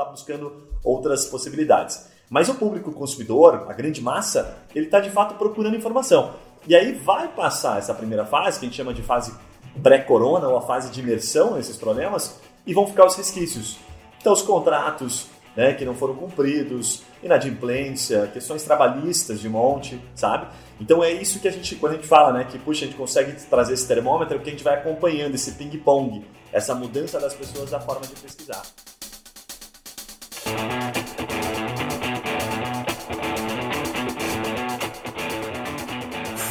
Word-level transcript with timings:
está 0.00 0.10
buscando 0.10 0.68
outras 0.82 1.26
possibilidades. 1.26 2.08
Mas 2.28 2.48
o 2.48 2.54
público 2.54 2.92
consumidor, 2.92 3.66
a 3.68 3.72
grande 3.72 4.00
massa, 4.00 4.56
ele 4.74 4.86
está 4.86 5.00
de 5.00 5.10
fato 5.10 5.34
procurando 5.34 5.76
informação. 5.76 6.34
E 6.66 6.76
aí 6.76 6.92
vai 6.92 7.28
passar 7.28 7.78
essa 7.78 7.94
primeira 7.94 8.24
fase, 8.24 8.58
que 8.58 8.66
a 8.66 8.68
gente 8.68 8.76
chama 8.76 8.94
de 8.94 9.02
fase 9.02 9.34
pré-corona 9.82 10.48
ou 10.48 10.56
a 10.56 10.62
fase 10.62 10.90
de 10.90 11.00
imersão 11.00 11.54
nesses 11.54 11.76
problemas, 11.76 12.38
e 12.66 12.74
vão 12.74 12.86
ficar 12.86 13.06
os 13.06 13.16
resquícios. 13.16 13.78
Então, 14.20 14.32
os 14.32 14.42
contratos 14.42 15.26
né, 15.56 15.74
que 15.74 15.84
não 15.84 15.94
foram 15.94 16.14
cumpridos, 16.14 17.02
inadimplência, 17.22 18.28
questões 18.32 18.62
trabalhistas 18.62 19.40
de 19.40 19.48
monte, 19.48 20.00
sabe? 20.14 20.46
Então 20.80 21.02
é 21.02 21.12
isso 21.12 21.40
que 21.40 21.48
a 21.48 21.50
gente, 21.50 21.74
quando 21.76 21.92
a 21.92 21.96
gente 21.96 22.06
fala, 22.06 22.32
né, 22.32 22.44
que 22.44 22.58
puxa, 22.58 22.84
a 22.84 22.88
gente 22.88 22.96
consegue 22.96 23.32
trazer 23.46 23.74
esse 23.74 23.86
termômetro, 23.86 24.36
porque 24.36 24.50
a 24.50 24.52
gente 24.52 24.64
vai 24.64 24.74
acompanhando 24.74 25.34
esse 25.34 25.52
ping-pong, 25.52 26.24
essa 26.52 26.74
mudança 26.74 27.18
das 27.18 27.34
pessoas 27.34 27.70
da 27.70 27.80
forma 27.80 28.06
de 28.06 28.14
pesquisar. 28.14 28.62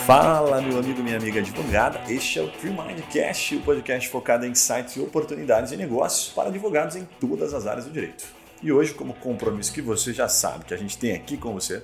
Fala, 0.09 0.59
meu 0.59 0.80
amigo, 0.80 1.04
minha 1.04 1.18
amiga 1.18 1.40
advogada. 1.40 2.02
Este 2.12 2.40
é 2.40 2.41
o 2.41 2.48
Tree 2.48 2.72
Mindcast, 2.72 3.58
o 3.58 3.62
podcast 3.62 4.09
focado 4.09 4.44
em 4.44 4.50
insights 4.50 4.95
e 4.95 5.00
oportunidades 5.00 5.70
de 5.70 5.77
negócios 5.77 6.34
para 6.34 6.50
advogados 6.50 6.95
em 6.95 7.08
todas 7.20 7.54
as 7.54 7.67
áreas 7.67 7.86
do 7.86 7.91
direito. 7.91 8.26
E 8.59 8.72
hoje, 8.72 8.91
como 8.95 9.14
compromisso 9.14 9.72
que 9.72 9.84
você 9.84 10.12
já 10.12 10.27
sabe 10.27 10.66
que 10.66 10.73
a 10.73 10.77
gente 10.77 10.98
tem 10.98 11.14
aqui 11.14 11.38
com 11.38 11.53
você, 11.53 11.84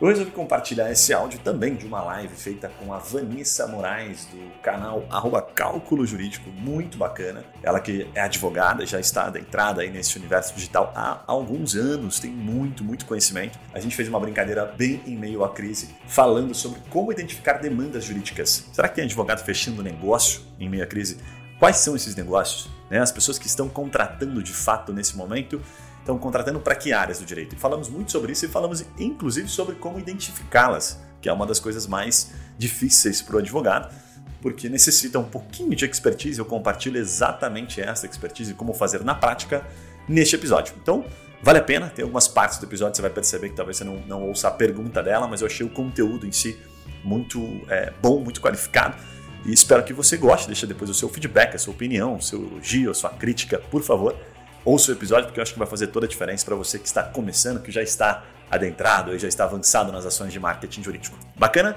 eu 0.00 0.06
resolvi 0.06 0.30
compartilhar 0.30 0.90
esse 0.92 1.12
áudio 1.12 1.40
também 1.40 1.74
de 1.74 1.84
uma 1.84 2.00
live 2.02 2.34
feita 2.34 2.70
com 2.78 2.92
a 2.92 2.98
Vanessa 2.98 3.66
Moraes, 3.66 4.26
do 4.26 4.60
canal 4.60 5.04
arroba 5.10 5.42
Cálculo 5.42 6.06
Jurídico, 6.06 6.48
muito 6.50 6.96
bacana. 6.96 7.44
Ela 7.62 7.80
que 7.80 8.08
é 8.14 8.20
advogada, 8.20 8.86
já 8.86 9.00
está 9.00 9.26
adentrada 9.26 9.82
aí 9.82 9.90
nesse 9.90 10.16
universo 10.16 10.54
digital 10.54 10.92
há 10.94 11.22
alguns 11.26 11.74
anos, 11.74 12.20
tem 12.20 12.30
muito, 12.30 12.84
muito 12.84 13.06
conhecimento. 13.06 13.58
A 13.74 13.80
gente 13.80 13.96
fez 13.96 14.08
uma 14.08 14.20
brincadeira 14.20 14.64
bem 14.64 15.02
em 15.04 15.16
meio 15.16 15.42
à 15.42 15.48
crise, 15.48 15.96
falando 16.06 16.54
sobre 16.54 16.80
como 16.90 17.10
identificar 17.10 17.54
demandas 17.54 18.04
jurídicas. 18.04 18.68
Será 18.72 18.88
que 18.88 18.94
tem 18.94 19.04
advogado 19.04 19.44
fechando 19.44 19.82
negócio 19.82 20.42
em 20.60 20.68
meio 20.68 20.84
à 20.84 20.86
crise? 20.86 21.18
Quais 21.58 21.78
são 21.78 21.96
esses 21.96 22.14
negócios? 22.14 22.70
Né? 22.88 23.00
As 23.00 23.10
pessoas 23.10 23.36
que 23.36 23.48
estão 23.48 23.68
contratando 23.68 24.40
de 24.44 24.52
fato 24.52 24.92
nesse 24.92 25.16
momento 25.16 25.60
estão 26.08 26.18
contratando 26.18 26.58
para 26.58 26.74
que 26.74 26.92
áreas 26.92 27.18
do 27.18 27.26
direito? 27.26 27.54
E 27.54 27.58
falamos 27.58 27.90
muito 27.90 28.10
sobre 28.10 28.32
isso 28.32 28.46
e 28.46 28.48
falamos 28.48 28.82
inclusive 28.98 29.46
sobre 29.46 29.74
como 29.74 29.98
identificá-las, 29.98 30.98
que 31.20 31.28
é 31.28 31.32
uma 31.32 31.46
das 31.46 31.60
coisas 31.60 31.86
mais 31.86 32.32
difíceis 32.56 33.20
para 33.20 33.36
o 33.36 33.38
advogado, 33.38 33.94
porque 34.40 34.70
necessita 34.70 35.18
um 35.18 35.24
pouquinho 35.24 35.76
de 35.76 35.84
expertise. 35.84 36.38
Eu 36.38 36.46
compartilho 36.46 36.96
exatamente 36.96 37.80
essa 37.80 38.06
expertise 38.06 38.52
e 38.52 38.54
como 38.54 38.72
fazer 38.72 39.04
na 39.04 39.14
prática 39.14 39.66
neste 40.08 40.34
episódio. 40.34 40.74
Então, 40.80 41.04
vale 41.42 41.58
a 41.58 41.62
pena. 41.62 41.90
Tem 41.90 42.02
algumas 42.02 42.26
partes 42.26 42.58
do 42.58 42.64
episódio 42.64 42.96
você 42.96 43.02
vai 43.02 43.10
perceber 43.10 43.50
que 43.50 43.56
talvez 43.56 43.76
você 43.76 43.84
não, 43.84 43.96
não 44.06 44.22
ouça 44.28 44.48
a 44.48 44.50
pergunta 44.50 45.02
dela, 45.02 45.28
mas 45.28 45.42
eu 45.42 45.46
achei 45.46 45.66
o 45.66 45.70
conteúdo 45.70 46.26
em 46.26 46.32
si 46.32 46.58
muito 47.04 47.60
é, 47.68 47.92
bom, 48.00 48.20
muito 48.20 48.40
qualificado. 48.40 48.96
E 49.44 49.52
espero 49.52 49.84
que 49.84 49.92
você 49.92 50.16
goste. 50.16 50.46
Deixa 50.46 50.66
depois 50.66 50.88
o 50.88 50.94
seu 50.94 51.08
feedback, 51.08 51.54
a 51.54 51.58
sua 51.58 51.74
opinião, 51.74 52.16
o 52.16 52.22
seu 52.22 52.40
elogio, 52.40 52.90
a 52.90 52.94
sua 52.94 53.10
crítica, 53.10 53.58
por 53.58 53.82
favor 53.82 54.16
ouça 54.64 54.90
o 54.90 54.94
episódio, 54.94 55.26
porque 55.26 55.40
eu 55.40 55.42
acho 55.42 55.52
que 55.52 55.58
vai 55.58 55.68
fazer 55.68 55.88
toda 55.88 56.06
a 56.06 56.08
diferença 56.08 56.44
para 56.44 56.54
você 56.54 56.78
que 56.78 56.86
está 56.86 57.02
começando, 57.02 57.62
que 57.62 57.70
já 57.70 57.82
está 57.82 58.24
adentrado 58.50 59.14
e 59.14 59.18
já 59.18 59.28
está 59.28 59.44
avançado 59.44 59.92
nas 59.92 60.06
ações 60.06 60.32
de 60.32 60.40
marketing 60.40 60.82
jurídico. 60.82 61.18
Bacana? 61.36 61.76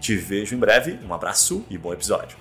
Te 0.00 0.16
vejo 0.16 0.54
em 0.54 0.58
breve, 0.58 0.98
um 1.06 1.12
abraço 1.12 1.64
e 1.68 1.76
bom 1.76 1.92
episódio. 1.92 2.36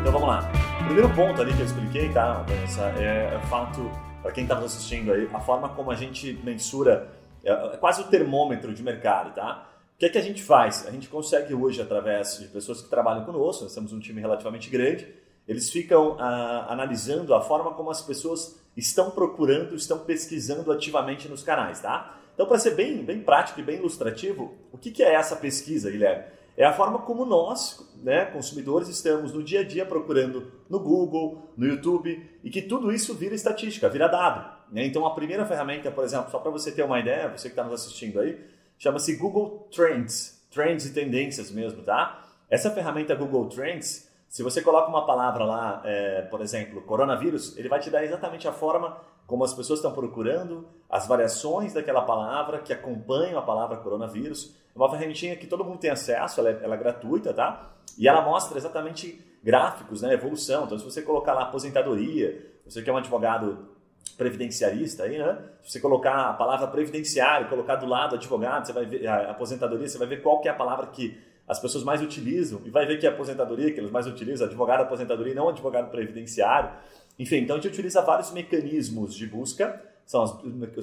Então 0.00 0.12
vamos 0.12 0.28
lá. 0.28 0.50
O 0.80 0.84
primeiro 0.84 1.10
ponto 1.14 1.40
ali 1.40 1.52
que 1.52 1.60
eu 1.60 1.66
expliquei, 1.66 2.08
tá, 2.08 2.44
Vanessa, 2.48 2.82
é 2.98 3.38
o 3.42 3.46
fato, 3.46 3.90
para 4.22 4.32
quem 4.32 4.44
está 4.44 4.56
nos 4.56 4.74
assistindo 4.74 5.12
aí, 5.12 5.28
a 5.32 5.40
forma 5.40 5.68
como 5.68 5.90
a 5.90 5.94
gente 5.94 6.32
mensura, 6.42 7.08
é, 7.44 7.52
é 7.52 7.76
quase 7.76 8.00
o 8.00 8.04
termômetro 8.04 8.74
de 8.74 8.82
mercado, 8.82 9.34
tá? 9.34 9.69
Que 10.00 10.06
é 10.06 10.08
que 10.08 10.16
a 10.16 10.22
gente 10.22 10.42
faz? 10.42 10.86
A 10.86 10.90
gente 10.90 11.10
consegue 11.10 11.52
hoje, 11.52 11.82
através 11.82 12.38
de 12.38 12.48
pessoas 12.48 12.80
que 12.80 12.88
trabalham 12.88 13.22
conosco, 13.22 13.64
nós 13.64 13.74
temos 13.74 13.92
um 13.92 14.00
time 14.00 14.18
relativamente 14.18 14.70
grande, 14.70 15.06
eles 15.46 15.68
ficam 15.68 16.16
ah, 16.18 16.68
analisando 16.70 17.34
a 17.34 17.42
forma 17.42 17.74
como 17.74 17.90
as 17.90 18.00
pessoas 18.00 18.58
estão 18.74 19.10
procurando, 19.10 19.74
estão 19.74 19.98
pesquisando 19.98 20.72
ativamente 20.72 21.28
nos 21.28 21.42
canais, 21.42 21.80
tá? 21.82 22.18
Então, 22.32 22.46
para 22.46 22.58
ser 22.58 22.74
bem, 22.74 23.04
bem 23.04 23.20
prático 23.20 23.60
e 23.60 23.62
bem 23.62 23.76
ilustrativo, 23.76 24.54
o 24.72 24.78
que, 24.78 24.90
que 24.90 25.02
é 25.02 25.12
essa 25.12 25.36
pesquisa, 25.36 25.90
Guilherme? 25.90 26.24
É 26.56 26.64
a 26.64 26.72
forma 26.72 27.00
como 27.00 27.26
nós, 27.26 27.86
né, 28.02 28.24
consumidores, 28.24 28.88
estamos 28.88 29.34
no 29.34 29.42
dia 29.42 29.60
a 29.60 29.64
dia 29.64 29.84
procurando 29.84 30.50
no 30.66 30.80
Google, 30.80 31.52
no 31.58 31.66
YouTube, 31.66 32.26
e 32.42 32.48
que 32.48 32.62
tudo 32.62 32.90
isso 32.90 33.14
vira 33.14 33.34
estatística, 33.34 33.86
vira 33.90 34.08
dado. 34.08 34.50
Né? 34.72 34.86
Então, 34.86 35.04
a 35.04 35.14
primeira 35.14 35.44
ferramenta, 35.44 35.90
por 35.90 36.04
exemplo, 36.04 36.30
só 36.30 36.38
para 36.38 36.50
você 36.50 36.72
ter 36.72 36.84
uma 36.84 36.98
ideia, 36.98 37.28
você 37.28 37.48
que 37.48 37.52
está 37.52 37.64
nos 37.64 37.74
assistindo 37.74 38.18
aí, 38.18 38.40
chama-se 38.80 39.14
Google 39.14 39.68
Trends, 39.70 40.42
Trends 40.50 40.86
e 40.86 40.92
tendências 40.92 41.50
mesmo, 41.52 41.82
tá? 41.82 42.24
Essa 42.48 42.70
ferramenta 42.70 43.14
Google 43.14 43.46
Trends, 43.46 44.10
se 44.26 44.42
você 44.42 44.62
coloca 44.62 44.88
uma 44.88 45.06
palavra 45.06 45.44
lá, 45.44 45.82
é, 45.84 46.22
por 46.22 46.40
exemplo, 46.40 46.80
coronavírus, 46.80 47.56
ele 47.56 47.68
vai 47.68 47.78
te 47.78 47.90
dar 47.90 48.02
exatamente 48.02 48.48
a 48.48 48.52
forma 48.52 48.96
como 49.26 49.44
as 49.44 49.54
pessoas 49.54 49.78
estão 49.78 49.92
procurando, 49.92 50.66
as 50.88 51.06
variações 51.06 51.74
daquela 51.74 52.02
palavra 52.02 52.58
que 52.58 52.72
acompanham 52.72 53.38
a 53.38 53.42
palavra 53.42 53.76
coronavírus. 53.76 54.56
É 54.74 54.78
uma 54.78 54.90
ferramentinha 54.90 55.36
que 55.36 55.46
todo 55.46 55.64
mundo 55.64 55.78
tem 55.78 55.90
acesso, 55.90 56.40
ela 56.40 56.50
é, 56.50 56.60
ela 56.62 56.74
é 56.74 56.78
gratuita, 56.78 57.32
tá? 57.32 57.70
E 57.96 58.08
ela 58.08 58.22
mostra 58.22 58.58
exatamente 58.58 59.24
gráficos, 59.44 60.02
né, 60.02 60.14
evolução. 60.14 60.64
Então, 60.64 60.78
se 60.78 60.84
você 60.84 61.02
colocar 61.02 61.34
lá 61.34 61.42
aposentadoria, 61.42 62.50
você 62.64 62.82
que 62.82 62.90
é 62.90 62.92
um 62.92 62.96
advogado 62.96 63.68
previdenciarista 64.16 65.04
aí, 65.04 65.18
né? 65.18 65.38
Se 65.62 65.72
você 65.72 65.80
colocar 65.80 66.30
a 66.30 66.32
palavra 66.32 66.66
previdenciário, 66.66 67.48
colocar 67.48 67.76
do 67.76 67.86
lado 67.86 68.16
advogado, 68.16 68.66
você 68.66 68.72
vai 68.72 68.86
ver 68.86 69.06
a 69.06 69.30
aposentadoria, 69.30 69.88
você 69.88 69.98
vai 69.98 70.06
ver 70.06 70.22
qual 70.22 70.40
que 70.40 70.48
é 70.48 70.50
a 70.50 70.54
palavra 70.54 70.86
que 70.86 71.18
as 71.46 71.58
pessoas 71.58 71.82
mais 71.82 72.00
utilizam 72.00 72.60
e 72.64 72.70
vai 72.70 72.86
ver 72.86 72.98
que 72.98 73.06
a 73.06 73.10
aposentadoria 73.10 73.72
que 73.72 73.80
eles 73.80 73.90
mais 73.90 74.06
utilizam, 74.06 74.46
advogado 74.46 74.82
aposentadoria, 74.82 75.34
não 75.34 75.48
advogado 75.48 75.90
previdenciário. 75.90 76.70
Enfim, 77.18 77.38
então 77.38 77.56
a 77.56 77.58
gente 77.58 77.72
utiliza 77.72 78.00
vários 78.02 78.30
mecanismos 78.30 79.14
de 79.14 79.26
busca, 79.26 79.82
são 80.06 80.22
as, 80.22 80.32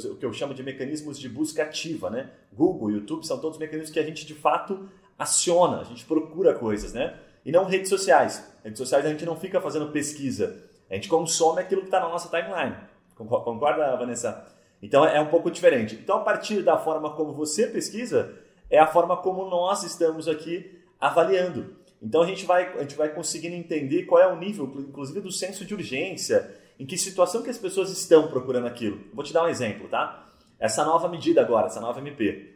o 0.05 0.15
que 0.15 0.25
eu 0.25 0.33
chamo 0.33 0.53
de 0.53 0.63
mecanismos 0.63 1.17
de 1.17 1.29
busca 1.29 1.63
ativa, 1.63 2.09
né? 2.09 2.29
Google, 2.53 2.91
YouTube 2.91 3.25
são 3.25 3.39
todos 3.39 3.57
mecanismos 3.57 3.91
que 3.91 3.99
a 3.99 4.03
gente 4.03 4.25
de 4.25 4.33
fato 4.33 4.89
aciona, 5.17 5.79
a 5.79 5.83
gente 5.83 6.05
procura 6.05 6.53
coisas, 6.53 6.93
né? 6.93 7.17
E 7.45 7.51
não 7.51 7.65
redes 7.65 7.89
sociais. 7.89 8.45
Redes 8.63 8.77
sociais 8.77 9.05
a 9.05 9.09
gente 9.09 9.25
não 9.25 9.37
fica 9.37 9.61
fazendo 9.61 9.91
pesquisa, 9.91 10.63
a 10.89 10.95
gente 10.95 11.07
consome 11.07 11.61
aquilo 11.61 11.81
que 11.81 11.87
está 11.87 11.99
na 11.99 12.09
nossa 12.09 12.29
timeline. 12.29 12.75
Concorda, 13.17 13.95
Vanessa? 13.95 14.45
Então 14.81 15.03
é 15.03 15.19
um 15.19 15.27
pouco 15.27 15.49
diferente. 15.49 15.95
Então, 15.95 16.17
a 16.17 16.23
partir 16.23 16.61
da 16.61 16.77
forma 16.77 17.15
como 17.15 17.33
você 17.33 17.67
pesquisa, 17.67 18.35
é 18.69 18.79
a 18.79 18.87
forma 18.87 19.17
como 19.17 19.49
nós 19.49 19.83
estamos 19.83 20.27
aqui 20.27 20.79
avaliando. 20.99 21.75
Então 22.01 22.21
a 22.21 22.27
gente 22.27 22.45
vai, 22.45 22.77
a 22.77 22.81
gente 22.81 22.95
vai 22.95 23.09
conseguindo 23.09 23.55
entender 23.55 24.03
qual 24.03 24.21
é 24.21 24.27
o 24.27 24.35
nível, 24.35 24.71
inclusive 24.77 25.19
do 25.19 25.31
senso 25.31 25.65
de 25.65 25.73
urgência, 25.73 26.55
em 26.79 26.85
que 26.85 26.97
situação 26.97 27.41
que 27.41 27.49
as 27.49 27.57
pessoas 27.57 27.89
estão 27.89 28.27
procurando 28.27 28.67
aquilo. 28.67 29.01
Vou 29.13 29.23
te 29.23 29.33
dar 29.33 29.43
um 29.43 29.47
exemplo, 29.47 29.87
tá? 29.87 30.27
Essa 30.59 30.85
nova 30.85 31.07
medida 31.07 31.41
agora, 31.41 31.67
essa 31.67 31.81
nova 31.81 31.99
MP. 31.99 32.53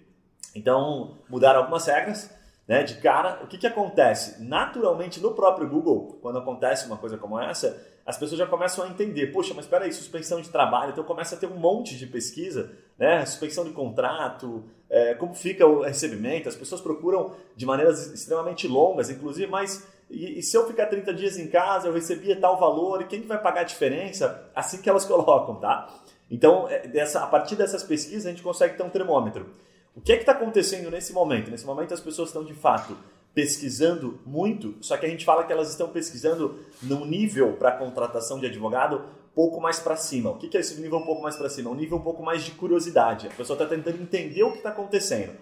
Então, 0.54 1.18
mudaram 1.28 1.62
algumas 1.62 1.88
regras, 1.88 2.30
né? 2.68 2.84
De 2.84 2.96
cara, 2.96 3.42
o 3.44 3.48
que, 3.48 3.58
que 3.58 3.66
acontece? 3.66 4.44
Naturalmente, 4.44 5.20
no 5.20 5.34
próprio 5.34 5.68
Google, 5.68 6.20
quando 6.22 6.38
acontece 6.38 6.86
uma 6.86 6.98
coisa 6.98 7.18
como 7.18 7.40
essa, 7.40 7.82
as 8.06 8.18
pessoas 8.18 8.40
já 8.40 8.48
começam 8.48 8.84
a 8.84 8.88
entender, 8.88 9.28
poxa, 9.28 9.54
mas 9.54 9.66
espera 9.66 9.86
aí, 9.86 9.94
suspensão 9.94 10.42
de 10.42 10.50
trabalho, 10.50 10.92
então 10.92 11.04
começa 11.04 11.36
a 11.36 11.38
ter 11.38 11.46
um 11.48 11.58
monte 11.58 11.98
de 11.98 12.08
pesquisa, 12.08 12.72
né? 12.98 13.26
Suspensão 13.26 13.64
de 13.64 13.72
contrato, 13.72 14.64
é, 14.90 15.14
como 15.14 15.34
fica 15.34 15.66
o 15.66 15.82
recebimento, 15.82 16.50
as 16.50 16.56
pessoas 16.56 16.82
procuram 16.82 17.36
de 17.56 17.66
maneiras 17.66 18.08
extremamente 18.08 18.68
longas, 18.68 19.10
inclusive, 19.10 19.50
mas 19.50 19.88
e, 20.10 20.40
e, 20.40 20.44
se 20.44 20.58
eu 20.58 20.68
ficar 20.68 20.88
30 20.88 21.14
dias 21.14 21.38
em 21.38 21.48
casa, 21.48 21.88
eu 21.88 21.94
recebia 21.94 22.36
tal 22.36 22.60
valor, 22.60 23.02
e 23.02 23.06
quem 23.06 23.22
vai 23.22 23.42
pagar 23.42 23.62
a 23.62 23.64
diferença? 23.64 24.50
Assim 24.54 24.82
que 24.82 24.90
elas 24.90 25.06
colocam, 25.06 25.56
tá? 25.56 25.94
Então, 26.30 26.68
é, 26.70 26.88
dessa, 26.88 27.24
a 27.24 27.28
partir 27.28 27.56
dessas 27.56 27.84
pesquisas, 27.84 28.26
a 28.26 28.30
gente 28.30 28.44
consegue 28.44 28.76
ter 28.76 28.84
um 28.84 28.90
termômetro. 28.90 29.50
O 29.96 30.02
que 30.02 30.14
é 30.14 30.16
que 30.16 30.22
está 30.22 30.34
acontecendo 30.34 30.90
nesse 30.90 31.14
momento? 31.14 31.50
Nesse 31.52 31.66
momento, 31.66 31.94
as 31.94 32.00
pessoas 32.00 32.30
estão 32.30 32.44
de 32.44 32.54
fato 32.54 32.96
pesquisando 33.34 34.20
muito, 34.26 34.76
só 34.82 34.98
que 34.98 35.06
a 35.06 35.10
gente 35.10 35.24
fala 35.24 35.44
que 35.44 35.54
elas 35.54 35.70
estão 35.70 35.90
pesquisando 35.90 36.60
num 36.82 37.06
nível 37.06 37.54
para 37.54 37.72
contratação 37.72 38.40
de 38.40 38.46
advogado 38.46 39.04
pouco 39.34 39.62
mais 39.62 39.80
para 39.80 39.96
cima. 39.96 40.30
O 40.30 40.38
que 40.38 40.56
é 40.56 40.60
esse 40.60 40.80
nível 40.82 40.98
um 40.98 41.06
pouco 41.06 41.22
mais 41.22 41.36
para 41.36 41.50
cima? 41.50 41.70
Um 41.70 41.76
nível 41.76 41.98
um 41.98 42.02
pouco 42.02 42.22
mais 42.24 42.44
de 42.44 42.52
curiosidade. 42.52 43.28
A 43.28 43.32
pessoa 43.32 43.56
está 43.56 43.66
tentando 43.66 44.02
entender 44.02 44.44
o 44.44 44.52
que 44.52 44.58
está 44.58 44.70
acontecendo. 44.70 45.34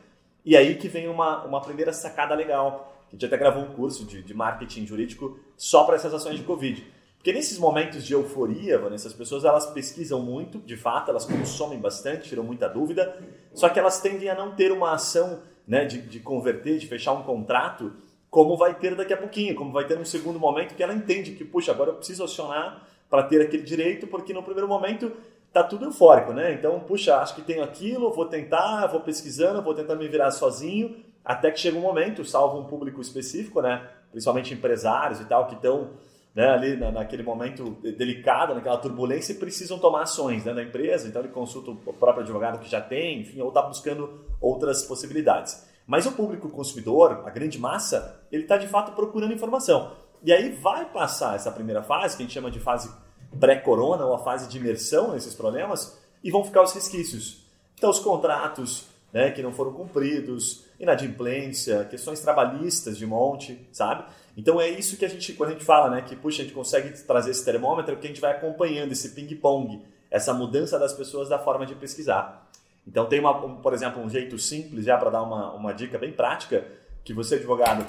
E 0.45 0.55
aí 0.55 0.75
que 0.75 0.87
vem 0.87 1.07
uma, 1.07 1.43
uma 1.45 1.61
primeira 1.61 1.91
sacada 1.91 2.35
legal. 2.35 2.95
A 3.07 3.11
gente 3.11 3.25
até 3.25 3.37
gravou 3.37 3.63
um 3.63 3.73
curso 3.73 4.05
de, 4.05 4.21
de 4.21 4.33
marketing 4.33 4.85
jurídico 4.85 5.39
só 5.57 5.83
para 5.83 5.95
essas 5.95 6.13
ações 6.13 6.37
de 6.37 6.43
Covid. 6.43 6.85
Porque 7.17 7.33
nesses 7.33 7.57
momentos 7.57 8.05
de 8.05 8.13
euforia, 8.13 8.79
Vanessa, 8.79 9.09
as 9.09 9.13
pessoas 9.13 9.43
elas 9.43 9.65
pesquisam 9.71 10.21
muito, 10.21 10.57
de 10.59 10.77
fato, 10.77 11.11
elas 11.11 11.25
consomem 11.25 11.77
bastante, 11.77 12.29
tiram 12.29 12.43
muita 12.43 12.69
dúvida, 12.69 13.13
só 13.53 13.67
que 13.67 13.77
elas 13.77 13.99
tendem 13.99 14.29
a 14.29 14.35
não 14.35 14.55
ter 14.55 14.71
uma 14.71 14.93
ação 14.93 15.41
né, 15.69 15.85
de, 15.85 16.01
de 16.01 16.19
converter, 16.19 16.79
de 16.79 16.87
fechar 16.87 17.13
um 17.13 17.21
contrato 17.21 17.93
como 18.29 18.57
vai 18.57 18.73
ter 18.73 18.95
daqui 18.95 19.13
a 19.13 19.17
pouquinho, 19.17 19.55
como 19.55 19.71
vai 19.71 19.85
ter 19.85 19.97
num 19.97 20.05
segundo 20.05 20.39
momento 20.39 20.75
que 20.75 20.83
ela 20.83 20.93
entende 20.93 21.31
que, 21.31 21.45
puxa, 21.45 21.71
agora 21.71 21.91
eu 21.91 21.95
preciso 21.95 22.23
acionar 22.23 22.87
para 23.09 23.23
ter 23.23 23.41
aquele 23.41 23.63
direito, 23.63 24.05
porque 24.05 24.33
no 24.33 24.43
primeiro 24.43 24.67
momento 24.67 25.11
tá 25.51 25.63
tudo 25.63 25.85
eufórico, 25.85 26.31
né? 26.31 26.53
Então, 26.53 26.79
puxa, 26.79 27.17
acho 27.17 27.33
que 27.33 27.41
tenho 27.41 27.63
aquilo, 27.63 28.11
vou 28.11 28.25
tentar, 28.25 28.85
vou 28.87 28.99
pesquisando, 28.99 29.63
vou 29.63 29.73
tentar 29.73 29.95
me 29.95 30.07
virar 30.07 30.29
sozinho, 30.29 30.95
até 31.25 31.49
que 31.49 31.59
chega 31.59 31.77
um 31.77 31.81
momento, 31.81 32.23
salvo 32.23 32.59
um 32.59 32.65
público 32.65 33.01
específico, 33.01 33.61
né? 33.61 33.87
Principalmente 34.11 34.53
empresários 34.53 35.19
e 35.19 35.25
tal, 35.25 35.47
que 35.47 35.55
estão 35.55 35.89
né, 36.35 36.47
ali 36.47 36.75
na, 36.75 36.91
naquele 36.91 37.23
momento 37.23 37.77
delicado, 37.97 38.53
naquela 38.53 38.77
turbulência, 38.77 39.33
e 39.33 39.35
precisam 39.35 39.79
tomar 39.79 40.03
ações 40.03 40.45
né, 40.45 40.63
empresa, 40.63 41.07
então 41.07 41.21
ele 41.21 41.31
consulta 41.31 41.71
o 41.71 41.93
próprio 41.93 42.23
advogado 42.23 42.59
que 42.59 42.69
já 42.69 42.81
tem, 42.81 43.21
enfim, 43.21 43.41
ou 43.41 43.49
está 43.49 43.61
buscando 43.61 44.21
outras 44.39 44.83
possibilidades. 44.83 45.67
Mas 45.85 46.05
o 46.05 46.11
público 46.11 46.49
consumidor, 46.49 47.23
a 47.25 47.29
grande 47.29 47.57
massa, 47.57 48.21
ele 48.31 48.43
está 48.43 48.57
de 48.57 48.67
fato 48.67 48.91
procurando 48.91 49.33
informação. 49.33 49.93
E 50.23 50.31
aí 50.31 50.51
vai 50.51 50.85
passar 50.85 51.35
essa 51.35 51.51
primeira 51.51 51.81
fase, 51.81 52.15
que 52.15 52.23
a 52.23 52.25
gente 52.25 52.33
chama 52.33 52.51
de 52.51 52.59
fase 52.59 52.91
pré-corona 53.39 54.05
ou 54.05 54.13
a 54.13 54.19
fase 54.19 54.47
de 54.47 54.57
imersão 54.57 55.13
nesses 55.13 55.33
problemas, 55.33 55.99
e 56.23 56.29
vão 56.29 56.43
ficar 56.43 56.61
os 56.61 56.73
resquícios. 56.73 57.45
Então, 57.75 57.89
os 57.89 57.99
contratos 57.99 58.87
né, 59.11 59.31
que 59.31 59.41
não 59.41 59.51
foram 59.51 59.73
cumpridos, 59.73 60.65
inadimplência, 60.79 61.83
questões 61.85 62.19
trabalhistas 62.21 62.97
de 62.97 63.05
monte, 63.05 63.67
sabe? 63.71 64.05
Então 64.37 64.61
é 64.61 64.69
isso 64.69 64.95
que 64.95 65.03
a 65.03 65.09
gente, 65.09 65.33
quando 65.33 65.49
a 65.49 65.53
gente 65.53 65.65
fala, 65.65 65.89
né, 65.89 66.01
que 66.01 66.15
puxa, 66.15 66.41
a 66.41 66.45
gente 66.45 66.53
consegue 66.53 66.97
trazer 67.03 67.31
esse 67.31 67.43
termômetro, 67.43 67.97
que 67.97 68.07
a 68.07 68.09
gente 68.09 68.21
vai 68.21 68.31
acompanhando 68.31 68.91
esse 68.91 69.09
ping-pong, 69.09 69.81
essa 70.09 70.33
mudança 70.33 70.79
das 70.79 70.93
pessoas 70.93 71.27
da 71.27 71.37
forma 71.37 71.65
de 71.65 71.75
pesquisar. 71.75 72.49
Então 72.87 73.05
tem, 73.05 73.19
uma, 73.19 73.45
um, 73.45 73.57
por 73.57 73.73
exemplo, 73.73 74.01
um 74.01 74.09
jeito 74.09 74.37
simples 74.37 74.85
já 74.85 74.97
para 74.97 75.09
dar 75.09 75.21
uma, 75.21 75.51
uma 75.53 75.73
dica 75.73 75.97
bem 75.97 76.11
prática, 76.11 76.65
que 77.03 77.13
você, 77.13 77.35
advogado, 77.35 77.85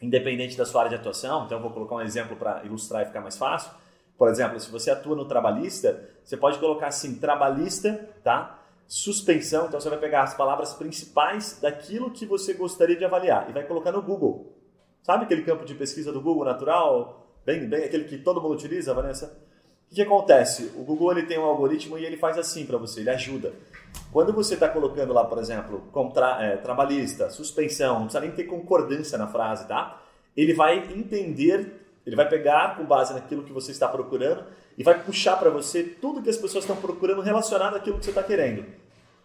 independente 0.00 0.56
da 0.56 0.66
sua 0.66 0.82
área 0.82 0.90
de 0.90 0.96
atuação, 0.96 1.46
então 1.46 1.58
eu 1.58 1.62
vou 1.62 1.72
colocar 1.72 1.96
um 1.96 2.02
exemplo 2.02 2.36
para 2.36 2.62
ilustrar 2.64 3.02
e 3.02 3.06
ficar 3.06 3.20
mais 3.20 3.36
fácil. 3.36 3.70
Por 4.16 4.28
exemplo, 4.28 4.58
se 4.60 4.70
você 4.70 4.90
atua 4.90 5.16
no 5.16 5.24
trabalhista, 5.24 6.08
você 6.24 6.36
pode 6.36 6.58
colocar 6.58 6.88
assim, 6.88 7.14
trabalhista, 7.14 8.08
tá? 8.22 8.57
Suspensão, 8.88 9.66
então 9.66 9.78
você 9.78 9.90
vai 9.90 9.98
pegar 9.98 10.22
as 10.22 10.32
palavras 10.32 10.72
principais 10.72 11.58
daquilo 11.60 12.10
que 12.10 12.24
você 12.24 12.54
gostaria 12.54 12.96
de 12.96 13.04
avaliar 13.04 13.50
e 13.50 13.52
vai 13.52 13.62
colocar 13.64 13.92
no 13.92 14.00
Google. 14.00 14.56
Sabe 15.02 15.24
aquele 15.24 15.42
campo 15.42 15.66
de 15.66 15.74
pesquisa 15.74 16.10
do 16.10 16.22
Google 16.22 16.46
natural? 16.46 17.26
Bem, 17.44 17.68
bem 17.68 17.84
aquele 17.84 18.04
que 18.04 18.16
todo 18.16 18.40
mundo 18.40 18.54
utiliza, 18.54 18.94
Vanessa? 18.94 19.38
O 19.92 19.94
que, 19.94 20.00
acontece? 20.00 20.72
O 20.74 20.84
Google 20.84 21.12
ele 21.12 21.26
tem 21.26 21.38
um 21.38 21.44
algoritmo 21.44 21.98
e 21.98 22.04
ele 22.04 22.16
faz 22.16 22.38
assim 22.38 22.64
para 22.64 22.78
você, 22.78 23.00
ele 23.00 23.10
ajuda. 23.10 23.52
Quando 24.10 24.32
você 24.32 24.54
está 24.54 24.70
colocando 24.70 25.12
lá, 25.12 25.22
por 25.22 25.36
exemplo, 25.36 25.82
contra, 25.92 26.42
é, 26.42 26.56
trabalhista, 26.56 27.28
suspensão, 27.28 27.94
não 27.94 28.02
precisa 28.04 28.20
nem 28.20 28.30
ter 28.30 28.44
concordância 28.44 29.18
na 29.18 29.26
frase, 29.26 29.68
tá? 29.68 30.00
Ele 30.34 30.54
vai 30.54 30.78
entender, 30.78 31.86
ele 32.06 32.16
vai 32.16 32.26
pegar 32.26 32.78
com 32.78 32.86
base 32.86 33.12
naquilo 33.12 33.44
que 33.44 33.52
você 33.52 33.70
está 33.70 33.86
procurando 33.86 34.44
e 34.78 34.84
vai 34.84 35.02
puxar 35.02 35.36
para 35.36 35.50
você 35.50 35.82
tudo 35.82 36.22
que 36.22 36.30
as 36.30 36.36
pessoas 36.36 36.62
estão 36.62 36.76
procurando 36.76 37.20
relacionado 37.20 37.74
àquilo 37.74 37.98
que 37.98 38.04
você 38.04 38.12
está 38.12 38.22
querendo. 38.22 38.64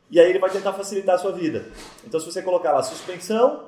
E 0.09 0.19
aí 0.19 0.27
ele 0.27 0.39
vai 0.39 0.49
tentar 0.49 0.73
facilitar 0.73 1.15
a 1.15 1.17
sua 1.19 1.31
vida. 1.31 1.65
Então, 2.05 2.19
se 2.19 2.25
você 2.25 2.41
colocar 2.41 2.71
lá 2.71 2.81
suspensão 2.81 3.65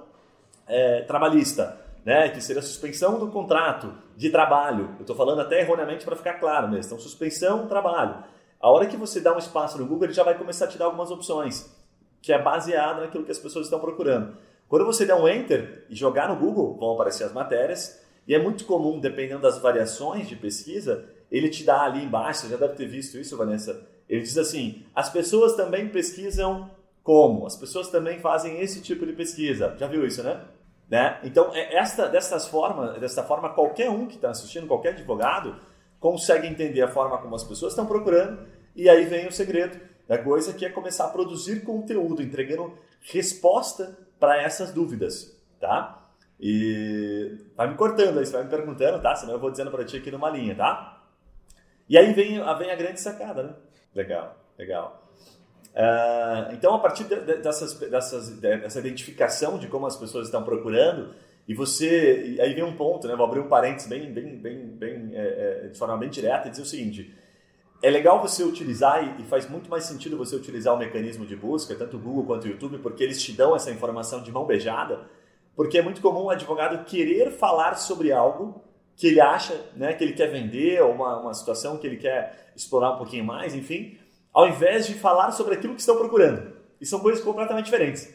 é, 0.67 1.01
trabalhista, 1.03 1.79
né, 2.03 2.29
que 2.29 2.41
seria 2.41 2.59
a 2.59 2.63
suspensão 2.63 3.19
do 3.19 3.27
contrato 3.27 3.93
de 4.17 4.29
trabalho. 4.31 4.95
Eu 4.97 5.01
estou 5.01 5.15
falando 5.15 5.41
até 5.41 5.61
erroneamente 5.61 6.03
para 6.03 6.15
ficar 6.15 6.35
claro 6.35 6.67
mesmo. 6.67 6.85
Então, 6.85 6.99
suspensão, 6.99 7.67
trabalho. 7.67 8.23
A 8.59 8.69
hora 8.69 8.87
que 8.87 8.97
você 8.97 9.19
dá 9.19 9.33
um 9.33 9.37
espaço 9.37 9.77
no 9.77 9.85
Google, 9.85 10.05
ele 10.05 10.13
já 10.13 10.23
vai 10.23 10.35
começar 10.35 10.65
a 10.65 10.67
te 10.67 10.77
dar 10.77 10.85
algumas 10.85 11.11
opções, 11.11 11.71
que 12.21 12.33
é 12.33 12.41
baseado 12.41 13.01
naquilo 13.01 13.23
que 13.23 13.31
as 13.31 13.39
pessoas 13.39 13.67
estão 13.67 13.79
procurando. 13.79 14.35
Quando 14.67 14.85
você 14.85 15.05
der 15.05 15.15
um 15.15 15.27
Enter 15.27 15.85
e 15.89 15.95
jogar 15.95 16.27
no 16.29 16.35
Google, 16.35 16.75
vão 16.79 16.93
aparecer 16.93 17.23
as 17.23 17.31
matérias, 17.31 18.03
e 18.27 18.33
é 18.33 18.41
muito 18.41 18.65
comum, 18.65 18.99
dependendo 18.99 19.41
das 19.41 19.59
variações 19.59 20.27
de 20.27 20.35
pesquisa, 20.35 21.07
ele 21.31 21.49
te 21.49 21.63
dá 21.63 21.83
ali 21.83 22.03
embaixo, 22.03 22.41
você 22.41 22.49
já 22.49 22.57
deve 22.57 22.75
ter 22.75 22.87
visto 22.87 23.17
isso, 23.17 23.37
Vanessa, 23.37 23.87
ele 24.07 24.21
diz 24.21 24.37
assim, 24.37 24.83
as 24.93 25.09
pessoas 25.09 25.55
também 25.55 25.89
pesquisam 25.89 26.69
como? 27.03 27.45
As 27.45 27.55
pessoas 27.55 27.89
também 27.89 28.19
fazem 28.19 28.59
esse 28.61 28.81
tipo 28.81 29.05
de 29.05 29.13
pesquisa. 29.13 29.75
Já 29.77 29.87
viu 29.87 30.05
isso, 30.05 30.23
né? 30.23 30.41
Né? 30.89 31.19
Então, 31.23 31.51
é 31.53 31.75
esta, 31.75 32.07
dessas 32.07 32.47
formas, 32.47 32.99
dessa 32.99 33.23
forma, 33.23 33.49
qualquer 33.49 33.89
um 33.89 34.07
que 34.07 34.15
está 34.15 34.29
assistindo, 34.29 34.67
qualquer 34.67 34.89
advogado, 34.89 35.55
consegue 35.99 36.47
entender 36.47 36.81
a 36.81 36.87
forma 36.87 37.17
como 37.17 37.35
as 37.35 37.43
pessoas 37.43 37.73
estão 37.73 37.85
procurando, 37.85 38.45
e 38.75 38.87
aí 38.87 39.05
vem 39.05 39.27
o 39.27 39.31
segredo 39.31 39.79
da 40.07 40.17
coisa, 40.17 40.53
que 40.53 40.65
é 40.65 40.69
começar 40.69 41.05
a 41.05 41.09
produzir 41.09 41.63
conteúdo, 41.63 42.21
entregando 42.21 42.73
resposta 43.01 43.97
para 44.19 44.41
essas 44.41 44.71
dúvidas, 44.71 45.35
tá? 45.59 46.07
E 46.39 47.37
vai 47.55 47.69
me 47.69 47.75
cortando 47.75 48.19
aí, 48.19 48.25
você 48.25 48.33
vai 48.33 48.43
me 48.43 48.49
perguntando, 48.49 49.01
tá? 49.01 49.15
Senão 49.15 49.33
eu 49.33 49.39
vou 49.39 49.49
dizendo 49.49 49.71
para 49.71 49.83
ti 49.83 49.97
aqui 49.97 50.11
numa 50.11 50.29
linha, 50.29 50.55
tá? 50.55 50.94
E 51.87 51.97
aí 51.97 52.13
vem, 52.13 52.41
vem 52.57 52.71
a 52.71 52.75
grande 52.75 52.99
sacada, 52.99 53.43
né? 53.43 53.53
Legal, 53.93 54.35
legal. 54.57 55.03
Uh, 55.75 56.53
então, 56.53 56.73
a 56.73 56.79
partir 56.79 57.03
de, 57.03 57.15
de, 57.15 57.35
dessas, 57.37 57.73
dessas, 57.73 58.29
dessa 58.39 58.79
identificação 58.79 59.57
de 59.57 59.67
como 59.67 59.85
as 59.85 59.97
pessoas 59.97 60.27
estão 60.27 60.43
procurando, 60.43 61.13
e 61.47 61.53
você. 61.53 62.35
E 62.35 62.41
aí 62.41 62.53
vem 62.53 62.63
um 62.63 62.75
ponto, 62.75 63.07
né? 63.07 63.15
Vou 63.15 63.25
abrir 63.25 63.39
um 63.39 63.47
parênteses 63.47 63.87
bem, 63.87 64.11
bem, 64.11 64.37
bem, 64.37 64.67
bem 64.67 65.11
é, 65.13 65.65
é, 65.65 65.67
de 65.67 65.77
forma 65.77 65.97
bem 65.97 66.09
direta 66.09 66.47
e 66.47 66.51
dizer 66.51 66.63
o 66.63 66.65
seguinte: 66.65 67.13
é 67.83 67.89
legal 67.89 68.21
você 68.21 68.43
utilizar, 68.43 69.03
e, 69.03 69.21
e 69.21 69.25
faz 69.25 69.47
muito 69.49 69.69
mais 69.69 69.83
sentido 69.83 70.17
você 70.17 70.35
utilizar 70.35 70.73
o 70.73 70.77
mecanismo 70.77 71.25
de 71.25 71.35
busca, 71.35 71.75
tanto 71.75 71.97
o 71.97 71.99
Google 71.99 72.25
quanto 72.25 72.45
o 72.45 72.47
YouTube, 72.47 72.79
porque 72.79 73.03
eles 73.03 73.21
te 73.21 73.31
dão 73.31 73.55
essa 73.55 73.69
informação 73.69 74.23
de 74.23 74.31
mão 74.31 74.45
beijada, 74.45 75.01
porque 75.55 75.77
é 75.77 75.81
muito 75.81 76.01
comum 76.01 76.23
o 76.23 76.29
advogado 76.29 76.83
querer 76.85 77.31
falar 77.31 77.75
sobre 77.75 78.11
algo 78.11 78.63
que 78.95 79.07
ele 79.07 79.19
acha 79.19 79.59
né, 79.75 79.93
que 79.93 80.03
ele 80.03 80.13
quer 80.13 80.27
vender, 80.27 80.81
ou 80.81 80.91
uma, 80.91 81.19
uma 81.19 81.33
situação 81.33 81.77
que 81.77 81.85
ele 81.85 81.97
quer 81.97 82.51
explorar 82.55 82.91
um 82.91 82.97
pouquinho 82.97 83.25
mais, 83.25 83.53
enfim 83.53 83.97
ao 84.35 84.49
invés 84.49 84.85
de 84.85 84.95
falar 84.95 85.31
sobre 85.31 85.55
aquilo 85.55 85.73
que 85.73 85.79
estão 85.79 85.95
procurando. 85.95 86.51
E 86.81 86.85
são 86.85 86.99
coisas 86.99 87.23
completamente 87.23 87.65
diferentes, 87.65 88.13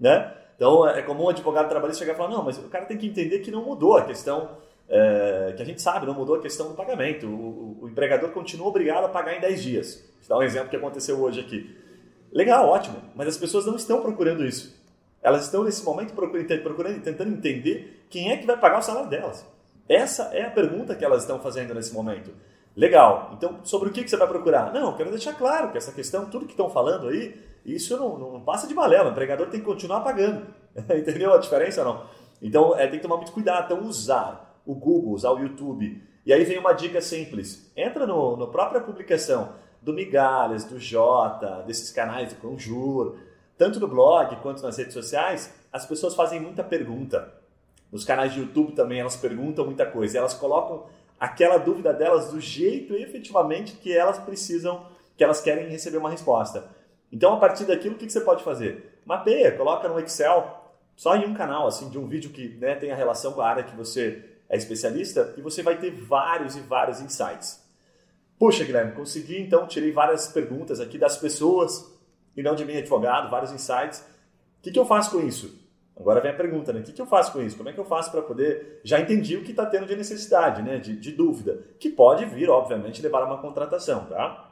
né? 0.00 0.34
Então, 0.56 0.86
é 0.86 1.00
comum 1.00 1.26
um 1.26 1.28
advogado 1.28 1.68
trabalhista 1.68 2.00
chegar 2.00 2.14
e 2.14 2.16
falar, 2.16 2.28
não, 2.28 2.44
mas 2.44 2.58
o 2.58 2.68
cara 2.68 2.84
tem 2.84 2.98
que 2.98 3.06
entender 3.06 3.38
que 3.38 3.52
não 3.52 3.64
mudou 3.64 3.96
a 3.96 4.04
questão, 4.04 4.50
é, 4.88 5.54
que 5.56 5.62
a 5.62 5.64
gente 5.64 5.80
sabe, 5.80 6.06
não 6.06 6.12
mudou 6.12 6.34
a 6.34 6.40
questão 6.40 6.68
do 6.68 6.74
pagamento. 6.74 7.26
O, 7.26 7.30
o, 7.30 7.78
o, 7.82 7.88
empregador 7.88 8.30
continua 8.30 8.66
obrigado 8.66 9.04
a 9.04 9.08
pagar 9.08 9.36
em 9.36 9.40
10 9.40 9.62
dias. 9.62 10.04
Vou 10.20 10.28
dar 10.28 10.38
um 10.38 10.46
exemplo 10.46 10.68
que 10.68 10.76
aconteceu 10.76 11.18
hoje 11.20 11.40
aqui. 11.40 11.74
Legal, 12.32 12.68
ótimo, 12.68 12.96
mas 13.14 13.28
as 13.28 13.38
pessoas 13.38 13.64
não 13.64 13.76
estão 13.76 14.02
procurando 14.02 14.44
isso. 14.44 14.76
Elas 15.22 15.44
estão 15.44 15.62
nesse 15.62 15.84
momento 15.84 16.12
procurando, 16.14 16.62
procurando, 16.62 17.00
tentando 17.00 17.32
entender 17.32 18.04
quem 18.10 18.32
é 18.32 18.36
que 18.36 18.46
vai 18.46 18.58
pagar 18.58 18.80
o 18.80 18.82
salário 18.82 19.08
delas. 19.08 19.46
Essa 19.90 20.30
é 20.32 20.42
a 20.42 20.50
pergunta 20.50 20.94
que 20.94 21.04
elas 21.04 21.22
estão 21.22 21.40
fazendo 21.40 21.74
nesse 21.74 21.92
momento. 21.92 22.32
Legal. 22.76 23.32
Então, 23.36 23.58
sobre 23.64 23.88
o 23.88 23.92
que, 23.92 24.08
você 24.08 24.16
vai 24.16 24.28
procurar? 24.28 24.72
Não, 24.72 24.92
eu 24.92 24.96
quero 24.96 25.10
deixar 25.10 25.34
claro 25.34 25.72
que 25.72 25.78
essa 25.78 25.90
questão, 25.90 26.30
tudo 26.30 26.46
que 26.46 26.52
estão 26.52 26.70
falando 26.70 27.08
aí, 27.08 27.36
isso 27.66 27.96
não, 27.96 28.16
não 28.16 28.40
passa 28.40 28.68
de 28.68 28.74
balela. 28.74 29.08
O 29.08 29.10
empregador 29.10 29.48
tem 29.48 29.58
que 29.58 29.66
continuar 29.66 30.02
pagando. 30.02 30.46
Entendeu 30.96 31.34
a 31.34 31.38
diferença 31.38 31.82
não? 31.82 32.04
Então, 32.40 32.78
é, 32.78 32.86
tem 32.86 33.00
que 33.00 33.02
tomar 33.02 33.16
muito 33.16 33.32
cuidado. 33.32 33.64
Então, 33.64 33.84
usar 33.84 34.62
o 34.64 34.76
Google, 34.76 35.12
usar 35.12 35.32
o 35.32 35.40
YouTube. 35.40 36.00
E 36.24 36.32
aí 36.32 36.44
vem 36.44 36.58
uma 36.58 36.72
dica 36.72 37.00
simples. 37.00 37.72
Entra 37.76 38.06
no, 38.06 38.36
no 38.36 38.46
própria 38.46 38.80
publicação 38.80 39.54
do 39.82 39.92
Migalhas, 39.92 40.64
do 40.64 40.78
Jota, 40.78 41.64
desses 41.66 41.90
canais 41.90 42.32
do 42.32 42.40
Conjur, 42.40 43.16
tanto 43.58 43.80
no 43.80 43.88
blog 43.88 44.36
quanto 44.36 44.62
nas 44.62 44.76
redes 44.78 44.94
sociais, 44.94 45.52
as 45.72 45.84
pessoas 45.84 46.14
fazem 46.14 46.38
muita 46.38 46.62
pergunta. 46.62 47.39
Nos 47.90 48.04
canais 48.04 48.32
de 48.32 48.40
YouTube 48.40 48.72
também 48.72 49.00
elas 49.00 49.16
perguntam 49.16 49.64
muita 49.64 49.84
coisa. 49.84 50.18
Elas 50.18 50.34
colocam 50.34 50.86
aquela 51.18 51.58
dúvida 51.58 51.92
delas 51.92 52.30
do 52.30 52.40
jeito 52.40 52.94
efetivamente 52.94 53.74
que 53.74 53.92
elas 53.92 54.18
precisam, 54.18 54.86
que 55.16 55.22
elas 55.22 55.40
querem 55.40 55.68
receber 55.68 55.98
uma 55.98 56.10
resposta. 56.10 56.64
Então, 57.12 57.34
a 57.34 57.36
partir 57.38 57.64
daquilo, 57.64 57.96
o 57.96 57.98
que 57.98 58.08
você 58.08 58.20
pode 58.20 58.44
fazer? 58.44 59.00
Mapeia, 59.04 59.52
coloca 59.56 59.88
no 59.88 59.98
Excel, 59.98 60.72
só 60.96 61.16
em 61.16 61.26
um 61.26 61.34
canal, 61.34 61.66
assim, 61.66 61.90
de 61.90 61.98
um 61.98 62.06
vídeo 62.06 62.30
que 62.30 62.56
né, 62.56 62.76
tem 62.76 62.92
a 62.92 62.96
relação 62.96 63.32
com 63.32 63.40
a 63.40 63.48
área 63.48 63.64
que 63.64 63.76
você 63.76 64.24
é 64.48 64.56
especialista, 64.56 65.34
e 65.36 65.40
você 65.40 65.62
vai 65.62 65.78
ter 65.78 65.90
vários 65.90 66.56
e 66.56 66.60
vários 66.60 67.00
insights. 67.00 67.60
Puxa, 68.38 68.64
Guilherme, 68.64 68.92
consegui, 68.92 69.40
então, 69.40 69.66
tirei 69.66 69.92
várias 69.92 70.28
perguntas 70.28 70.80
aqui 70.80 70.96
das 70.96 71.16
pessoas, 71.16 71.92
e 72.36 72.42
não 72.42 72.54
de 72.54 72.64
mim, 72.64 72.76
advogado, 72.76 73.30
vários 73.30 73.52
insights. 73.52 74.00
O 74.58 74.62
que, 74.62 74.70
que 74.70 74.78
eu 74.78 74.86
faço 74.86 75.10
com 75.10 75.20
isso? 75.20 75.59
Agora 76.00 76.20
vem 76.20 76.30
a 76.30 76.34
pergunta, 76.34 76.72
né? 76.72 76.80
O 76.80 76.82
que, 76.82 76.92
que 76.92 77.02
eu 77.02 77.06
faço 77.06 77.30
com 77.30 77.42
isso? 77.42 77.58
Como 77.58 77.68
é 77.68 77.72
que 77.74 77.78
eu 77.78 77.84
faço 77.84 78.10
para 78.10 78.22
poder. 78.22 78.80
Já 78.82 78.98
entendi 78.98 79.36
o 79.36 79.44
que 79.44 79.50
está 79.50 79.66
tendo 79.66 79.86
de 79.86 79.94
necessidade, 79.94 80.62
né? 80.62 80.78
De, 80.78 80.96
de, 80.96 81.12
dúvida, 81.12 81.60
que 81.78 81.90
pode 81.90 82.24
vir, 82.24 82.48
obviamente, 82.48 83.02
levar 83.02 83.22
a 83.22 83.26
uma 83.26 83.38
contratação, 83.38 84.06
tá? 84.06 84.50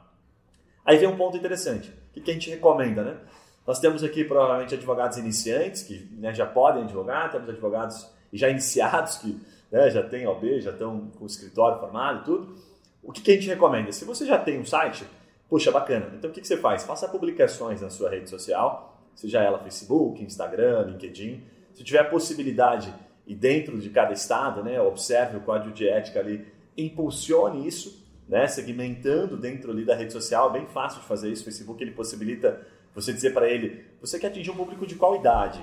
Aí 0.85 0.97
vem 0.97 1.09
um 1.09 1.17
ponto 1.17 1.35
interessante. 1.35 1.89
O 1.89 2.13
que, 2.13 2.21
que 2.21 2.29
a 2.29 2.33
gente 2.35 2.51
recomenda, 2.51 3.03
né? 3.03 3.17
Nós 3.65 3.79
temos 3.79 4.03
aqui 4.03 4.23
provavelmente 4.23 4.75
advogados 4.75 5.17
iniciantes 5.17 5.81
que 5.83 6.07
né, 6.19 6.33
já 6.33 6.45
podem 6.45 6.83
advogar, 6.83 7.31
temos 7.31 7.49
advogados 7.49 8.07
já 8.31 8.47
iniciados 8.47 9.17
que 9.17 9.39
né, 9.71 9.89
já 9.89 10.03
têm 10.03 10.27
OB, 10.27 10.61
já 10.61 10.71
estão 10.71 11.07
com 11.17 11.23
o 11.23 11.27
escritório 11.27 11.79
formado 11.79 12.21
e 12.21 12.23
tudo. 12.25 12.55
O 13.01 13.11
que, 13.11 13.21
que 13.21 13.31
a 13.31 13.33
gente 13.33 13.47
recomenda? 13.47 13.91
Se 13.91 14.05
você 14.05 14.25
já 14.25 14.37
tem 14.37 14.59
um 14.59 14.65
site, 14.65 15.03
puxa, 15.49 15.71
bacana. 15.71 16.11
Então 16.15 16.29
o 16.29 16.33
que, 16.33 16.41
que 16.41 16.47
você 16.47 16.57
faz? 16.57 16.83
Faça 16.83 17.07
publicações 17.07 17.81
na 17.81 17.89
sua 17.89 18.09
rede 18.09 18.29
social 18.29 18.98
seja 19.15 19.41
ela 19.41 19.59
Facebook, 19.59 20.23
Instagram, 20.23 20.87
LinkedIn. 20.87 21.43
Se 21.73 21.83
tiver 21.83 22.03
possibilidade, 22.09 22.93
e 23.25 23.35
dentro 23.35 23.77
de 23.77 23.89
cada 23.91 24.11
estado, 24.11 24.63
né, 24.63 24.81
observe 24.81 25.37
o 25.37 25.41
código 25.41 25.71
de 25.71 25.87
ética 25.87 26.19
ali, 26.19 26.47
impulsione 26.75 27.67
isso, 27.67 28.03
né, 28.27 28.47
segmentando 28.47 29.37
dentro 29.37 29.71
ali 29.71 29.85
da 29.85 29.95
rede 29.95 30.11
social, 30.11 30.51
bem 30.51 30.65
fácil 30.65 31.01
de 31.01 31.07
fazer 31.07 31.29
isso. 31.29 31.43
O 31.43 31.45
Facebook 31.45 31.83
ele 31.83 31.91
possibilita 31.91 32.65
você 32.93 33.13
dizer 33.13 33.33
para 33.33 33.47
ele, 33.47 33.85
você 34.01 34.17
quer 34.19 34.27
atingir 34.27 34.49
um 34.49 34.55
público 34.55 34.87
de 34.87 34.95
qual 34.95 35.15
idade? 35.15 35.61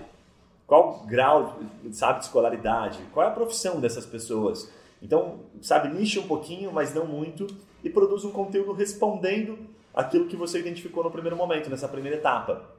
Qual 0.65 1.05
grau, 1.07 1.61
sabe, 1.93 2.21
de 2.21 2.27
escolaridade? 2.27 3.01
Qual 3.13 3.27
é 3.27 3.29
a 3.29 3.33
profissão 3.33 3.81
dessas 3.81 4.07
pessoas? 4.07 4.71
Então, 5.03 5.41
sabe, 5.61 5.89
niche 5.89 6.19
um 6.19 6.27
pouquinho, 6.27 6.73
mas 6.73 6.95
não 6.95 7.07
muito, 7.07 7.47
e 7.83 7.91
produz 7.91 8.25
um 8.25 8.31
conteúdo 8.31 8.73
respondendo 8.73 9.59
aquilo 9.93 10.27
que 10.27 10.37
você 10.37 10.59
identificou 10.61 11.03
no 11.03 11.11
primeiro 11.11 11.37
momento, 11.37 11.69
nessa 11.69 11.89
primeira 11.89 12.17
etapa. 12.17 12.76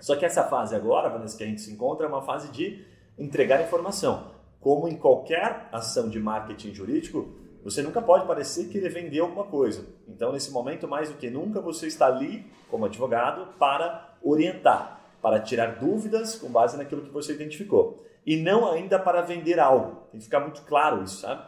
Só 0.00 0.16
que 0.16 0.24
essa 0.24 0.44
fase 0.44 0.74
agora, 0.74 1.08
Vanessa, 1.08 1.36
que 1.36 1.44
a 1.44 1.46
gente 1.46 1.60
se 1.60 1.72
encontra, 1.72 2.06
é 2.06 2.08
uma 2.08 2.22
fase 2.22 2.50
de 2.50 2.84
entregar 3.18 3.62
informação. 3.62 4.30
Como 4.60 4.88
em 4.88 4.96
qualquer 4.96 5.68
ação 5.72 6.08
de 6.08 6.18
marketing 6.18 6.74
jurídico, 6.74 7.28
você 7.62 7.82
nunca 7.82 8.00
pode 8.00 8.26
parecer 8.26 8.68
querer 8.68 8.90
vender 8.90 9.20
alguma 9.20 9.44
coisa. 9.44 9.84
Então, 10.06 10.32
nesse 10.32 10.52
momento, 10.52 10.86
mais 10.86 11.08
do 11.08 11.16
que 11.16 11.28
nunca, 11.28 11.60
você 11.60 11.86
está 11.86 12.06
ali 12.06 12.46
como 12.70 12.84
advogado 12.84 13.54
para 13.58 14.16
orientar, 14.22 15.00
para 15.20 15.40
tirar 15.40 15.78
dúvidas 15.78 16.36
com 16.36 16.48
base 16.48 16.76
naquilo 16.76 17.02
que 17.02 17.10
você 17.10 17.32
identificou. 17.32 18.04
E 18.24 18.36
não 18.36 18.70
ainda 18.70 18.98
para 18.98 19.22
vender 19.22 19.58
algo. 19.58 20.02
Tem 20.10 20.18
que 20.18 20.26
ficar 20.26 20.40
muito 20.40 20.62
claro 20.62 21.02
isso, 21.02 21.20
sabe? 21.22 21.42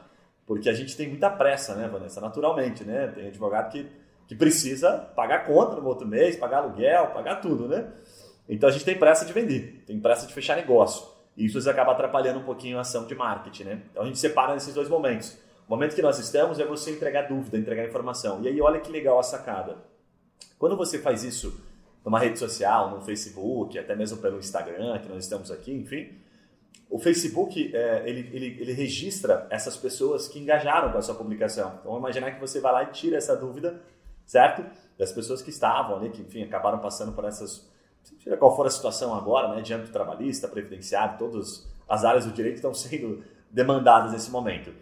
Porque 0.47 0.69
a 0.69 0.75
gente 0.75 0.97
tem 0.97 1.09
muita 1.09 1.29
pressa, 1.29 1.75
né, 1.75 1.87
Vanessa? 1.87 2.21
Naturalmente, 2.21 2.83
né? 2.83 3.09
Tem 3.09 3.27
advogado 3.27 3.71
que, 3.71 3.87
que 4.27 4.35
precisa 4.35 4.93
pagar 5.15 5.45
conta 5.45 5.77
no 5.77 5.87
outro 5.87 6.07
mês, 6.07 6.37
pagar 6.37 6.59
aluguel, 6.59 7.09
pagar 7.09 7.37
tudo, 7.37 7.69
né? 7.69 7.93
Então 8.49 8.69
a 8.69 8.73
gente 8.73 8.85
tem 8.85 8.99
pressa 8.99 9.25
de 9.25 9.33
vender, 9.33 9.83
tem 9.87 10.01
pressa 10.01 10.27
de 10.27 10.33
fechar 10.33 10.57
negócio. 10.57 11.07
E 11.37 11.45
isso 11.45 11.71
acaba 11.71 11.93
atrapalhando 11.93 12.41
um 12.41 12.45
pouquinho 12.45 12.79
a 12.79 12.81
ação 12.81 13.07
de 13.07 13.15
marketing, 13.15 13.65
né? 13.65 13.83
Então 13.91 14.03
a 14.03 14.07
gente 14.07 14.19
separa 14.19 14.55
nesses 14.55 14.75
dois 14.75 14.89
momentos. 14.89 15.39
O 15.67 15.71
momento 15.71 15.95
que 15.95 16.03
nós 16.03 16.19
estamos 16.19 16.59
é 16.59 16.65
você 16.65 16.91
entregar 16.91 17.29
dúvida, 17.29 17.59
entregar 17.59 17.87
informação. 17.87 18.43
E 18.43 18.49
aí 18.49 18.61
olha 18.61 18.81
que 18.81 18.91
legal 18.91 19.19
a 19.19 19.23
sacada. 19.23 19.77
Quando 20.59 20.77
você 20.77 20.99
faz 20.99 21.23
isso 21.23 21.61
numa 22.05 22.19
rede 22.19 22.39
social, 22.39 22.91
no 22.91 23.03
Facebook, 23.03 23.79
até 23.79 23.95
mesmo 23.95 24.17
pelo 24.19 24.39
Instagram, 24.39 24.99
que 24.99 25.09
nós 25.09 25.23
estamos 25.23 25.51
aqui, 25.51 25.73
enfim, 25.73 26.11
o 26.91 26.99
Facebook 26.99 27.75
é, 27.77 28.09
ele, 28.09 28.31
ele, 28.33 28.47
ele 28.61 28.73
registra 28.73 29.47
essas 29.51 29.77
pessoas 29.77 30.27
que 30.27 30.39
engajaram 30.39 30.91
com 30.91 30.99
a 30.99 31.03
sua 31.03 31.15
publicação. 31.15 31.69
Então, 31.81 31.93
vamos 31.93 31.99
imaginar 31.99 32.33
que 32.33 32.41
você 32.41 32.61
vai 32.61 32.73
lá 32.73 32.83
e 32.85 32.87
tira 32.87 33.17
essa 33.17 33.37
dúvida, 33.37 33.81
certo? 34.25 34.65
Das 34.99 35.13
pessoas 35.13 35.43
que 35.43 35.51
estavam 35.51 35.99
ali, 35.99 36.09
que 36.09 36.23
enfim 36.23 36.43
acabaram 36.43 36.79
passando 36.79 37.13
por 37.13 37.25
essas 37.25 37.69
seja 38.29 38.37
qual 38.37 38.55
for 38.55 38.67
a 38.67 38.71
situação 38.71 39.15
agora, 39.15 39.49
né, 39.49 39.63
de 39.63 39.73
âmbito 39.73 39.91
trabalhista, 39.91 40.47
previdenciário, 40.47 41.19
todas 41.19 41.67
as 41.89 42.05
áreas 42.05 42.27
do 42.27 42.33
direito 42.33 42.57
estão 42.57 42.75
sendo 42.75 43.25
demandadas 43.51 44.13
nesse 44.13 44.31
momento. 44.31 44.73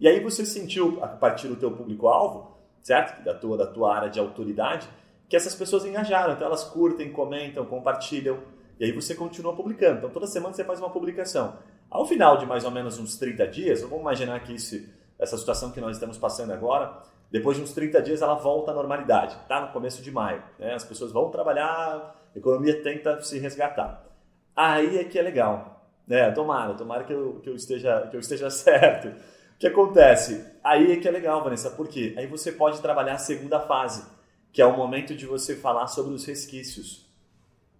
E 0.00 0.08
aí 0.08 0.20
você 0.20 0.44
sentiu, 0.44 1.02
a 1.02 1.06
partir 1.06 1.46
do 1.46 1.56
teu 1.56 1.70
público-alvo, 1.70 2.56
certo? 2.82 3.24
Da 3.24 3.32
tua, 3.32 3.56
da 3.56 3.66
tua 3.66 3.94
área 3.94 4.10
de 4.10 4.18
autoridade, 4.18 4.88
que 5.28 5.36
essas 5.36 5.54
pessoas 5.54 5.84
engajaram. 5.84 6.34
Então 6.34 6.46
elas 6.46 6.64
curtem, 6.64 7.12
comentam, 7.12 7.64
compartilham, 7.64 8.38
e 8.78 8.84
aí 8.84 8.92
você 8.92 9.14
continua 9.14 9.54
publicando. 9.54 9.98
Então 9.98 10.10
toda 10.10 10.26
semana 10.26 10.52
você 10.52 10.64
faz 10.64 10.80
uma 10.80 10.90
publicação. 10.90 11.56
Ao 11.88 12.04
final 12.04 12.36
de 12.36 12.44
mais 12.44 12.64
ou 12.64 12.70
menos 12.70 12.98
uns 12.98 13.16
30 13.16 13.46
dias, 13.46 13.80
vamos 13.82 14.00
imaginar 14.00 14.40
que 14.40 14.52
isso, 14.52 14.84
essa 15.18 15.38
situação 15.38 15.70
que 15.70 15.80
nós 15.80 15.96
estamos 15.96 16.18
passando 16.18 16.52
agora, 16.52 17.02
depois 17.30 17.56
de 17.56 17.62
uns 17.62 17.72
30 17.72 18.02
dias 18.02 18.20
ela 18.20 18.34
volta 18.34 18.72
à 18.72 18.74
normalidade, 18.74 19.36
tá? 19.48 19.60
No 19.60 19.72
começo 19.72 20.02
de 20.02 20.10
maio. 20.10 20.42
Né? 20.58 20.74
As 20.74 20.84
pessoas 20.84 21.12
vão 21.12 21.30
trabalhar, 21.30 22.14
a 22.36 22.38
economia 22.38 22.82
tenta 22.82 23.22
se 23.22 23.38
resgatar. 23.38 24.06
Aí 24.54 24.98
é 24.98 25.04
que 25.04 25.18
é 25.18 25.22
legal. 25.22 25.90
Né? 26.06 26.30
Tomara, 26.32 26.74
tomara 26.74 27.02
que 27.04 27.12
eu, 27.12 27.40
que 27.42 27.48
eu, 27.48 27.56
esteja, 27.56 28.06
que 28.10 28.16
eu 28.16 28.20
esteja 28.20 28.48
certo. 28.50 29.08
O 29.08 29.58
que 29.58 29.66
acontece? 29.66 30.44
Aí 30.62 30.92
é 30.92 30.96
que 30.96 31.08
é 31.08 31.10
legal, 31.10 31.42
Vanessa, 31.42 31.70
por 31.70 31.88
quê? 31.88 32.14
Aí 32.18 32.26
você 32.26 32.52
pode 32.52 32.82
trabalhar 32.82 33.14
a 33.14 33.18
segunda 33.18 33.58
fase, 33.58 34.04
que 34.52 34.60
é 34.60 34.66
o 34.66 34.76
momento 34.76 35.14
de 35.14 35.24
você 35.24 35.56
falar 35.56 35.86
sobre 35.86 36.12
os 36.12 36.26
resquícios. 36.26 37.06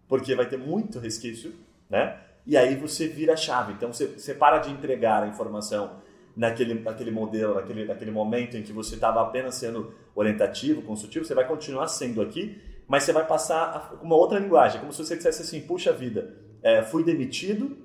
Porque 0.09 0.35
vai 0.35 0.47
ter 0.47 0.57
muito 0.57 0.99
resquício, 0.99 1.53
né? 1.91 2.19
E 2.47 2.57
aí 2.57 2.77
você 2.77 3.09
vira 3.09 3.35
a 3.35 3.37
chave. 3.37 3.75
Então 3.75 3.93
você, 3.93 4.07
você 4.07 4.33
para 4.33 4.59
de 4.59 4.71
entregar 4.71 5.23
a 5.23 5.27
informação 5.27 6.01
naquele, 6.35 6.81
naquele 6.81 7.11
modelo, 7.11 7.57
naquele, 7.57 7.85
naquele 7.85 8.11
momento 8.11 8.57
em 8.57 8.63
que 8.63 8.73
você 8.73 8.95
estava 8.95 9.21
apenas 9.21 9.57
sendo 9.57 9.93
orientativo, 10.15 10.81
consultivo, 10.81 11.27
você 11.27 11.35
vai 11.35 11.47
continuar 11.47 11.89
sendo 11.89 12.23
aqui, 12.23 12.59
mas 12.89 13.03
você 13.03 13.13
vai 13.13 13.27
passar 13.27 13.99
uma 14.03 14.15
outra 14.15 14.39
linguagem, 14.39 14.81
como 14.81 14.93
se 14.93 15.05
você 15.05 15.17
dissesse 15.17 15.43
assim, 15.43 15.61
puxa 15.61 15.93
vida, 15.93 16.37
é, 16.63 16.83
fui 16.83 17.03
demitido 17.05 17.77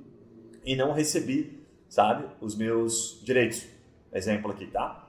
e 0.63 0.75
não 0.75 0.91
recebi, 0.93 1.65
sabe, 1.89 2.25
os 2.39 2.55
meus 2.55 3.19
direitos. 3.23 3.65
Exemplo 4.13 4.51
aqui, 4.51 4.67
tá? 4.67 5.07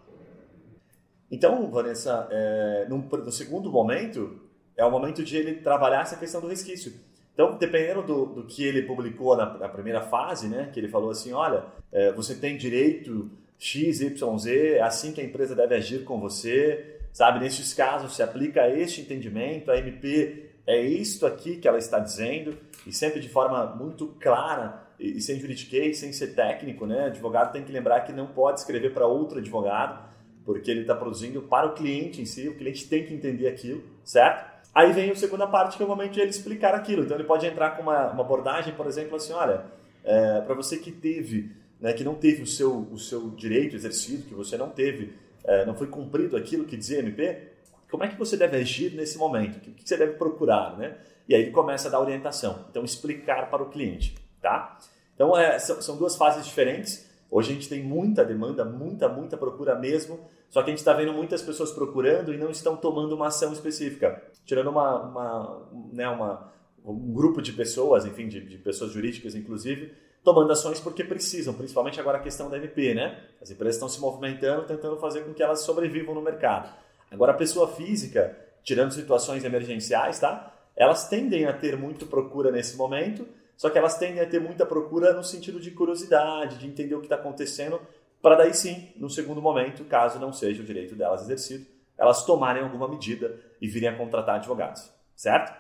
Então, 1.31 1.71
Vanessa, 1.71 2.29
é, 2.31 2.87
no, 2.89 3.33
segundo 3.33 3.71
momento, 3.71 4.39
é 4.77 4.85
o 4.85 4.91
momento 4.91 5.25
de 5.25 5.37
ele 5.37 5.55
trabalhar 5.55 6.03
essa 6.03 6.17
questão 6.17 6.41
do 6.41 6.47
resquício. 6.47 6.93
Então, 7.33 7.57
dependendo 7.57 8.03
do, 8.03 8.27
do 8.27 8.45
que 8.45 8.63
ele 8.63 8.83
publicou 8.83 9.37
na, 9.37 9.59
na, 9.59 9.69
primeira 9.69 10.03
fase, 10.03 10.47
né, 10.47 10.71
que 10.73 10.79
ele 10.79 10.89
falou 10.89 11.11
assim, 11.11 11.33
olha, 11.33 11.65
é, 11.91 12.13
você 12.13 12.35
tem 12.35 12.59
direito 12.59 13.31
X, 13.59 14.03
Y, 14.03 14.39
Z, 14.39 14.75
é 14.75 14.83
assim 14.83 15.13
que 15.13 15.21
a 15.21 15.25
empresa 15.25 15.57
deve 15.57 15.75
agir 15.75 16.05
com 16.05 16.21
você, 16.21 17.01
sabe? 17.13 17.41
Nesses 17.41 17.75
casos 17.75 18.17
se 18.17 18.23
aplica 18.23 18.69
este 18.69 19.01
entendimento, 19.01 19.71
a 19.71 19.77
MP 19.77 20.51
é 20.67 20.81
isto 20.81 21.27
aqui 21.27 21.57
que 21.57 21.69
ela 21.69 21.79
está 21.79 21.99
dizendo, 21.99 22.57
e 22.87 22.93
sempre 22.93 23.21
de 23.21 23.29
forma 23.29 23.67
muito 23.77 24.09
clara 24.21 24.83
e, 24.99 25.21
sem 25.21 25.39
juridiquês, 25.39 25.99
sem 25.99 26.13
ser 26.13 26.29
técnico, 26.29 26.87
né? 26.87 27.05
O 27.05 27.07
advogado 27.07 27.53
tem 27.53 27.65
que 27.65 27.73
lembrar 27.73 28.01
que 28.03 28.13
não 28.13 28.29
pode 28.29 28.61
escrever 28.61 28.95
para 28.95 29.07
outro 29.07 29.39
advogado, 29.39 30.09
porque 30.45 30.71
ele 30.71 30.83
está 30.83 30.95
produzindo 30.95 31.43
para 31.43 31.67
o 31.67 31.75
cliente 31.75 32.21
em 32.21 32.25
si, 32.25 32.49
o 32.49 32.57
cliente 32.57 32.89
tem 32.89 33.05
que 33.05 33.15
entender 33.15 33.49
aquilo, 33.49 33.83
certo? 34.05 34.51
Aí 34.75 34.93
vem 34.93 35.11
a 35.11 35.15
segunda 35.15 35.47
parte, 35.47 35.77
que 35.77 35.83
é 35.83 35.87
o 35.87 35.89
momento 35.89 36.13
de 36.13 36.21
ele 36.21 36.31
explicar 36.31 36.75
aquilo. 36.75 37.05
Então 37.05 37.17
ele 37.17 37.27
pode 37.27 37.47
entrar 37.47 37.77
com 37.77 37.83
uma, 37.83 38.11
uma 38.11 38.23
abordagem, 38.23 38.75
por 38.75 38.87
exemplo, 38.87 39.17
assim, 39.17 39.33
olha, 39.33 39.65
é, 40.03 40.41
para 40.41 40.55
você 40.55 40.79
que 40.79 40.91
teve, 40.91 41.51
né, 41.81 41.93
que 41.93 42.03
não 42.03 42.15
teve 42.15 42.43
o 42.43 42.47
seu, 42.47 42.89
o 42.91 42.99
seu 42.99 43.31
direito 43.31 43.77
exercido, 43.77 44.25
que 44.25 44.35
você 44.35 44.57
não 44.57 44.71
teve 44.71 45.13
é, 45.45 45.65
não 45.67 45.75
foi 45.75 45.87
cumprido 45.87 46.37
aquilo 46.37 46.65
que 46.65 46.77
dizia 46.77 47.01
MP, 47.01 47.53
como 47.91 48.05
é 48.05 48.09
que 48.09 48.19
você 48.19 48.37
deve 48.37 48.57
agir 48.57 48.95
nesse 48.95 49.19
momento? 49.19 49.57
O 49.57 49.61
que 49.61 49.87
você 49.87 49.97
deve 49.97 50.15
procurar, 50.15 50.79
né? 50.79 50.97
E 51.29 51.35
aí 51.35 51.43
ele 51.43 51.51
começa 51.51 51.89
a 51.89 51.91
dar 51.91 52.01
orientação. 52.01 52.65
Então, 52.71 52.85
explicar 52.85 53.51
para 53.51 53.63
o 53.63 53.69
cliente, 53.69 54.15
tá? 54.41 54.79
Então, 55.15 55.37
é, 55.37 55.59
são, 55.59 55.81
são, 55.83 55.97
duas 55.97 56.17
fases 56.17 56.45
diferentes. 56.45 57.09
Hoje 57.31 57.51
a 57.51 57.55
gente 57.55 57.69
tem 57.69 57.83
muita 57.83 58.25
demanda, 58.25 58.65
muita, 58.65 59.09
muita 59.09 59.37
procura 59.37 59.75
mesmo, 59.79 60.19
só 60.49 60.63
que 60.63 60.71
a 60.71 60.73
gente 60.73 60.79
está 60.79 60.93
vendo 60.93 61.13
muitas 61.13 61.43
pessoas 61.43 61.71
procurando 61.71 62.33
e 62.33 62.39
não 62.39 62.51
estão 62.51 62.77
tomando 62.77 63.15
uma 63.15 63.29
ação 63.29 63.53
específica. 63.53 64.23
Tirando 64.45 64.71
uma, 64.71 65.03
uma, 65.03 65.69
né, 65.93 66.09
uma 66.09 66.53
um 66.85 67.13
grupo 67.13 67.41
de 67.41 67.53
pessoas, 67.53 68.05
enfim, 68.05 68.29
de, 68.29 68.41
de 68.41 68.59
pessoas 68.59 68.93
jurídicas, 68.93 69.35
inclusive, 69.35 69.93
tomando 70.25 70.53
ações 70.53 70.81
porque 70.81 71.03
precisam, 71.03 71.55
principalmente 71.55 71.99
agora 71.99 72.19
a 72.19 72.21
questão 72.21 72.49
da 72.49 72.57
MP, 72.57 72.95
né? 72.95 73.21
As 73.41 73.51
empresas 73.51 73.77
estão 73.77 73.89
se 73.89 74.01
movimentando, 74.01 74.67
tentando 74.67 74.97
fazer 74.99 75.23
com 75.23 75.35
que 75.35 75.43
elas 75.43 75.63
sobrevivam 75.63 76.15
no 76.15 76.23
mercado. 76.23 76.73
Agora 77.11 77.33
a 77.33 77.37
pessoa 77.37 77.69
física, 77.69 78.37
tirando 78.63 78.93
situações 78.93 79.45
emergenciais, 79.45 80.19
tá? 80.19 80.55
Elas 80.77 81.09
tendem 81.09 81.47
a 81.47 81.53
ter 81.53 81.77
muito 81.77 82.07
procura 82.07 82.51
nesse 82.51 82.77
momento, 82.77 83.27
só 83.57 83.69
que 83.69 83.79
elas 83.79 83.99
tendem 83.99 84.21
a 84.23 84.27
ter 84.27 84.41
muita 84.41 84.65
procura 84.65 85.13
no 85.13 85.23
sentido 85.23 85.61
de 85.61 85.71
curiosidade, 85.71 86.59
de 86.59 86.67
entender 86.67 86.95
o 86.95 87.01
que 87.01 87.07
está 87.07 87.17
acontecendo, 87.17 87.81
para 88.23 88.37
daí 88.37 88.55
sim, 88.55 88.93
no 88.97 89.11
segundo 89.11 89.43
momento, 89.43 89.85
caso 89.85 90.19
não 90.19 90.33
seja 90.33 90.63
o 90.63 90.65
direito 90.65 90.95
delas 90.95 91.23
exercido, 91.23 91.67
elas 91.99 92.25
tomarem 92.25 92.63
alguma 92.63 92.89
medida 92.89 93.39
e 93.61 93.69
virem 93.69 93.89
a 93.89 93.97
contratar 93.97 94.37
advogados, 94.37 94.91
certo? 95.15 95.53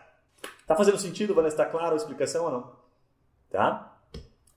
Tá 0.66 0.76
fazendo 0.76 0.97
sentido, 0.99 1.35
Vanessa? 1.35 1.57
Está 1.57 1.66
claro 1.66 1.92
a 1.92 1.97
explicação 1.97 2.45
ou 2.45 2.50
não? 2.50 2.73
Tá? 3.50 3.91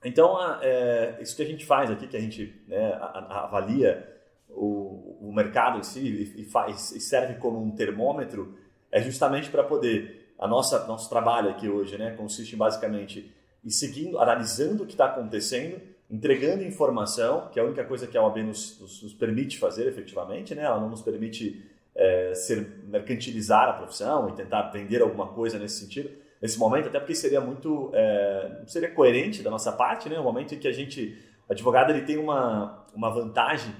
Então, 0.06 0.38
é, 0.62 1.18
isso 1.20 1.34
que 1.34 1.42
a 1.42 1.46
gente 1.46 1.66
faz 1.66 1.90
aqui, 1.90 2.06
que 2.06 2.16
a 2.16 2.20
gente 2.20 2.54
né, 2.68 2.96
avalia 3.00 4.08
o, 4.48 5.18
o, 5.20 5.32
mercado 5.34 5.80
em 5.80 5.82
si 5.82 6.32
e, 6.36 6.44
faz, 6.44 6.92
e 6.92 7.00
serve 7.00 7.34
como 7.34 7.60
um 7.60 7.72
termômetro, 7.72 8.56
é 8.92 9.02
justamente 9.02 9.50
para 9.50 9.64
poder, 9.64 10.32
a 10.38 10.46
nossa 10.46 10.86
nosso 10.86 11.10
trabalho 11.10 11.50
aqui 11.50 11.68
hoje, 11.68 11.98
né, 11.98 12.12
consiste 12.12 12.54
em 12.54 12.58
basicamente 12.58 13.34
ir 13.64 13.70
seguindo, 13.72 14.20
analisando 14.20 14.84
o 14.84 14.86
que 14.86 14.92
está 14.92 15.06
acontecendo, 15.06 15.80
entregando 16.08 16.62
informação, 16.62 17.48
que 17.48 17.58
é 17.58 17.62
a 17.62 17.66
única 17.66 17.84
coisa 17.84 18.06
que 18.06 18.16
a 18.16 18.22
OAB 18.22 18.44
nos, 18.44 18.78
nos, 18.80 19.02
nos 19.02 19.12
permite 19.12 19.58
fazer 19.58 19.88
efetivamente, 19.88 20.54
né, 20.54 20.62
ela 20.62 20.78
não 20.78 20.88
nos 20.88 21.02
permite 21.02 21.68
é, 21.96 22.32
ser 22.32 22.84
mercantilizar 22.84 23.70
a 23.70 23.72
profissão 23.72 24.28
e 24.28 24.34
tentar 24.34 24.70
vender 24.70 25.02
alguma 25.02 25.26
coisa 25.26 25.58
nesse 25.58 25.80
sentido 25.80 26.10
nesse 26.40 26.58
momento, 26.58 26.88
até 26.88 26.98
porque 26.98 27.14
seria 27.14 27.40
muito 27.40 27.90
é, 27.94 28.62
seria 28.66 28.90
coerente 28.90 29.42
da 29.42 29.50
nossa 29.50 29.72
parte, 29.72 30.08
né? 30.08 30.18
O 30.18 30.22
momento 30.22 30.54
em 30.54 30.58
que 30.58 30.68
a 30.68 30.72
gente, 30.72 31.18
o 31.48 31.52
advogado 31.52 31.90
ele 31.90 32.02
tem 32.02 32.18
uma, 32.18 32.86
uma 32.94 33.10
vantagem, 33.10 33.74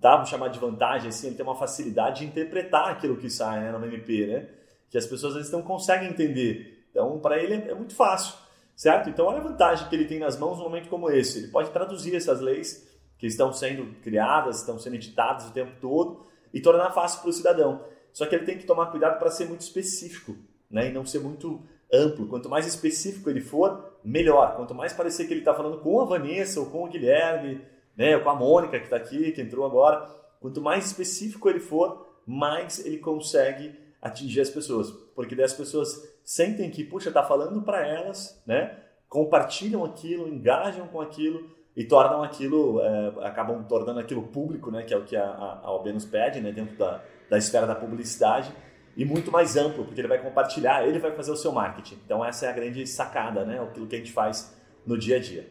tá? 0.00 0.12
Vamos 0.12 0.28
chamar 0.28 0.48
de 0.48 0.58
vantagem, 0.58 1.08
assim, 1.08 1.28
ele 1.28 1.36
tem 1.36 1.44
uma 1.44 1.56
facilidade 1.56 2.20
de 2.20 2.26
interpretar 2.26 2.90
aquilo 2.90 3.16
que 3.16 3.28
sai 3.28 3.60
né, 3.60 3.72
no 3.72 3.84
MP, 3.84 4.26
né? 4.26 4.48
Que 4.90 4.98
as 4.98 5.06
pessoas 5.06 5.32
às 5.32 5.38
vezes 5.38 5.52
não 5.52 5.62
conseguem 5.62 6.08
entender. 6.08 6.86
Então, 6.90 7.18
para 7.20 7.38
ele 7.38 7.54
é, 7.54 7.70
é 7.70 7.74
muito 7.74 7.94
fácil. 7.94 8.34
certo? 8.74 9.08
Então 9.10 9.26
olha 9.26 9.38
a 9.38 9.42
vantagem 9.42 9.88
que 9.88 9.94
ele 9.94 10.06
tem 10.06 10.18
nas 10.18 10.38
mãos 10.38 10.58
num 10.58 10.64
momento 10.64 10.88
como 10.88 11.10
esse. 11.10 11.38
Ele 11.38 11.48
pode 11.48 11.70
traduzir 11.70 12.14
essas 12.14 12.40
leis 12.40 12.88
que 13.18 13.26
estão 13.26 13.52
sendo 13.52 13.94
criadas, 14.00 14.60
estão 14.60 14.78
sendo 14.78 14.96
editadas 14.96 15.46
o 15.46 15.52
tempo 15.52 15.72
todo 15.80 16.26
e 16.52 16.60
tornar 16.60 16.90
fácil 16.90 17.20
para 17.20 17.30
o 17.30 17.32
cidadão. 17.32 17.84
Só 18.12 18.26
que 18.26 18.34
ele 18.34 18.46
tem 18.46 18.58
que 18.58 18.64
tomar 18.64 18.86
cuidado 18.86 19.18
para 19.18 19.30
ser 19.30 19.46
muito 19.46 19.60
específico, 19.60 20.34
né? 20.70 20.88
E 20.88 20.92
não 20.92 21.04
ser 21.04 21.20
muito 21.20 21.62
amplo. 21.92 22.26
Quanto 22.26 22.48
mais 22.48 22.66
específico 22.66 23.28
ele 23.28 23.40
for, 23.40 23.92
melhor. 24.04 24.56
Quanto 24.56 24.74
mais 24.74 24.92
parecer 24.92 25.26
que 25.26 25.32
ele 25.32 25.40
está 25.40 25.54
falando 25.54 25.78
com 25.80 26.00
a 26.00 26.04
Vanessa 26.04 26.60
ou 26.60 26.66
com 26.66 26.84
o 26.84 26.88
Guilherme, 26.88 27.60
né? 27.96 28.16
Ou 28.16 28.22
com 28.22 28.30
a 28.30 28.34
Mônica 28.34 28.78
que 28.78 28.84
está 28.84 28.96
aqui, 28.96 29.32
que 29.32 29.40
entrou 29.40 29.64
agora. 29.64 30.08
Quanto 30.40 30.60
mais 30.60 30.86
específico 30.86 31.48
ele 31.48 31.60
for, 31.60 32.06
mais 32.26 32.84
ele 32.84 32.98
consegue 32.98 33.74
atingir 34.00 34.40
as 34.40 34.50
pessoas. 34.50 34.90
Porque 35.14 35.34
daí 35.34 35.44
as 35.44 35.52
pessoas 35.52 36.08
sentem 36.24 36.70
que, 36.70 36.84
puxa, 36.84 37.08
está 37.08 37.22
falando 37.22 37.62
para 37.62 37.86
elas, 37.86 38.42
né? 38.46 38.78
Compartilham 39.08 39.84
aquilo, 39.84 40.28
engajam 40.28 40.86
com 40.86 41.00
aquilo 41.00 41.50
e 41.76 41.84
tornam 41.84 42.22
aquilo, 42.22 42.80
é, 42.80 43.26
acabam 43.26 43.64
tornando 43.64 44.00
aquilo 44.00 44.22
público, 44.22 44.70
né? 44.70 44.82
Que 44.82 44.94
é 44.94 44.96
o 44.96 45.04
que 45.04 45.16
a, 45.16 45.24
a, 45.24 45.60
a 45.64 45.72
OB 45.72 45.92
nos 45.92 46.04
pede, 46.04 46.40
né? 46.40 46.52
Dentro 46.52 46.76
da, 46.76 47.02
da 47.28 47.36
esfera 47.36 47.66
da 47.66 47.74
publicidade 47.74 48.52
e 49.00 49.04
muito 49.06 49.32
mais 49.32 49.56
amplo, 49.56 49.82
porque 49.86 49.98
ele 49.98 50.08
vai 50.08 50.20
compartilhar, 50.20 50.86
ele 50.86 50.98
vai 50.98 51.10
fazer 51.12 51.30
o 51.30 51.36
seu 51.36 51.50
marketing. 51.50 51.98
Então 52.04 52.22
essa 52.22 52.44
é 52.44 52.50
a 52.50 52.52
grande 52.52 52.86
sacada, 52.86 53.46
né? 53.46 53.58
Aquilo 53.58 53.86
que 53.86 53.94
a 53.96 53.98
gente 53.98 54.12
faz 54.12 54.54
no 54.84 54.98
dia 54.98 55.16
a 55.16 55.18
dia. 55.18 55.50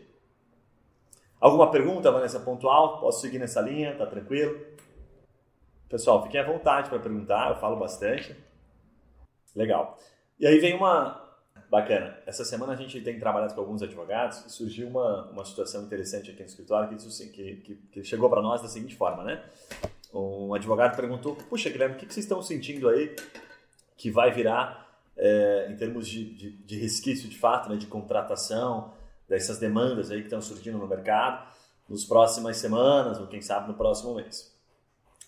Alguma 1.41 1.71
pergunta, 1.71 2.11
Vanessa, 2.11 2.39
pontual? 2.39 2.99
Posso 2.99 3.21
seguir 3.21 3.39
nessa 3.39 3.59
linha? 3.59 3.95
Tá 3.95 4.05
tranquilo? 4.05 4.55
Pessoal, 5.89 6.21
fiquem 6.21 6.39
à 6.39 6.43
vontade 6.43 6.89
para 6.89 6.99
perguntar, 6.99 7.49
eu 7.49 7.55
falo 7.55 7.75
bastante. 7.75 8.35
Legal. 9.55 9.97
E 10.39 10.45
aí 10.45 10.59
vem 10.59 10.75
uma 10.75 11.19
bacana. 11.71 12.19
Essa 12.27 12.45
semana 12.45 12.73
a 12.73 12.75
gente 12.75 13.01
tem 13.01 13.19
trabalhado 13.19 13.55
com 13.55 13.61
alguns 13.61 13.81
advogados 13.81 14.45
e 14.45 14.51
surgiu 14.51 14.89
uma, 14.89 15.27
uma 15.31 15.43
situação 15.43 15.81
interessante 15.81 16.29
aqui 16.29 16.41
no 16.41 16.45
escritório 16.45 16.95
que, 16.95 17.55
que, 17.55 17.75
que 17.91 18.03
chegou 18.03 18.29
para 18.29 18.43
nós 18.43 18.61
da 18.61 18.67
seguinte 18.67 18.95
forma, 18.95 19.23
né? 19.23 19.43
Um 20.13 20.53
advogado 20.53 20.95
perguntou: 20.95 21.35
Puxa, 21.35 21.69
Guilherme, 21.69 21.95
o 21.95 21.97
que 21.97 22.05
vocês 22.05 22.25
estão 22.25 22.41
sentindo 22.41 22.89
aí 22.89 23.15
que 23.97 24.09
vai 24.09 24.31
virar 24.31 24.87
é, 25.15 25.67
em 25.69 25.75
termos 25.75 26.07
de, 26.07 26.33
de, 26.33 26.51
de, 26.51 26.79
resquício 26.79 27.27
de 27.29 27.37
fato, 27.37 27.69
né, 27.69 27.75
de 27.75 27.85
contratação, 27.85 28.93
dessas 29.27 29.59
demandas 29.59 30.09
aí 30.09 30.19
que 30.19 30.27
estão 30.27 30.41
surgindo 30.41 30.77
no 30.77 30.87
mercado 30.87 31.47
nos 31.87 32.05
próximas 32.05 32.57
semanas 32.57 33.19
ou 33.19 33.27
quem 33.27 33.41
sabe 33.41 33.67
no 33.67 33.73
próximo 33.73 34.15
mês? 34.15 34.55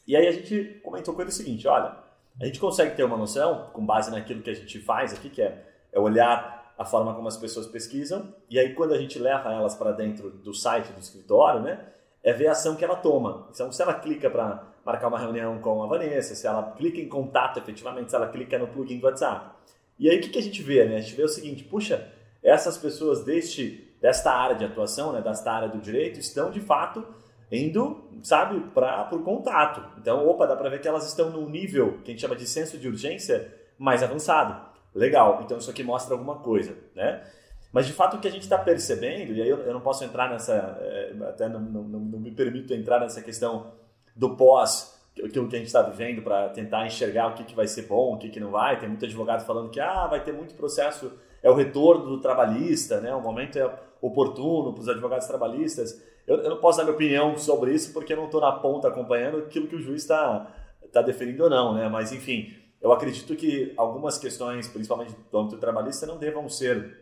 E 0.07 0.15
aí 0.15 0.27
a 0.27 0.31
gente 0.31 0.79
comentou 0.83 1.13
com 1.13 1.21
ele 1.21 1.29
o 1.29 1.33
seguinte: 1.33 1.67
olha, 1.67 1.95
a 2.39 2.45
gente 2.45 2.59
consegue 2.59 2.95
ter 2.95 3.03
uma 3.03 3.17
noção, 3.17 3.69
com 3.73 3.85
base 3.85 4.09
naquilo 4.09 4.41
que 4.41 4.49
a 4.49 4.55
gente 4.55 4.79
faz 4.79 5.13
aqui, 5.13 5.29
que 5.29 5.41
é, 5.41 5.63
é 5.91 5.99
olhar 5.99 6.73
a 6.77 6.85
forma 6.85 7.13
como 7.13 7.27
as 7.27 7.37
pessoas 7.37 7.67
pesquisam, 7.67 8.33
e 8.49 8.57
aí 8.57 8.73
quando 8.73 8.93
a 8.93 8.97
gente 8.97 9.19
leva 9.19 9.53
elas 9.53 9.75
para 9.75 9.91
dentro 9.91 10.31
do 10.31 10.53
site 10.53 10.91
do 10.91 10.99
escritório, 10.99 11.61
né? 11.61 11.91
é 12.23 12.33
ver 12.33 12.47
a 12.47 12.51
ação 12.51 12.75
que 12.75 12.83
ela 12.83 12.95
toma. 12.95 13.47
Então, 13.49 13.71
se 13.71 13.81
ela 13.81 13.93
clica 13.93 14.29
para 14.29 14.70
marcar 14.85 15.07
uma 15.07 15.19
reunião 15.19 15.59
com 15.59 15.83
a 15.83 15.87
Vanessa, 15.87 16.35
se 16.35 16.47
ela 16.47 16.71
clica 16.71 16.99
em 16.99 17.07
contato 17.07 17.57
efetivamente, 17.57 18.09
se 18.09 18.15
ela 18.15 18.27
clica 18.29 18.57
no 18.57 18.67
plugin 18.67 18.99
do 18.99 19.05
WhatsApp. 19.05 19.51
E 19.99 20.09
aí 20.09 20.17
o 20.17 20.21
que, 20.21 20.29
que 20.29 20.39
a 20.39 20.41
gente 20.41 20.61
vê? 20.63 20.85
Né? 20.85 20.97
A 20.97 21.01
gente 21.01 21.15
vê 21.15 21.23
o 21.23 21.27
seguinte, 21.27 21.63
puxa, 21.63 22.07
essas 22.43 22.77
pessoas 22.77 23.23
deste, 23.23 23.95
desta 24.01 24.31
área 24.31 24.55
de 24.55 24.65
atuação, 24.65 25.13
né, 25.13 25.21
desta 25.21 25.51
área 25.51 25.69
do 25.69 25.77
direito, 25.77 26.19
estão 26.19 26.49
de 26.49 26.59
fato 26.59 27.05
indo, 27.51 28.09
sabe, 28.23 28.59
para 28.73 29.13
o 29.13 29.23
contato. 29.23 29.83
Então, 29.99 30.27
opa, 30.27 30.47
dá 30.47 30.55
para 30.55 30.69
ver 30.69 30.79
que 30.79 30.87
elas 30.87 31.05
estão 31.05 31.29
num 31.29 31.49
nível 31.49 31.99
que 32.03 32.09
a 32.09 32.13
gente 32.13 32.21
chama 32.21 32.35
de 32.35 32.47
senso 32.47 32.77
de 32.77 32.87
urgência 32.87 33.53
mais 33.77 34.01
avançado. 34.01 34.71
Legal, 34.93 35.41
então 35.43 35.57
isso 35.57 35.69
aqui 35.69 35.83
mostra 35.83 36.13
alguma 36.13 36.39
coisa, 36.39 36.75
né? 36.95 37.23
Mas 37.71 37.87
de 37.87 37.93
fato 37.93 38.17
o 38.17 38.19
que 38.19 38.27
a 38.27 38.31
gente 38.31 38.43
está 38.43 38.57
percebendo, 38.57 39.33
e 39.33 39.41
aí 39.41 39.47
eu, 39.47 39.57
eu, 39.59 39.73
não 39.73 39.79
posso 39.79 40.03
entrar 40.03 40.29
nessa, 40.29 40.53
é, 40.81 41.13
até 41.29 41.47
não, 41.47 41.61
não, 41.61 41.83
não, 41.83 42.19
me 42.19 42.31
permito 42.31 42.73
entrar 42.73 42.99
nessa 42.99 43.21
questão 43.21 43.71
do 44.15 44.35
pós, 44.35 44.99
aquilo 45.17 45.47
que 45.47 45.55
a 45.55 45.59
gente 45.59 45.67
está 45.67 45.81
vivendo 45.81 46.21
para 46.21 46.49
tentar 46.49 46.85
enxergar 46.85 47.27
o 47.27 47.33
que, 47.33 47.43
que 47.43 47.55
vai 47.55 47.67
ser 47.67 47.83
bom, 47.83 48.15
o 48.15 48.17
que, 48.17 48.29
que 48.29 48.39
não 48.39 48.51
vai. 48.51 48.79
Tem 48.79 48.87
muito 48.87 49.05
advogado 49.05 49.45
falando 49.45 49.69
que 49.69 49.79
ah, 49.79 50.07
vai 50.07 50.23
ter 50.23 50.31
muito 50.31 50.55
processo, 50.55 51.11
é 51.43 51.49
o 51.49 51.53
retorno 51.53 52.05
do 52.05 52.21
trabalhista, 52.21 53.01
né? 53.01 53.13
o 53.13 53.21
momento 53.21 53.57
é 53.57 53.73
oportuno 54.01 54.73
para 54.73 54.81
os 54.81 54.89
advogados 54.89 55.27
trabalhistas. 55.27 56.01
Eu, 56.27 56.37
eu, 56.37 56.49
não 56.49 56.57
posso 56.57 56.77
dar 56.77 56.83
minha 56.83 56.95
opinião 56.95 57.37
sobre 57.37 57.73
isso 57.73 57.91
porque 57.93 58.13
eu 58.13 58.17
não 58.17 58.25
estou 58.25 58.39
na 58.39 58.51
ponta 58.51 58.87
acompanhando 58.87 59.37
aquilo 59.37 59.67
que 59.67 59.75
o 59.75 59.81
juiz 59.81 60.03
está 60.03 60.47
tá 60.91 61.01
definindo 61.01 61.43
ou 61.43 61.49
não, 61.49 61.73
né? 61.73 61.89
mas 61.89 62.11
enfim, 62.11 62.53
eu 62.81 62.91
acredito 62.91 63.35
que 63.35 63.73
algumas 63.77 64.17
questões, 64.17 64.67
principalmente 64.67 65.15
do 65.31 65.37
âmbito 65.37 65.57
trabalhista, 65.57 66.05
não 66.05 66.17
devam 66.17 66.49
ser 66.49 67.00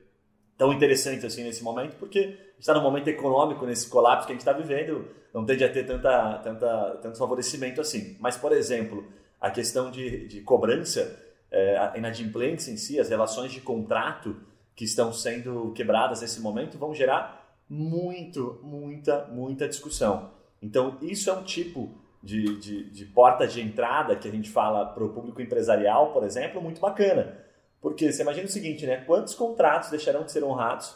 tão 0.59 0.73
interessante 0.73 1.25
assim 1.25 1.41
nesse 1.41 1.63
momento, 1.63 1.95
porque 1.95 2.37
está 2.59 2.73
num 2.73 2.81
momento 2.81 3.07
econômico, 3.07 3.65
nesse 3.65 3.87
colapso 3.87 4.27
que 4.27 4.33
a 4.33 4.35
gente 4.35 4.41
está 4.41 4.51
vivendo, 4.51 5.07
não 5.33 5.45
tende 5.45 5.63
a 5.63 5.71
ter 5.71 5.85
tanta, 5.85 6.37
tanta, 6.39 6.99
tanto 7.01 7.17
favorecimento 7.17 7.79
assim. 7.79 8.17
Mas, 8.19 8.35
por 8.35 8.51
exemplo, 8.51 9.07
a 9.39 9.49
questão 9.49 9.89
de, 9.89 10.27
de 10.27 10.41
cobrança, 10.41 11.17
é, 11.49 11.77
a 11.77 11.93
inadimplência 11.97 12.71
em 12.71 12.75
si, 12.75 12.99
as 12.99 13.07
relações 13.07 13.53
de 13.53 13.61
contrato 13.61 14.35
que 14.75 14.83
estão 14.83 15.13
sendo 15.13 15.71
quebradas 15.71 16.19
nesse 16.19 16.41
momento 16.41 16.77
vão 16.77 16.93
gerar 16.93 17.57
muito, 17.69 18.59
muita, 18.61 19.27
muita 19.27 19.65
discussão. 19.65 20.31
Então, 20.61 20.97
isso 21.01 21.29
é 21.29 21.33
um 21.33 21.43
tipo 21.43 21.89
de, 22.21 22.59
de, 22.59 22.89
de 22.89 23.05
porta 23.05 23.47
de 23.47 23.61
entrada 23.61 24.13
que 24.13 24.27
a 24.27 24.31
gente 24.31 24.49
fala 24.49 24.87
para 24.87 25.05
o 25.05 25.09
público 25.13 25.41
empresarial, 25.41 26.11
por 26.11 26.25
exemplo, 26.25 26.61
muito 26.61 26.81
bacana 26.81 27.47
porque 27.81 28.11
você 28.11 28.21
imagina 28.21 28.45
o 28.45 28.51
seguinte, 28.51 28.85
né? 28.85 28.97
Quantos 29.05 29.33
contratos 29.35 29.89
deixarão 29.89 30.23
de 30.23 30.31
ser 30.31 30.43
honrados 30.43 30.95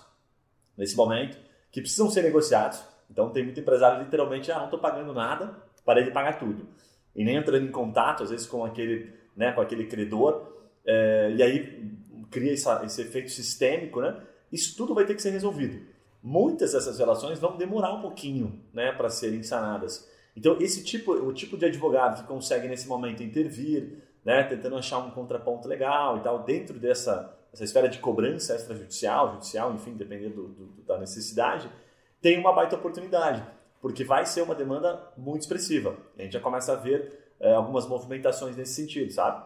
nesse 0.78 0.96
momento, 0.96 1.38
que 1.72 1.82
precisam 1.82 2.10
ser 2.10 2.24
negociados? 2.24 2.84
Então 3.10 3.30
tem 3.30 3.44
muito 3.44 3.60
empresário 3.60 4.04
literalmente, 4.04 4.52
ah, 4.52 4.58
não 4.58 4.66
estou 4.66 4.80
pagando 4.80 5.14
nada, 5.14 5.56
parei 5.86 6.04
de 6.04 6.12
pagar 6.12 6.40
tudo. 6.40 6.68
E 7.16 7.24
nem 7.24 7.36
entrando 7.36 7.66
em 7.66 7.72
contato, 7.72 8.24
às 8.24 8.32
vezes, 8.32 8.48
com 8.48 8.66
aquele, 8.66 9.14
né, 9.36 9.52
com 9.52 9.62
aquele 9.62 9.86
credor, 9.86 10.52
é, 10.86 11.32
e 11.36 11.44
aí 11.44 11.92
cria 12.32 12.54
essa, 12.54 12.84
esse 12.84 13.02
efeito 13.02 13.30
sistêmico, 13.30 14.02
né? 14.02 14.20
Isso 14.52 14.76
tudo 14.76 14.94
vai 14.94 15.06
ter 15.06 15.16
que 15.16 15.22
ser 15.22 15.30
resolvido. 15.30 15.86
Muitas 16.22 16.74
dessas 16.74 16.98
relações 16.98 17.40
vão 17.40 17.56
demorar 17.58 17.94
um 17.94 18.02
pouquinho, 18.02 18.62
né, 18.74 18.92
para 18.92 19.10
serem 19.10 19.44
sanadas. 19.44 20.10
Então, 20.36 20.58
esse 20.60 20.84
tipo, 20.84 21.12
o 21.12 21.32
tipo 21.32 21.58
de 21.58 21.66
advogado 21.66 22.22
que 22.22 22.28
consegue 22.28 22.68
nesse 22.68 22.88
momento 22.88 23.22
intervir, 23.22 24.02
né, 24.24 24.44
tentando 24.44 24.78
achar 24.78 25.00
um 25.00 25.12
contraponto 25.12 25.68
legal 25.68 26.18
e 26.18 26.22
tal, 26.22 26.44
dentro 26.44 26.80
dessa 26.80 27.38
essa 27.54 27.64
esfera 27.64 27.88
de 27.88 28.00
cobrança 28.00 28.56
extrajudicial, 28.56 29.34
judicial, 29.34 29.72
enfim, 29.74 29.94
dependendo 29.94 30.36
do, 30.36 30.48
do, 30.48 30.82
da 30.82 30.98
necessidade, 30.98 31.70
tem 32.20 32.40
uma 32.40 32.52
baita 32.52 32.76
oportunidade, 32.76 33.46
porque 33.80 34.04
vai 34.04 34.26
ser 34.26 34.42
uma 34.42 34.56
demanda 34.56 35.12
muito 35.16 35.42
expressiva. 35.44 35.96
A 36.18 36.24
gente 36.24 36.34
já 36.34 36.40
começa 36.40 36.74
a 36.74 36.76
ver 36.76 37.32
é, 37.40 37.54
algumas 37.54 37.88
movimentações 37.88 38.58
nesse 38.58 38.74
sentido, 38.74 39.12
sabe? 39.12 39.46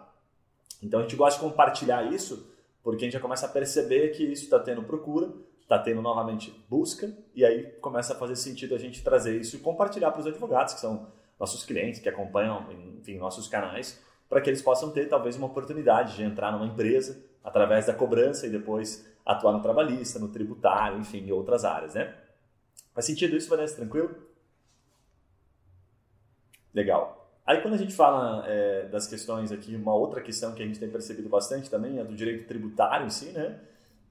Então 0.81 1.01
a 1.01 1.03
gente 1.03 1.17
gosta 1.17 1.37
de 1.37 1.45
compartilhar 1.49 2.03
isso, 2.13 2.49
porque 2.81 3.03
a 3.03 3.07
gente 3.07 3.13
já 3.13 3.19
começa 3.19 3.45
a 3.45 3.49
perceber 3.49 4.11
que 4.11 4.23
isso 4.23 4.45
está 4.45 4.59
tendo 4.59 4.83
procura, 4.83 5.29
está 5.59 5.77
tendo 5.77 6.01
novamente 6.01 6.51
busca, 6.69 7.11
e 7.35 7.43
aí 7.43 7.63
começa 7.81 8.13
a 8.13 8.15
fazer 8.15 8.37
sentido 8.37 8.73
a 8.73 8.77
gente 8.77 9.03
trazer 9.03 9.37
isso 9.37 9.57
e 9.57 9.59
compartilhar 9.59 10.11
para 10.11 10.21
os 10.21 10.27
advogados, 10.27 10.75
que 10.75 10.79
são 10.79 11.07
nossos 11.37 11.65
clientes, 11.65 11.99
que 11.99 12.07
acompanham, 12.07 12.65
enfim, 12.97 13.17
nossos 13.17 13.49
canais, 13.49 14.01
para 14.29 14.41
que 14.41 14.49
eles 14.49 14.61
possam 14.61 14.91
ter 14.91 15.07
talvez 15.07 15.35
uma 15.35 15.47
oportunidade 15.47 16.15
de 16.15 16.23
entrar 16.23 16.51
numa 16.51 16.65
empresa 16.65 17.21
através 17.43 17.85
da 17.85 17.93
cobrança 17.93 18.45
e 18.45 18.49
depois 18.49 19.07
atuar 19.25 19.53
no 19.53 19.61
trabalhista, 19.61 20.19
no 20.19 20.29
tributário, 20.29 20.99
enfim, 20.99 21.19
em 21.19 21.31
outras 21.31 21.63
áreas, 21.63 21.93
né? 21.93 22.13
Faz 22.93 23.05
sentido 23.05 23.35
isso, 23.35 23.49
Vanessa? 23.49 23.75
Tranquilo? 23.75 24.15
Legal. 26.73 27.17
Aí 27.45 27.61
quando 27.61 27.75
a 27.75 27.77
gente 27.77 27.93
fala 27.93 28.43
é, 28.45 28.87
das 28.87 29.07
questões 29.07 29.51
aqui, 29.51 29.75
uma 29.75 29.93
outra 29.93 30.21
questão 30.21 30.53
que 30.53 30.61
a 30.61 30.65
gente 30.65 30.79
tem 30.79 30.89
percebido 30.89 31.29
bastante 31.29 31.69
também 31.69 31.97
é 31.97 32.03
do 32.03 32.13
direito 32.13 32.47
tributário 32.47 33.07
em 33.07 33.09
si, 33.09 33.27
né? 33.27 33.59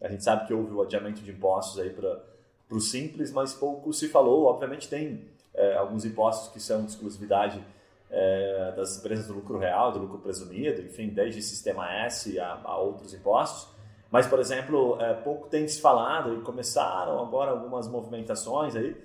A 0.00 0.08
gente 0.08 0.24
sabe 0.24 0.46
que 0.46 0.54
houve 0.54 0.72
o 0.72 0.82
adiamento 0.82 1.20
de 1.20 1.30
impostos 1.30 1.78
aí 1.78 1.90
para 1.90 2.22
o 2.70 2.80
simples, 2.80 3.32
mas 3.32 3.52
pouco 3.52 3.92
se 3.92 4.08
falou. 4.08 4.46
Obviamente 4.46 4.88
tem 4.88 5.24
é, 5.54 5.74
alguns 5.74 6.04
impostos 6.04 6.52
que 6.52 6.60
são 6.60 6.84
de 6.84 6.92
exclusividade 6.92 7.62
é, 8.10 8.72
das 8.76 8.98
empresas 8.98 9.26
do 9.26 9.34
lucro 9.34 9.58
real, 9.58 9.92
do 9.92 9.98
lucro 9.98 10.18
presumido, 10.18 10.82
enfim, 10.82 11.08
desde 11.08 11.42
sistema 11.42 11.90
S 12.04 12.38
a, 12.38 12.60
a 12.64 12.78
outros 12.78 13.12
impostos. 13.12 13.68
Mas, 14.10 14.26
por 14.26 14.38
exemplo, 14.38 15.00
é, 15.00 15.14
pouco 15.14 15.48
tem 15.48 15.66
se 15.66 15.80
falado 15.80 16.34
e 16.36 16.40
começaram 16.42 17.20
agora 17.20 17.50
algumas 17.50 17.88
movimentações 17.88 18.76
aí 18.76 18.96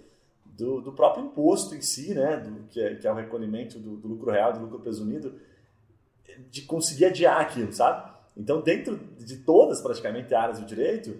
do, 0.45 0.81
do 0.81 0.91
próprio 0.91 1.25
imposto 1.25 1.73
em 1.73 1.81
si, 1.81 2.13
né, 2.13 2.37
do, 2.37 2.67
que, 2.67 2.79
é, 2.79 2.95
que 2.95 3.07
é 3.07 3.11
o 3.11 3.15
recolhimento 3.15 3.79
do, 3.79 3.97
do 3.97 4.07
lucro 4.07 4.31
real, 4.31 4.53
do 4.53 4.59
lucro 4.59 4.79
presumido, 4.79 5.39
de 6.49 6.61
conseguir 6.63 7.05
adiar 7.05 7.41
aquilo, 7.41 7.73
sabe? 7.73 8.11
Então, 8.37 8.61
dentro 8.61 8.97
de 9.17 9.37
todas 9.37 9.81
praticamente 9.81 10.33
áreas 10.33 10.59
do 10.59 10.65
direito, 10.65 11.19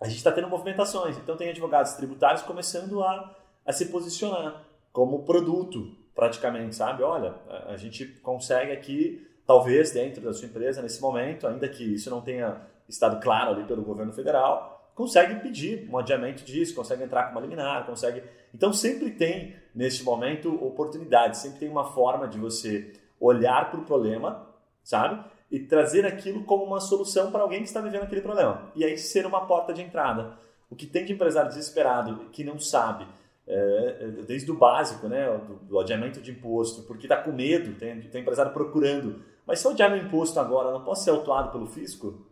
a 0.00 0.06
gente 0.06 0.18
está 0.18 0.30
tendo 0.30 0.48
movimentações. 0.48 1.16
Então, 1.16 1.36
tem 1.36 1.48
advogados 1.48 1.92
tributários 1.92 2.42
começando 2.42 3.02
a, 3.02 3.36
a 3.66 3.72
se 3.72 3.86
posicionar 3.86 4.64
como 4.92 5.24
produto 5.24 5.97
praticamente, 6.18 6.74
sabe? 6.74 7.04
Olha, 7.04 7.32
a 7.68 7.76
gente 7.76 8.04
consegue 8.04 8.72
aqui, 8.72 9.24
talvez 9.46 9.92
dentro 9.92 10.20
da 10.20 10.32
sua 10.32 10.48
empresa, 10.48 10.82
nesse 10.82 11.00
momento, 11.00 11.46
ainda 11.46 11.68
que 11.68 11.94
isso 11.94 12.10
não 12.10 12.20
tenha 12.20 12.60
estado 12.88 13.22
claro 13.22 13.52
ali 13.52 13.62
pelo 13.62 13.82
governo 13.82 14.12
federal, 14.12 14.90
consegue 14.96 15.36
pedir 15.36 15.88
um 15.88 15.96
adiamento 15.96 16.42
disso, 16.42 16.74
consegue 16.74 17.04
entrar 17.04 17.26
com 17.26 17.30
uma 17.30 17.40
liminar, 17.40 17.86
consegue. 17.86 18.24
Então 18.52 18.72
sempre 18.72 19.12
tem 19.12 19.54
neste 19.72 20.02
momento 20.02 20.52
oportunidade, 20.56 21.38
sempre 21.38 21.60
tem 21.60 21.68
uma 21.68 21.84
forma 21.92 22.26
de 22.26 22.36
você 22.36 22.92
olhar 23.20 23.70
para 23.70 23.78
o 23.78 23.84
problema, 23.84 24.44
sabe? 24.82 25.24
E 25.48 25.60
trazer 25.60 26.04
aquilo 26.04 26.42
como 26.42 26.64
uma 26.64 26.80
solução 26.80 27.30
para 27.30 27.42
alguém 27.42 27.60
que 27.60 27.68
está 27.68 27.80
vivendo 27.80 28.02
aquele 28.02 28.22
problema. 28.22 28.72
E 28.74 28.84
aí 28.84 28.98
ser 28.98 29.24
uma 29.24 29.46
porta 29.46 29.72
de 29.72 29.82
entrada. 29.82 30.36
O 30.68 30.74
que 30.74 30.84
tem 30.84 31.04
de 31.04 31.12
empresário 31.12 31.48
desesperado 31.48 32.24
que 32.32 32.42
não 32.42 32.58
sabe, 32.58 33.06
é, 33.48 33.96
é 34.00 34.06
desde 34.26 34.50
o 34.50 34.54
básico, 34.54 35.08
né, 35.08 35.26
do, 35.38 35.54
do 35.54 35.80
adiamento 35.80 36.20
de 36.20 36.30
imposto, 36.30 36.82
porque 36.82 37.06
está 37.06 37.16
com 37.16 37.32
medo, 37.32 37.74
tem, 37.78 37.98
tem 38.02 38.20
empresário 38.20 38.52
procurando. 38.52 39.22
Mas 39.46 39.60
se 39.60 39.66
eu 39.66 39.70
adiar 39.70 39.90
meu 39.90 40.04
imposto 40.04 40.38
agora, 40.38 40.70
não 40.70 40.84
posso 40.84 41.04
ser 41.04 41.10
autuado 41.10 41.50
pelo 41.50 41.66
fisco? 41.66 42.26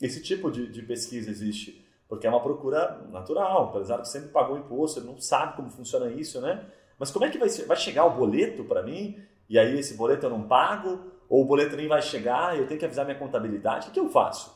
Esse 0.00 0.22
tipo 0.22 0.50
de, 0.50 0.70
de 0.70 0.82
pesquisa 0.82 1.30
existe, 1.30 1.82
porque 2.06 2.26
é 2.26 2.30
uma 2.30 2.42
procura 2.42 3.06
natural. 3.10 3.64
O 3.64 3.68
empresário 3.70 4.02
que 4.02 4.10
sempre 4.10 4.28
pagou 4.28 4.58
imposto, 4.58 5.00
ele 5.00 5.06
não 5.06 5.18
sabe 5.18 5.56
como 5.56 5.70
funciona 5.70 6.10
isso, 6.10 6.38
né? 6.42 6.66
Mas 6.98 7.10
como 7.10 7.24
é 7.24 7.30
que 7.30 7.38
vai, 7.38 7.48
ser? 7.48 7.64
vai 7.64 7.76
chegar 7.76 8.04
o 8.04 8.14
boleto 8.14 8.64
para 8.64 8.82
mim 8.82 9.18
e 9.48 9.58
aí 9.58 9.78
esse 9.78 9.94
boleto 9.94 10.26
eu 10.26 10.30
não 10.30 10.42
pago? 10.42 11.12
Ou 11.28 11.42
o 11.42 11.46
boleto 11.46 11.74
nem 11.76 11.88
vai 11.88 12.02
chegar, 12.02 12.56
eu 12.56 12.66
tenho 12.66 12.78
que 12.78 12.84
avisar 12.84 13.06
minha 13.06 13.18
contabilidade? 13.18 13.88
O 13.88 13.90
que 13.90 13.98
eu 13.98 14.10
faço? 14.10 14.54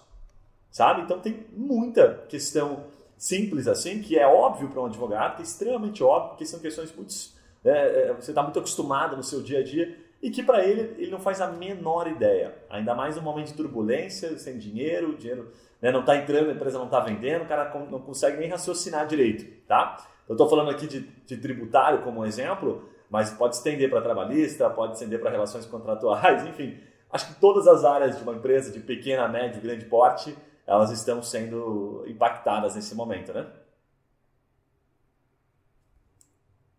Sabe? 0.71 1.01
Então 1.03 1.19
tem 1.19 1.47
muita 1.53 2.27
questão 2.29 2.85
simples 3.21 3.69
assim, 3.69 4.01
que 4.01 4.19
é 4.19 4.27
óbvio 4.27 4.71
para 4.71 4.81
um 4.81 4.87
advogado, 4.87 5.37
que 5.37 5.43
é 5.43 5.45
extremamente 5.45 6.03
óbvio, 6.03 6.31
porque 6.31 6.47
são 6.47 6.59
questões 6.59 6.91
muito. 6.97 7.15
É, 7.63 8.09
é, 8.09 8.13
você 8.15 8.31
está 8.31 8.43
muito 8.43 8.59
acostumado 8.59 9.15
no 9.15 9.23
seu 9.23 9.43
dia 9.43 9.59
a 9.59 9.63
dia 9.63 9.95
e 10.23 10.31
que 10.31 10.43
para 10.43 10.65
ele 10.65 10.95
ele 10.97 11.11
não 11.11 11.21
faz 11.21 11.39
a 11.43 11.47
menor 11.49 12.09
ideia. 12.09 12.55
Ainda 12.71 12.95
mais 12.95 13.17
no 13.17 13.23
momento 13.23 13.49
de 13.49 13.55
turbulência, 13.55 14.39
sem 14.39 14.57
dinheiro, 14.57 15.11
o 15.11 15.17
dinheiro 15.17 15.53
né, 15.83 15.93
não 15.93 16.01
está 16.01 16.17
entrando, 16.17 16.49
a 16.49 16.53
empresa 16.55 16.79
não 16.79 16.87
está 16.87 16.99
vendendo, 17.01 17.43
o 17.43 17.47
cara 17.47 17.71
não 17.91 18.01
consegue 18.01 18.39
nem 18.39 18.49
raciocinar 18.49 19.07
direito, 19.07 19.45
tá? 19.69 19.99
Eu 20.27 20.33
estou 20.33 20.49
falando 20.49 20.71
aqui 20.71 20.87
de, 20.87 21.01
de, 21.01 21.37
tributário 21.37 22.03
como 22.03 22.25
exemplo, 22.25 22.89
mas 23.11 23.31
pode 23.31 23.57
estender 23.57 23.91
para 23.91 24.01
trabalhista, 24.01 24.71
pode 24.71 24.95
estender 24.95 25.21
para 25.21 25.31
relações 25.31 25.67
contratuais, 25.67 26.47
enfim. 26.49 26.79
Acho 27.13 27.35
que 27.35 27.41
todas 27.41 27.69
as 27.69 27.85
áreas 27.85 28.17
de 28.17 28.23
uma 28.23 28.33
empresa 28.33 28.73
de 28.73 28.81
pequena, 28.81 29.29
médio, 29.29 29.61
grande 29.61 29.85
porte, 29.85 30.35
elas 30.71 30.93
estão 30.93 31.21
sendo 31.21 32.05
impactadas 32.07 32.77
nesse 32.77 32.95
momento, 32.95 33.33
né? 33.33 33.45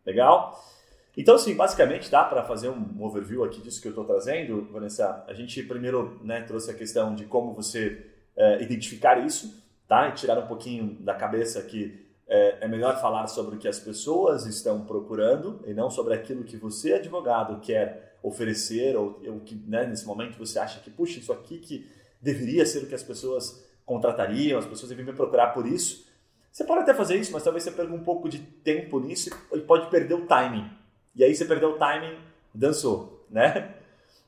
Legal? 0.06 0.58
Então, 1.18 1.36
assim, 1.36 1.54
basicamente 1.54 2.10
dá 2.10 2.24
para 2.24 2.42
fazer 2.46 2.70
um 2.70 3.04
overview 3.04 3.44
aqui 3.44 3.60
disso 3.60 3.82
que 3.82 3.90
eu 3.90 3.92
estou 3.92 4.06
trazendo, 4.06 4.66
Vanessa. 4.72 5.26
A 5.28 5.34
gente 5.34 5.62
primeiro 5.64 6.18
né, 6.24 6.40
trouxe 6.40 6.72
a 6.72 6.74
questão 6.74 7.14
de 7.14 7.26
como 7.26 7.54
você 7.54 8.10
é, 8.34 8.64
identificar 8.64 9.26
isso, 9.26 9.62
tá? 9.90 10.08
E 10.08 10.14
tirar 10.14 10.40
um 10.40 10.48
pouquinho 10.48 10.96
da 11.02 11.14
cabeça 11.14 11.62
que 11.62 12.08
é, 12.30 12.60
é, 12.62 12.68
melhor 12.70 13.00
falar 13.02 13.28
sobre 13.28 13.58
o 13.58 13.60
que 13.60 13.68
as 13.68 13.78
pessoas 13.78 14.46
estão 14.46 14.86
procurando 14.86 15.62
e 15.68 15.74
não 15.74 15.90
sobre 15.90 16.14
aquilo 16.14 16.46
que 16.46 16.56
você, 16.56 16.94
advogado, 16.94 17.60
quer 17.60 18.18
oferecer 18.24 18.96
ou, 18.96 19.22
ou 19.28 19.42
que 19.42 19.54
né, 19.68 19.86
nesse 19.86 20.06
momento 20.06 20.38
você 20.38 20.60
acha 20.60 20.80
que, 20.80 20.90
puxa, 20.90 21.20
isso 21.20 21.34
aqui 21.34 21.60
que 21.60 21.92
deveria 22.22 22.66
ser 22.66 22.84
o 22.84 22.88
que 22.88 22.96
as 22.96 23.04
pessoas 23.04 23.70
contratariam, 23.86 24.60
as 24.60 24.66
pessoas 24.66 24.90
deveriam 24.90 25.12
me 25.12 25.18
procurar 25.18 25.48
por 25.48 25.66
isso. 25.66 26.10
Você 26.52 26.64
pode 26.64 26.82
até 26.82 26.94
fazer 26.94 27.16
isso, 27.16 27.32
mas 27.32 27.44
talvez 27.44 27.64
você 27.64 27.72
perca 27.72 27.94
um 27.94 28.04
pouco 28.04 28.28
de 28.28 28.40
tempo 28.40 29.00
nisso 29.00 29.30
e 29.54 29.60
pode 29.60 29.90
perder 29.90 30.16
o 30.16 30.26
timing. 30.26 30.70
E 31.16 31.24
aí 31.24 31.34
você 31.34 31.46
perdeu 31.46 31.72
o 31.72 31.78
timing, 31.78 32.18
dançou, 32.54 33.26
né? 33.30 33.76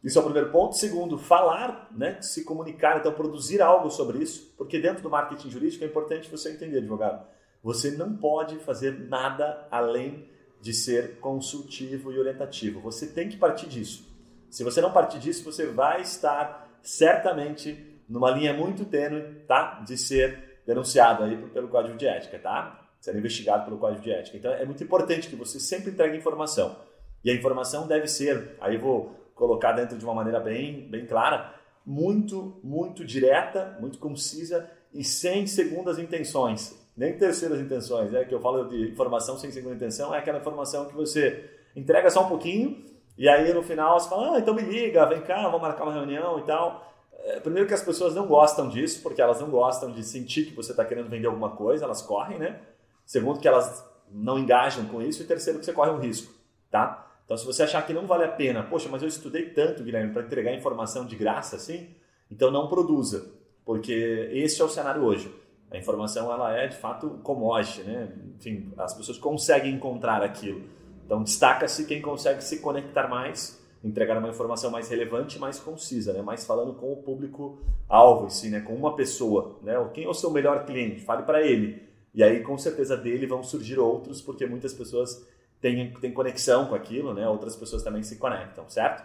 Isso 0.03 0.17
é 0.17 0.21
o 0.21 0.25
primeiro 0.25 0.51
ponto. 0.51 0.75
Segundo, 0.75 1.17
falar, 1.17 1.87
né? 1.91 2.21
se 2.21 2.43
comunicar, 2.43 2.97
então 2.97 3.13
produzir 3.13 3.61
algo 3.61 3.89
sobre 3.89 4.19
isso, 4.19 4.53
porque 4.57 4.79
dentro 4.79 5.01
do 5.01 5.09
marketing 5.09 5.49
jurídico 5.49 5.83
é 5.83 5.87
importante 5.87 6.29
você 6.29 6.51
entender, 6.51 6.79
advogado. 6.79 7.25
Você 7.63 7.91
não 7.91 8.17
pode 8.17 8.57
fazer 8.59 9.07
nada 9.07 9.65
além 9.71 10.27
de 10.59 10.73
ser 10.73 11.19
consultivo 11.19 12.11
e 12.11 12.19
orientativo. 12.19 12.81
Você 12.81 13.07
tem 13.07 13.29
que 13.29 13.37
partir 13.37 13.67
disso. 13.67 14.05
Se 14.49 14.63
você 14.63 14.81
não 14.81 14.91
partir 14.91 15.19
disso, 15.19 15.43
você 15.43 15.65
vai 15.65 16.01
estar 16.01 16.69
certamente 16.81 17.92
numa 18.13 18.29
linha 18.31 18.53
muito 18.53 18.85
tênue, 18.85 19.21
tá? 19.47 19.81
De 19.85 19.97
ser 19.97 20.61
denunciado 20.65 21.23
aí 21.23 21.35
pelo 21.49 21.67
Código 21.67 21.97
de 21.97 22.07
Ética, 22.07 22.39
tá? 22.39 22.79
ser 23.03 23.17
investigado 23.17 23.65
pelo 23.65 23.77
Código 23.77 24.01
de 24.01 24.11
Ética. 24.11 24.37
Então 24.37 24.53
é 24.53 24.63
muito 24.65 24.81
importante 24.81 25.27
que 25.27 25.35
você 25.35 25.59
sempre 25.59 25.91
entregue 25.91 26.15
informação. 26.15 26.77
E 27.21 27.29
a 27.29 27.33
informação 27.33 27.85
deve 27.85 28.07
ser, 28.07 28.55
aí 28.61 28.77
vou 28.77 29.13
colocar 29.35 29.73
dentro 29.73 29.97
de 29.97 30.05
uma 30.05 30.13
maneira 30.13 30.39
bem, 30.39 30.87
bem 30.89 31.05
clara, 31.05 31.53
muito, 31.85 32.61
muito 32.63 33.03
direta, 33.03 33.75
muito 33.81 33.97
concisa 33.97 34.69
e 34.93 35.03
sem 35.03 35.45
segundas 35.45 35.99
intenções, 35.99 36.79
nem 36.95 37.17
terceiras 37.17 37.59
intenções. 37.59 38.09
Né? 38.09 38.23
Que 38.23 38.33
eu 38.33 38.39
falo 38.39 38.69
de 38.69 38.91
informação 38.91 39.37
sem 39.37 39.51
segunda 39.51 39.75
intenção, 39.75 40.15
é 40.15 40.19
aquela 40.19 40.37
informação 40.37 40.85
que 40.85 40.95
você 40.95 41.49
entrega 41.75 42.09
só 42.09 42.25
um 42.25 42.29
pouquinho 42.29 42.85
e 43.17 43.27
aí 43.27 43.53
no 43.53 43.63
final 43.63 43.99
você 43.99 44.07
fala, 44.07 44.37
ah, 44.37 44.39
então 44.39 44.53
me 44.53 44.61
liga, 44.61 45.05
vem 45.07 45.21
cá, 45.21 45.43
vamos 45.43 45.61
marcar 45.61 45.83
uma 45.83 45.93
reunião 45.93 46.39
e 46.39 46.43
tal. 46.43 46.92
É, 47.23 47.39
primeiro 47.39 47.67
que 47.67 47.73
as 47.73 47.81
pessoas 47.81 48.13
não 48.13 48.27
gostam 48.27 48.67
disso, 48.67 49.01
porque 49.01 49.21
elas 49.21 49.39
não 49.39 49.49
gostam 49.49 49.91
de 49.91 50.03
sentir 50.03 50.45
que 50.45 50.53
você 50.53 50.71
está 50.71 50.83
querendo 50.83 51.09
vender 51.09 51.27
alguma 51.27 51.51
coisa, 51.51 51.85
elas 51.85 52.01
correm, 52.01 52.37
né? 52.37 52.59
Segundo, 53.05 53.39
que 53.39 53.47
elas 53.47 53.83
não 54.11 54.37
engajam 54.37 54.85
com 54.85 55.01
isso. 55.01 55.23
E 55.23 55.25
terceiro, 55.25 55.57
que 55.57 55.65
você 55.65 55.71
corre 55.71 55.89
um 55.89 55.99
risco, 55.99 56.33
tá? 56.69 57.07
Então, 57.25 57.37
se 57.37 57.45
você 57.45 57.63
achar 57.63 57.85
que 57.85 57.93
não 57.93 58.05
vale 58.05 58.25
a 58.25 58.27
pena, 58.27 58.63
poxa, 58.63 58.89
mas 58.89 59.01
eu 59.01 59.07
estudei 59.07 59.49
tanto, 59.51 59.83
Guilherme, 59.83 60.11
para 60.11 60.23
entregar 60.23 60.53
informação 60.53 61.05
de 61.05 61.15
graça 61.15 61.55
assim, 61.55 61.95
então 62.29 62.51
não 62.51 62.67
produza, 62.67 63.31
porque 63.63 64.29
esse 64.33 64.61
é 64.61 64.65
o 64.65 64.69
cenário 64.69 65.03
hoje. 65.03 65.33
A 65.71 65.77
informação, 65.77 66.31
ela 66.31 66.53
é, 66.55 66.67
de 66.67 66.75
fato, 66.75 67.09
commodity, 67.23 67.81
né? 67.83 68.11
Enfim, 68.37 68.71
as 68.77 68.93
pessoas 68.93 69.17
conseguem 69.17 69.73
encontrar 69.73 70.21
aquilo. 70.21 70.61
Então, 71.05 71.23
destaca-se 71.23 71.85
quem 71.85 72.01
consegue 72.01 72.43
se 72.43 72.59
conectar 72.59 73.07
mais, 73.07 73.62
entregar 73.83 74.17
uma 74.17 74.29
informação 74.29 74.71
mais 74.71 74.87
relevante 74.89 75.37
mais 75.37 75.59
concisa, 75.59 76.13
né? 76.13 76.21
Mais 76.21 76.45
falando 76.45 76.73
com 76.73 76.93
o 76.93 76.97
público-alvo, 76.97 78.27
assim, 78.27 78.49
né? 78.49 78.61
Com 78.61 78.73
uma 78.73 78.95
pessoa, 78.95 79.57
né? 79.61 79.73
Quem 79.93 80.05
é 80.05 80.09
o 80.09 80.13
seu 80.13 80.31
melhor 80.31 80.65
cliente? 80.65 81.01
Fale 81.01 81.23
para 81.23 81.41
ele 81.41 81.93
e 82.13 82.21
aí, 82.21 82.41
com 82.43 82.57
certeza, 82.57 82.95
dele 82.95 83.25
vão 83.25 83.41
surgir 83.41 83.79
outros, 83.79 84.21
porque 84.21 84.45
muitas 84.45 84.73
pessoas 84.73 85.25
têm, 85.59 85.91
têm 85.93 86.13
conexão 86.13 86.67
com 86.67 86.75
aquilo, 86.75 87.13
né? 87.13 87.27
Outras 87.27 87.55
pessoas 87.55 87.81
também 87.81 88.03
se 88.03 88.17
conectam, 88.17 88.69
certo? 88.69 89.03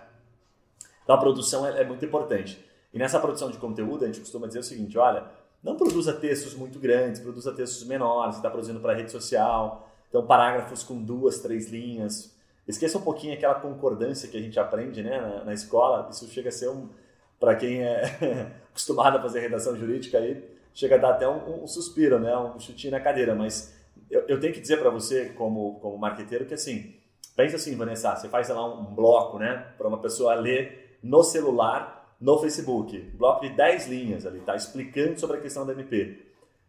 Então, 1.03 1.17
a 1.17 1.19
produção 1.19 1.67
é, 1.67 1.81
é 1.81 1.85
muito 1.85 2.05
importante. 2.05 2.63
E 2.93 2.99
nessa 2.99 3.19
produção 3.19 3.51
de 3.51 3.57
conteúdo, 3.57 4.05
a 4.05 4.07
gente 4.07 4.21
costuma 4.21 4.47
dizer 4.47 4.59
o 4.59 4.63
seguinte: 4.63 4.99
olha, 4.99 5.25
não 5.63 5.75
produza 5.75 6.13
textos 6.13 6.55
muito 6.55 6.79
grandes, 6.79 7.21
produza 7.21 7.53
textos 7.53 7.83
menores, 7.85 8.37
está 8.37 8.51
produzindo 8.51 8.81
para 8.81 8.95
rede 8.95 9.11
social, 9.11 9.89
então 10.11 10.27
parágrafos 10.27 10.83
com 10.83 11.03
duas, 11.03 11.41
três 11.41 11.71
linhas. 11.71 12.37
Esqueça 12.69 12.99
um 12.99 13.03
pouquinho 13.03 13.33
aquela 13.33 13.55
concordância 13.55 14.29
que 14.29 14.37
a 14.37 14.41
gente 14.41 14.61
aprende 14.61 15.03
né, 15.03 15.19
na, 15.19 15.45
na 15.45 15.55
escola, 15.55 16.07
isso 16.11 16.29
chega 16.29 16.51
a 16.51 16.53
ser 16.53 16.69
um, 16.69 16.91
para 17.41 17.57
quem 17.57 17.83
é 17.83 18.03
acostumado 18.69 19.17
a 19.17 19.23
fazer 19.23 19.41
redação 19.41 19.75
jurídica 19.75 20.19
aí, 20.19 20.45
chega 20.75 20.97
a 20.97 20.99
dar 20.99 21.11
até 21.11 21.27
um, 21.27 21.65
um 21.65 21.67
suspiro, 21.67 22.19
né? 22.21 22.37
um 22.37 22.61
chutinho 22.61 22.91
na 22.91 23.01
cadeira, 23.01 23.35
mas 23.35 23.75
eu, 24.11 24.21
eu 24.29 24.39
tenho 24.39 24.53
que 24.53 24.61
dizer 24.61 24.79
para 24.79 24.91
você, 24.91 25.31
como, 25.31 25.81
como 25.81 25.97
marqueteiro, 25.97 26.45
que 26.45 26.53
assim, 26.53 26.95
pensa 27.35 27.57
assim, 27.57 27.75
Vanessa, 27.75 28.15
você 28.15 28.29
faz 28.29 28.51
lá 28.51 28.65
um, 28.67 28.95
bloco 28.95 29.39
né, 29.39 29.73
para 29.79 29.89
uma 29.89 29.99
pessoa 29.99 30.35
ler 30.35 30.99
no 31.03 31.23
celular, 31.23 32.17
no 32.21 32.39
Facebook, 32.39 32.99
bloco 33.15 33.49
de 33.49 33.51
10 33.55 33.89
linhas 33.89 34.27
ali, 34.27 34.41
tá 34.41 34.55
explicando 34.55 35.19
sobre 35.19 35.39
a 35.39 35.41
questão 35.41 35.65
da 35.65 35.73
MP. 35.73 36.23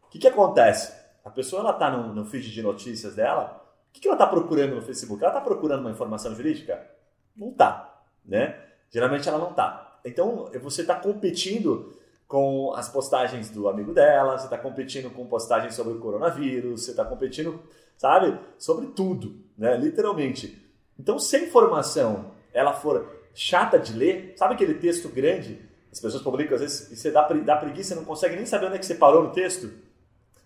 O 0.05 0.09
que, 0.09 0.19
que 0.19 0.27
acontece? 0.27 0.93
A 1.25 1.29
pessoa 1.29 1.61
ela 1.61 1.71
está 1.71 1.91
no, 1.91 2.13
no 2.13 2.25
feed 2.25 2.51
de 2.51 2.61
notícias 2.61 3.15
dela, 3.15 3.58
o 3.89 3.99
que, 3.99 4.07
ela 4.07 4.15
está 4.15 4.27
procurando 4.27 4.75
no 4.75 4.81
Facebook? 4.81 5.23
Ela 5.23 5.33
está 5.33 5.41
procurando 5.41 5.81
uma 5.81 5.91
informação 5.91 6.35
jurídica? 6.35 6.89
Não 7.35 7.49
está, 7.49 8.01
né? 8.25 8.59
Geralmente 8.89 9.27
ela 9.27 9.37
não 9.37 9.51
está. 9.51 9.99
Então, 10.05 10.49
você 10.61 10.81
está 10.81 10.95
competindo 10.95 11.93
com 12.27 12.73
as 12.75 12.87
postagens 12.87 13.49
do 13.49 13.67
amigo 13.67 13.93
dela, 13.93 14.37
você 14.37 14.45
está 14.45 14.57
competindo 14.57 15.09
com 15.11 15.25
postagens 15.25 15.73
sobre 15.73 15.93
o 15.93 15.99
coronavírus, 15.99 16.83
você 16.85 16.91
está 16.91 17.03
competindo, 17.03 17.59
sabe, 17.97 18.39
sobre 18.57 18.87
tudo, 18.87 19.43
né? 19.57 19.75
Literalmente. 19.75 20.63
Então, 20.97 21.17
se 21.17 21.35
a 21.35 21.43
informação 21.43 22.31
ela 22.53 22.73
for 22.73 23.19
chata 23.33 23.79
de 23.79 23.93
ler, 23.93 24.33
sabe 24.37 24.53
aquele 24.53 24.75
texto 24.75 25.09
grande? 25.09 25.59
As 25.91 25.99
pessoas 25.99 26.21
publicam 26.21 26.55
às 26.55 26.61
vezes 26.61 26.91
e 26.91 26.95
você 26.95 27.09
dá, 27.09 27.27
dá 27.27 27.55
preguiça, 27.55 27.95
não 27.95 28.05
consegue 28.05 28.35
nem 28.35 28.45
saber 28.45 28.67
onde 28.67 28.75
é 28.75 28.79
que 28.79 28.85
você 28.85 28.95
parou 28.95 29.23
no 29.23 29.31
texto, 29.31 29.71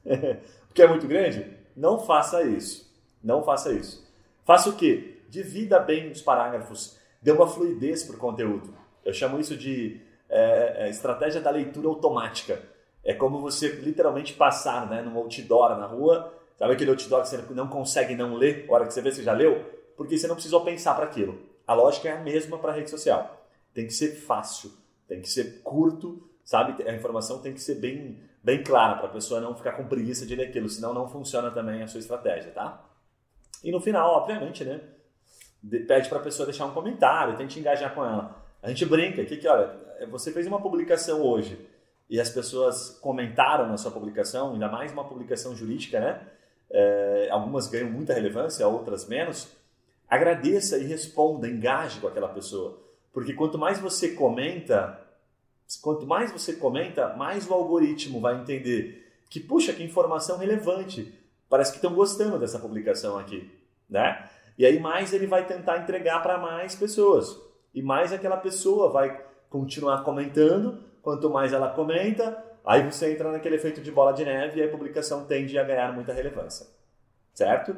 porque 0.67 0.81
é 0.81 0.87
muito 0.87 1.07
grande. 1.07 1.57
Não 1.75 1.99
faça 1.99 2.43
isso. 2.43 2.92
Não 3.23 3.43
faça 3.43 3.71
isso. 3.71 4.05
Faça 4.45 4.69
o 4.69 4.75
quê? 4.75 5.21
Divida 5.29 5.79
bem 5.79 6.11
os 6.11 6.21
parágrafos, 6.21 6.97
dê 7.21 7.31
uma 7.31 7.47
fluidez 7.47 8.03
para 8.03 8.15
o 8.15 8.19
conteúdo. 8.19 8.73
Eu 9.05 9.13
chamo 9.13 9.39
isso 9.39 9.55
de 9.55 10.01
é, 10.29 10.85
é, 10.85 10.89
estratégia 10.89 11.39
da 11.39 11.49
leitura 11.49 11.87
automática. 11.87 12.61
É 13.03 13.13
como 13.13 13.39
você 13.39 13.69
literalmente 13.69 14.33
passar 14.33 14.89
né, 14.89 15.01
num 15.01 15.17
outdoor 15.17 15.77
na 15.77 15.85
rua, 15.85 16.33
sabe 16.57 16.73
aquele 16.73 16.91
outdoor 16.91 17.21
que 17.21 17.29
você 17.29 17.37
não 17.51 17.67
consegue 17.67 18.15
não 18.15 18.35
ler, 18.35 18.65
a 18.69 18.73
hora 18.73 18.85
que 18.85 18.93
você 18.93 19.01
vê, 19.01 19.11
você 19.11 19.23
já 19.23 19.33
leu? 19.33 19.63
Porque 19.95 20.17
você 20.17 20.27
não 20.27 20.35
precisou 20.35 20.61
pensar 20.61 20.93
para 20.95 21.05
aquilo. 21.05 21.39
A 21.65 21.73
lógica 21.73 22.09
é 22.09 22.13
a 22.13 22.21
mesma 22.21 22.57
para 22.57 22.71
a 22.71 22.75
rede 22.75 22.89
social. 22.89 23.45
Tem 23.73 23.87
que 23.87 23.93
ser 23.93 24.15
fácil, 24.15 24.71
tem 25.07 25.21
que 25.21 25.29
ser 25.29 25.61
curto, 25.63 26.29
sabe? 26.43 26.87
A 26.87 26.93
informação 26.93 27.39
tem 27.39 27.53
que 27.53 27.61
ser 27.61 27.75
bem, 27.75 28.19
bem 28.43 28.63
clara 28.63 28.95
para 28.95 29.07
a 29.07 29.11
pessoa 29.11 29.39
não 29.39 29.55
ficar 29.55 29.73
com 29.73 29.87
preguiça 29.87 30.25
de 30.25 30.35
ler 30.35 30.47
aquilo, 30.47 30.69
senão 30.69 30.93
não 30.93 31.07
funciona 31.07 31.49
também 31.51 31.81
a 31.81 31.87
sua 31.87 31.99
estratégia, 31.99 32.51
tá? 32.51 32.83
E 33.63 33.71
no 33.71 33.79
final, 33.79 34.11
obviamente, 34.15 34.63
né? 34.63 34.81
Pede 35.87 36.09
para 36.09 36.19
a 36.19 36.21
pessoa 36.23 36.45
deixar 36.45 36.65
um 36.65 36.73
comentário, 36.73 37.37
tente 37.37 37.59
engajar 37.59 37.93
com 37.93 38.03
ela. 38.03 38.43
A 38.61 38.67
gente 38.69 38.85
brinca 38.85 39.23
que, 39.23 39.37
que 39.37 39.47
olha, 39.47 39.73
você 40.09 40.31
fez 40.31 40.45
uma 40.45 40.61
publicação 40.61 41.21
hoje 41.21 41.57
e 42.09 42.19
as 42.19 42.29
pessoas 42.29 42.89
comentaram 43.01 43.67
na 43.67 43.77
sua 43.77 43.91
publicação, 43.91 44.53
ainda 44.53 44.67
mais 44.67 44.91
uma 44.91 45.05
publicação 45.05 45.55
jurídica, 45.55 45.99
né? 45.99 46.21
É, 46.69 47.27
algumas 47.31 47.67
ganham 47.67 47.89
muita 47.89 48.13
relevância, 48.13 48.67
outras 48.67 49.07
menos. 49.07 49.47
Agradeça 50.09 50.77
e 50.77 50.83
responda, 50.83 51.47
engaje 51.47 51.99
com 51.99 52.07
aquela 52.07 52.27
pessoa. 52.27 52.79
Porque 53.13 53.33
quanto 53.33 53.57
mais 53.57 53.79
você 53.79 54.09
comenta, 54.09 54.99
quanto 55.81 56.05
mais 56.05 56.31
você 56.31 56.53
comenta, 56.53 57.15
mais 57.15 57.47
o 57.47 57.53
algoritmo 57.53 58.19
vai 58.19 58.39
entender 58.41 59.11
que, 59.29 59.39
puxa, 59.39 59.73
que 59.73 59.83
informação 59.83 60.37
relevante. 60.37 61.13
Parece 61.53 61.71
que 61.71 61.77
estão 61.77 61.93
gostando 61.93 62.39
dessa 62.39 62.57
publicação 62.57 63.15
aqui, 63.15 63.47
né? 63.87 64.27
E 64.57 64.65
aí 64.65 64.79
mais 64.79 65.13
ele 65.13 65.27
vai 65.27 65.45
tentar 65.45 65.77
entregar 65.77 66.19
para 66.23 66.39
mais 66.39 66.73
pessoas. 66.73 67.39
E 67.75 67.79
mais 67.79 68.11
aquela 68.11 68.37
pessoa 68.37 68.89
vai 68.89 69.23
continuar 69.51 70.03
comentando. 70.03 70.83
Quanto 71.03 71.29
mais 71.29 71.53
ela 71.53 71.69
comenta, 71.69 72.43
aí 72.65 72.91
você 72.91 73.13
entra 73.13 73.31
naquele 73.31 73.57
efeito 73.57 73.81
de 73.81 73.91
bola 73.91 74.13
de 74.13 74.25
neve 74.25 74.59
e 74.59 74.63
a 74.63 74.67
publicação 74.67 75.25
tende 75.25 75.55
a 75.59 75.63
ganhar 75.63 75.93
muita 75.93 76.11
relevância. 76.11 76.65
Certo? 77.35 77.75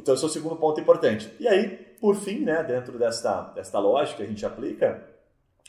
Então 0.00 0.14
esse 0.14 0.24
é 0.24 0.26
o 0.28 0.30
segundo 0.30 0.56
ponto 0.56 0.80
importante. 0.80 1.30
E 1.38 1.46
aí, 1.46 1.76
por 2.00 2.16
fim, 2.16 2.38
né, 2.38 2.64
dentro 2.64 2.98
desta, 2.98 3.52
desta 3.54 3.78
lógica 3.78 4.16
que 4.16 4.22
a 4.22 4.26
gente 4.26 4.46
aplica, 4.46 5.06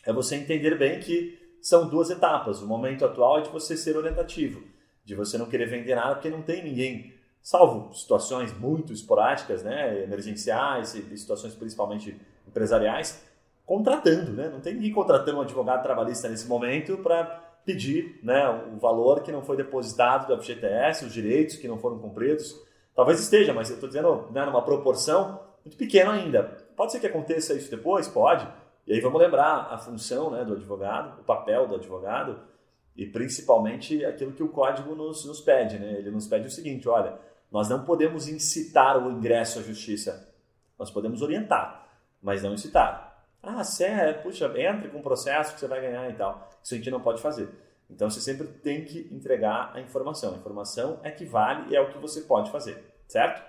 é 0.05 0.13
você 0.13 0.37
entender 0.37 0.77
bem 0.77 1.01
que 1.01 1.37
são 1.61 1.89
duas 1.89 2.09
etapas. 2.09 2.61
O 2.61 2.65
momento 2.65 3.03
atual 3.03 3.39
é 3.39 3.41
de 3.41 3.49
você 3.49 3.75
ser 3.75 3.97
orientativo, 3.97 4.63
de 5.03 5.15
você 5.15 5.37
não 5.37 5.45
querer 5.45 5.65
vender 5.65 5.95
nada 5.95 6.15
porque 6.15 6.29
não 6.29 6.41
tem 6.41 6.63
ninguém, 6.63 7.13
salvo 7.41 7.93
situações 7.93 8.57
muito 8.57 8.93
esporádicas, 8.93 9.63
né, 9.63 10.03
emergenciais 10.03 10.89
situações 10.89 11.53
principalmente 11.55 12.19
empresariais, 12.47 13.23
contratando, 13.65 14.31
né? 14.31 14.49
Não 14.49 14.59
tem 14.59 14.73
ninguém 14.75 14.91
contratando 14.91 15.37
um 15.37 15.41
advogado 15.41 15.83
trabalhista 15.83 16.27
nesse 16.27 16.47
momento 16.47 16.97
para 16.97 17.23
pedir, 17.65 18.19
né, 18.21 18.47
o 18.73 18.77
valor 18.77 19.21
que 19.21 19.31
não 19.31 19.41
foi 19.41 19.55
depositado 19.55 20.27
do 20.27 20.41
FGTS, 20.41 21.05
os 21.05 21.13
direitos 21.13 21.55
que 21.55 21.67
não 21.67 21.77
foram 21.77 21.97
cumpridos. 21.97 22.55
Talvez 22.93 23.19
esteja, 23.19 23.53
mas 23.53 23.69
eu 23.69 23.75
estou 23.75 23.87
dizendo 23.87 24.27
né, 24.31 24.45
numa 24.45 24.61
proporção 24.61 25.39
muito 25.63 25.77
pequena 25.77 26.11
ainda. 26.11 26.43
Pode 26.75 26.91
ser 26.91 26.99
que 26.99 27.07
aconteça 27.07 27.53
isso 27.53 27.71
depois? 27.71 28.07
Pode. 28.07 28.47
E 28.85 28.93
aí 28.93 28.99
vamos 28.99 29.19
lembrar 29.19 29.69
a 29.71 29.77
função 29.77 30.29
né, 30.29 30.43
do 30.43 30.53
advogado, 30.53 31.21
o 31.21 31.23
papel 31.23 31.67
do 31.67 31.75
advogado 31.75 32.37
e 32.95 33.05
principalmente 33.05 34.03
aquilo 34.05 34.33
que 34.33 34.43
o 34.43 34.49
código 34.49 34.95
nos, 34.95 35.25
nos 35.25 35.41
pede. 35.41 35.79
Né? 35.79 35.93
Ele 35.93 36.11
nos 36.11 36.27
pede 36.27 36.47
o 36.47 36.51
seguinte: 36.51 36.87
olha, 36.87 37.17
nós 37.51 37.69
não 37.69 37.83
podemos 37.83 38.27
incitar 38.27 38.97
o 38.97 39.11
ingresso 39.11 39.59
à 39.59 39.61
justiça, 39.61 40.33
nós 40.77 40.91
podemos 40.91 41.21
orientar, 41.21 41.87
mas 42.21 42.43
não 42.43 42.53
incitar. 42.53 43.11
Ah, 43.41 43.63
sério, 43.63 44.21
puxa, 44.21 44.45
entre 44.57 44.89
com 44.89 44.99
um 44.99 45.01
processo 45.01 45.53
que 45.53 45.59
você 45.59 45.67
vai 45.67 45.81
ganhar 45.81 46.09
e 46.09 46.13
tal. 46.13 46.49
Isso 46.63 46.73
a 46.73 46.77
gente 46.77 46.89
não 46.89 47.01
pode 47.01 47.21
fazer. 47.21 47.49
Então 47.89 48.09
você 48.09 48.21
sempre 48.21 48.47
tem 48.47 48.85
que 48.85 49.09
entregar 49.11 49.71
a 49.73 49.81
informação. 49.81 50.33
A 50.33 50.37
informação 50.37 50.99
é 51.03 51.11
que 51.11 51.25
vale 51.25 51.71
e 51.71 51.75
é 51.75 51.81
o 51.81 51.89
que 51.91 51.97
você 51.97 52.21
pode 52.21 52.49
fazer, 52.51 52.81
certo? 53.07 53.43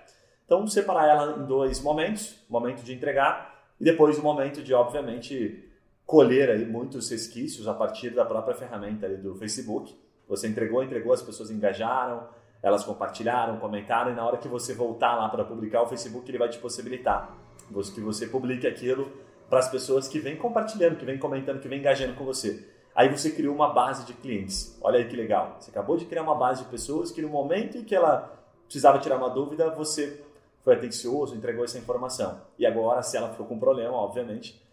Então 0.45 0.67
separar 0.67 1.07
ela 1.07 1.37
em 1.37 1.45
dois 1.45 1.81
momentos: 1.81 2.37
momento 2.49 2.83
de 2.83 2.93
entregar 2.93 3.55
e 3.79 3.83
depois 3.83 4.17
o 4.17 4.21
momento 4.21 4.61
de, 4.61 4.73
obviamente, 4.73 5.64
colher 6.05 6.49
aí 6.49 6.65
muitos 6.65 7.09
resquícios 7.09 7.67
a 7.67 7.73
partir 7.73 8.11
da 8.11 8.23
própria 8.23 8.55
ferramenta 8.55 9.05
ali 9.05 9.17
do 9.17 9.35
Facebook. 9.35 9.95
Você 10.27 10.47
entregou, 10.47 10.83
entregou, 10.83 11.13
as 11.13 11.21
pessoas 11.21 11.49
engajaram, 11.49 12.27
elas 12.61 12.83
compartilharam, 12.83 13.59
comentaram, 13.59 14.11
e 14.11 14.15
na 14.15 14.25
hora 14.25 14.37
que 14.37 14.47
você 14.47 14.73
voltar 14.73 15.15
lá 15.15 15.29
para 15.29 15.43
publicar, 15.43 15.83
o 15.83 15.87
Facebook 15.87 16.29
ele 16.29 16.37
vai 16.37 16.49
te 16.49 16.57
possibilitar 16.57 17.35
que 17.93 18.01
você 18.01 18.27
publique 18.27 18.67
aquilo 18.67 19.11
para 19.49 19.59
as 19.59 19.69
pessoas 19.69 20.07
que 20.07 20.19
vêm 20.19 20.35
compartilhando, 20.35 20.97
que 20.97 21.05
vêm 21.05 21.17
comentando, 21.17 21.59
que 21.59 21.67
vêm 21.67 21.79
engajando 21.79 22.13
com 22.13 22.25
você. 22.25 22.67
Aí 22.95 23.09
você 23.09 23.31
criou 23.31 23.53
uma 23.53 23.73
base 23.73 24.05
de 24.05 24.13
clientes. 24.13 24.77
Olha 24.81 24.99
aí 24.99 25.07
que 25.07 25.15
legal. 25.15 25.57
Você 25.59 25.69
acabou 25.69 25.97
de 25.97 26.05
criar 26.05 26.23
uma 26.23 26.35
base 26.35 26.63
de 26.63 26.69
pessoas 26.69 27.11
que 27.11 27.21
no 27.21 27.29
momento 27.29 27.77
em 27.77 27.83
que 27.83 27.93
ela 27.93 28.33
precisava 28.65 28.99
tirar 28.99 29.17
uma 29.17 29.29
dúvida, 29.29 29.69
você 29.71 30.23
foi 30.63 30.75
atencioso, 30.75 31.35
entregou 31.35 31.63
essa 31.63 31.77
informação. 31.77 32.41
E 32.57 32.65
agora, 32.65 33.03
se 33.03 33.17
ela 33.17 33.29
ficou 33.29 33.45
com 33.45 33.59
problema, 33.59 33.93
obviamente, 33.93 34.64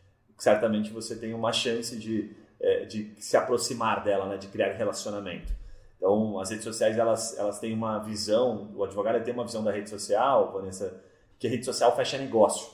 certamente 0.42 0.90
você 0.90 1.14
tem 1.14 1.32
uma 1.32 1.52
chance 1.52 1.96
de, 1.96 2.34
é, 2.58 2.84
de 2.84 3.14
se 3.16 3.36
aproximar 3.36 4.02
dela, 4.02 4.26
né, 4.26 4.36
de 4.36 4.48
criar 4.48 4.72
relacionamento. 4.72 5.52
Então, 5.96 6.40
as 6.40 6.50
redes 6.50 6.64
sociais, 6.64 6.98
elas, 6.98 7.38
elas 7.38 7.60
têm 7.60 7.72
uma 7.72 8.00
visão, 8.00 8.72
o 8.74 8.82
advogado 8.82 9.22
tem 9.22 9.32
uma 9.32 9.44
visão 9.44 9.62
da 9.62 9.70
rede 9.70 9.88
social, 9.88 10.50
Vanessa, 10.52 11.00
que 11.38 11.46
a 11.46 11.50
rede 11.50 11.64
social 11.64 11.94
fecha 11.94 12.18
negócio. 12.18 12.72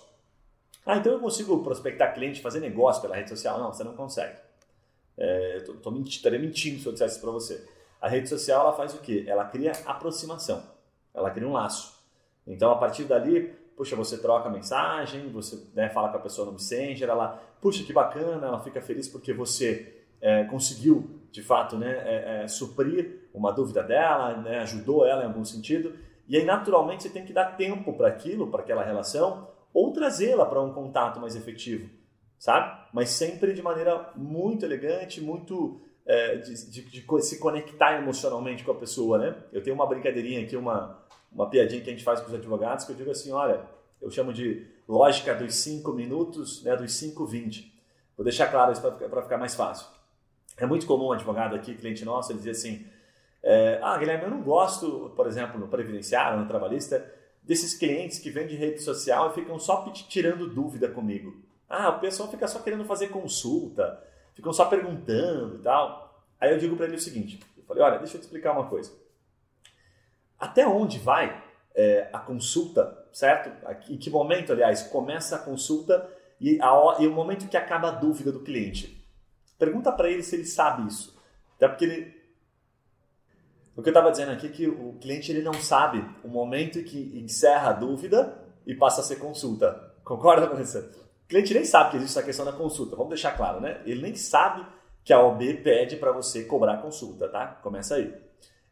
Ah, 0.86 0.96
então 0.96 1.12
eu 1.12 1.20
consigo 1.20 1.62
prospectar 1.62 2.14
cliente, 2.14 2.40
fazer 2.40 2.60
negócio 2.60 3.02
pela 3.02 3.14
rede 3.14 3.28
social? 3.28 3.58
Não, 3.58 3.70
você 3.70 3.84
não 3.84 3.92
consegue. 3.92 4.38
É, 5.18 5.58
eu 5.58 5.76
tô, 5.76 5.90
mentindo, 5.90 6.08
estaria 6.08 6.38
mentindo 6.38 6.80
se 6.80 6.86
eu 6.86 6.92
dissesse 6.92 7.16
isso 7.16 7.20
para 7.22 7.30
você. 7.30 7.68
A 8.00 8.08
rede 8.08 8.30
social, 8.30 8.62
ela 8.62 8.72
faz 8.72 8.94
o 8.94 8.98
quê? 8.98 9.26
Ela 9.28 9.44
cria 9.44 9.72
aproximação. 9.84 10.62
Ela 11.12 11.30
cria 11.30 11.46
um 11.46 11.52
laço. 11.52 12.02
Então, 12.46 12.70
a 12.70 12.76
partir 12.76 13.04
dali, 13.04 13.54
puxa, 13.78 13.94
você 13.94 14.18
troca 14.18 14.50
mensagem, 14.50 15.30
você 15.30 15.56
né, 15.72 15.88
fala 15.88 16.08
com 16.08 16.16
a 16.16 16.20
pessoa 16.20 16.46
no 16.46 16.52
Messenger, 16.52 17.08
ela, 17.08 17.40
puxa, 17.62 17.84
que 17.84 17.92
bacana, 17.92 18.44
ela 18.44 18.60
fica 18.60 18.82
feliz 18.82 19.06
porque 19.08 19.32
você 19.32 20.04
é, 20.20 20.42
conseguiu, 20.44 21.20
de 21.30 21.42
fato, 21.42 21.78
né, 21.78 21.92
é, 22.04 22.42
é, 22.42 22.48
suprir 22.48 23.28
uma 23.32 23.52
dúvida 23.52 23.84
dela, 23.84 24.36
né, 24.38 24.58
ajudou 24.58 25.06
ela 25.06 25.22
em 25.22 25.26
algum 25.26 25.44
sentido. 25.44 25.94
E 26.26 26.36
aí, 26.36 26.44
naturalmente, 26.44 27.04
você 27.04 27.08
tem 27.08 27.24
que 27.24 27.32
dar 27.32 27.56
tempo 27.56 27.92
para 27.92 28.08
aquilo, 28.08 28.48
para 28.48 28.62
aquela 28.62 28.82
relação, 28.82 29.48
ou 29.72 29.92
trazê-la 29.92 30.44
para 30.44 30.60
um 30.60 30.72
contato 30.72 31.20
mais 31.20 31.36
efetivo, 31.36 31.88
sabe? 32.36 32.76
Mas 32.92 33.10
sempre 33.10 33.54
de 33.54 33.62
maneira 33.62 34.10
muito 34.16 34.64
elegante, 34.64 35.20
muito 35.20 35.80
é, 36.04 36.36
de, 36.36 36.70
de, 36.70 36.82
de, 36.82 37.22
se 37.22 37.38
conectar 37.38 37.96
emocionalmente 37.96 38.64
com 38.64 38.72
a 38.72 38.74
pessoa, 38.74 39.18
né? 39.18 39.36
Eu 39.52 39.62
tenho 39.62 39.76
uma 39.76 39.86
brincadeirinha 39.86 40.42
aqui, 40.42 40.56
uma, 40.56 40.98
uma 41.32 41.48
piadinha 41.48 41.80
que 41.80 41.88
a 41.88 41.92
gente 41.92 42.04
faz 42.04 42.20
com 42.20 42.28
os 42.28 42.34
advogados, 42.34 42.84
que 42.84 42.92
eu 42.92 42.96
digo 42.96 43.10
assim, 43.10 43.30
olha, 43.32 43.60
eu 44.00 44.10
chamo 44.10 44.32
de 44.32 44.66
lógica 44.88 45.34
dos 45.34 45.54
5 45.56 45.92
minutos, 45.92 46.62
né, 46.62 46.74
dos 46.76 46.92
5, 46.94 47.24
20. 47.26 47.72
Vou 48.16 48.24
deixar 48.24 48.48
claro 48.48 48.72
isso 48.72 48.80
para 48.80 49.22
ficar 49.22 49.38
mais 49.38 49.54
fácil. 49.54 49.86
É 50.56 50.66
muito 50.66 50.86
comum 50.86 51.08
um 51.08 51.12
advogado 51.12 51.54
aqui, 51.54 51.74
cliente 51.74 52.04
nosso, 52.04 52.32
ele 52.32 52.38
dizer 52.38 52.50
assim, 52.50 52.86
é, 53.42 53.78
ah, 53.82 53.96
Guilherme, 53.96 54.24
eu 54.24 54.30
não 54.30 54.42
gosto, 54.42 55.12
por 55.14 55.26
exemplo, 55.26 55.58
no 55.58 55.68
previdenciário, 55.68 56.40
no 56.40 56.48
trabalhista, 56.48 57.04
desses 57.42 57.74
clientes 57.74 58.18
que 58.18 58.30
vêm 58.30 58.46
de 58.46 58.56
rede 58.56 58.80
social 58.82 59.30
e 59.30 59.34
ficam 59.34 59.58
só 59.58 59.84
tirando 59.92 60.48
dúvida 60.48 60.88
comigo. 60.88 61.36
Ah, 61.68 61.90
o 61.90 62.00
pessoal 62.00 62.30
fica 62.30 62.48
só 62.48 62.58
querendo 62.58 62.84
fazer 62.84 63.08
consulta, 63.08 64.02
ficam 64.34 64.52
só 64.52 64.64
perguntando 64.64 65.56
e 65.56 65.62
tal. 65.62 66.24
Aí 66.40 66.50
eu 66.50 66.58
digo 66.58 66.76
para 66.76 66.86
ele 66.86 66.96
o 66.96 67.00
seguinte, 67.00 67.38
eu 67.56 67.62
falei, 67.64 67.82
olha, 67.82 67.98
deixa 67.98 68.16
eu 68.16 68.20
te 68.20 68.24
explicar 68.24 68.52
uma 68.52 68.66
coisa 68.66 68.90
até 70.38 70.66
onde 70.66 70.98
vai 70.98 71.42
é, 71.74 72.08
a 72.12 72.18
consulta, 72.18 73.06
certo? 73.12 73.50
Em 73.90 73.96
que 73.96 74.10
momento, 74.10 74.52
aliás, 74.52 74.82
começa 74.84 75.36
a 75.36 75.38
consulta 75.38 76.08
e, 76.40 76.60
a, 76.60 76.96
e 77.00 77.06
o 77.06 77.12
momento 77.12 77.48
que 77.48 77.56
acaba 77.56 77.88
a 77.88 77.92
dúvida 77.92 78.30
do 78.30 78.40
cliente? 78.40 79.04
Pergunta 79.58 79.90
para 79.92 80.10
ele 80.10 80.22
se 80.22 80.36
ele 80.36 80.44
sabe 80.44 80.86
isso. 80.86 81.18
Até 81.56 81.68
porque 81.68 81.84
ele. 81.84 82.18
O 83.76 83.82
que 83.82 83.88
eu 83.88 83.92
estava 83.92 84.10
dizendo 84.10 84.32
aqui 84.32 84.46
é 84.46 84.50
que 84.50 84.66
o 84.68 84.94
cliente 85.00 85.30
ele 85.30 85.42
não 85.42 85.54
sabe 85.54 86.04
o 86.24 86.28
momento 86.28 86.82
que 86.82 87.18
encerra 87.18 87.70
a 87.70 87.72
dúvida 87.72 88.36
e 88.66 88.74
passa 88.74 89.00
a 89.00 89.04
ser 89.04 89.16
consulta. 89.16 89.94
Concorda, 90.04 90.48
Vanessa? 90.48 90.90
O 91.24 91.28
cliente 91.28 91.54
nem 91.54 91.64
sabe 91.64 91.90
que 91.90 91.96
existe 91.96 92.18
essa 92.18 92.26
questão 92.26 92.44
da 92.44 92.52
consulta, 92.52 92.96
vamos 92.96 93.10
deixar 93.10 93.36
claro, 93.36 93.60
né? 93.60 93.82
Ele 93.84 94.02
nem 94.02 94.14
sabe 94.16 94.66
que 95.04 95.12
a 95.12 95.20
OB 95.20 95.62
pede 95.62 95.96
para 95.96 96.10
você 96.10 96.44
cobrar 96.44 96.78
consulta, 96.78 97.28
tá? 97.28 97.46
Começa 97.62 97.96
aí. 97.96 98.27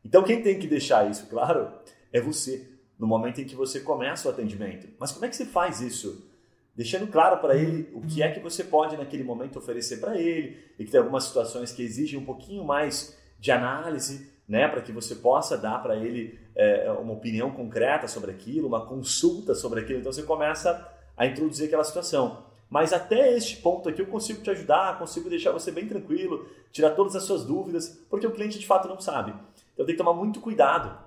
Então, 0.06 0.22
quem 0.22 0.40
tem 0.40 0.56
que 0.56 0.68
deixar 0.68 1.10
isso 1.10 1.26
claro 1.26 1.68
é 2.12 2.20
você, 2.20 2.70
no 2.96 3.08
momento 3.08 3.40
em 3.40 3.44
que 3.44 3.56
você 3.56 3.80
começa 3.80 4.28
o 4.28 4.30
atendimento. 4.30 4.86
Mas 5.00 5.10
como 5.10 5.24
é 5.24 5.28
que 5.28 5.34
você 5.34 5.44
faz 5.44 5.80
isso? 5.80 6.30
Deixando 6.76 7.08
claro 7.08 7.38
para 7.38 7.56
ele 7.56 7.90
o 7.92 8.00
que 8.02 8.22
é 8.22 8.30
que 8.30 8.38
você 8.38 8.62
pode 8.62 8.96
naquele 8.96 9.24
momento 9.24 9.58
oferecer 9.58 9.96
para 9.96 10.16
ele 10.16 10.56
e 10.78 10.84
que 10.84 10.92
tem 10.92 11.00
algumas 11.00 11.24
situações 11.24 11.72
que 11.72 11.82
exigem 11.82 12.20
um 12.20 12.24
pouquinho 12.24 12.62
mais 12.62 13.18
de 13.40 13.50
análise, 13.50 14.30
né, 14.48 14.68
para 14.68 14.80
que 14.80 14.92
você 14.92 15.16
possa 15.16 15.58
dar 15.58 15.82
para 15.82 15.96
ele 15.96 16.38
é, 16.54 16.88
uma 16.92 17.14
opinião 17.14 17.50
concreta 17.50 18.06
sobre 18.06 18.30
aquilo, 18.30 18.68
uma 18.68 18.86
consulta 18.86 19.56
sobre 19.56 19.80
aquilo. 19.80 19.98
Então 19.98 20.12
você 20.12 20.22
começa 20.22 20.88
a 21.16 21.26
introduzir 21.26 21.66
aquela 21.66 21.82
situação. 21.82 22.44
Mas 22.70 22.92
até 22.92 23.36
este 23.36 23.56
ponto 23.56 23.88
aqui 23.88 24.00
eu 24.00 24.06
consigo 24.06 24.40
te 24.40 24.50
ajudar, 24.50 25.00
consigo 25.00 25.28
deixar 25.28 25.50
você 25.50 25.72
bem 25.72 25.88
tranquilo, 25.88 26.46
tirar 26.70 26.90
todas 26.90 27.16
as 27.16 27.24
suas 27.24 27.44
dúvidas, 27.44 28.00
porque 28.08 28.26
o 28.26 28.30
cliente 28.30 28.58
de 28.58 28.66
fato 28.66 28.86
não 28.86 29.00
sabe. 29.00 29.34
Então 29.76 29.84
tem 29.84 29.94
que 29.94 30.02
tomar 30.02 30.14
muito 30.14 30.40
cuidado, 30.40 30.98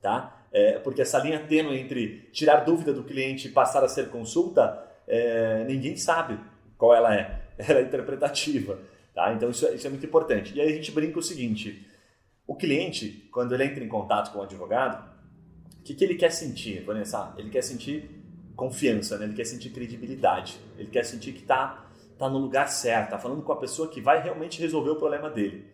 tá? 0.00 0.46
É, 0.52 0.78
porque 0.78 1.02
essa 1.02 1.18
linha 1.18 1.40
tênue 1.40 1.76
entre 1.76 2.30
tirar 2.32 2.60
dúvida 2.60 2.92
do 2.92 3.02
cliente 3.02 3.48
e 3.48 3.50
passar 3.50 3.82
a 3.82 3.88
ser 3.88 4.10
consulta, 4.10 4.80
é, 5.08 5.64
ninguém 5.64 5.96
sabe 5.96 6.38
qual 6.78 6.94
ela 6.94 7.14
é. 7.14 7.42
Ela 7.58 7.80
é 7.80 7.82
interpretativa, 7.82 8.78
tá? 9.14 9.32
Então 9.32 9.48
isso, 9.48 9.66
é, 9.66 9.74
isso 9.74 9.86
é 9.86 9.90
muito 9.90 10.04
importante. 10.04 10.54
E 10.54 10.60
aí 10.60 10.70
a 10.70 10.76
gente 10.76 10.92
brinca 10.92 11.18
o 11.18 11.22
seguinte: 11.22 11.86
O 12.46 12.54
cliente, 12.54 13.28
quando 13.32 13.54
ele 13.54 13.64
entra 13.64 13.82
em 13.82 13.88
contato 13.88 14.30
com 14.30 14.40
o 14.40 14.42
advogado, 14.42 15.10
o 15.80 15.82
que, 15.82 15.94
que 15.94 16.04
ele 16.04 16.16
quer 16.16 16.30
sentir, 16.30 16.84
Vanessa? 16.84 17.34
Ele 17.38 17.48
quer 17.48 17.62
sentir 17.62 18.10
confiança, 18.54 19.18
né? 19.18 19.24
ele 19.24 19.34
quer 19.34 19.44
sentir 19.44 19.70
credibilidade, 19.70 20.60
ele 20.78 20.90
quer 20.90 21.04
sentir 21.04 21.32
que 21.32 21.40
está 21.40 21.86
tá 22.18 22.28
no 22.28 22.38
lugar 22.38 22.68
certo, 22.68 23.06
está 23.06 23.18
falando 23.18 23.42
com 23.42 23.52
a 23.52 23.56
pessoa 23.56 23.88
que 23.88 24.00
vai 24.00 24.22
realmente 24.22 24.60
resolver 24.60 24.90
o 24.90 24.96
problema 24.96 25.30
dele. 25.30 25.64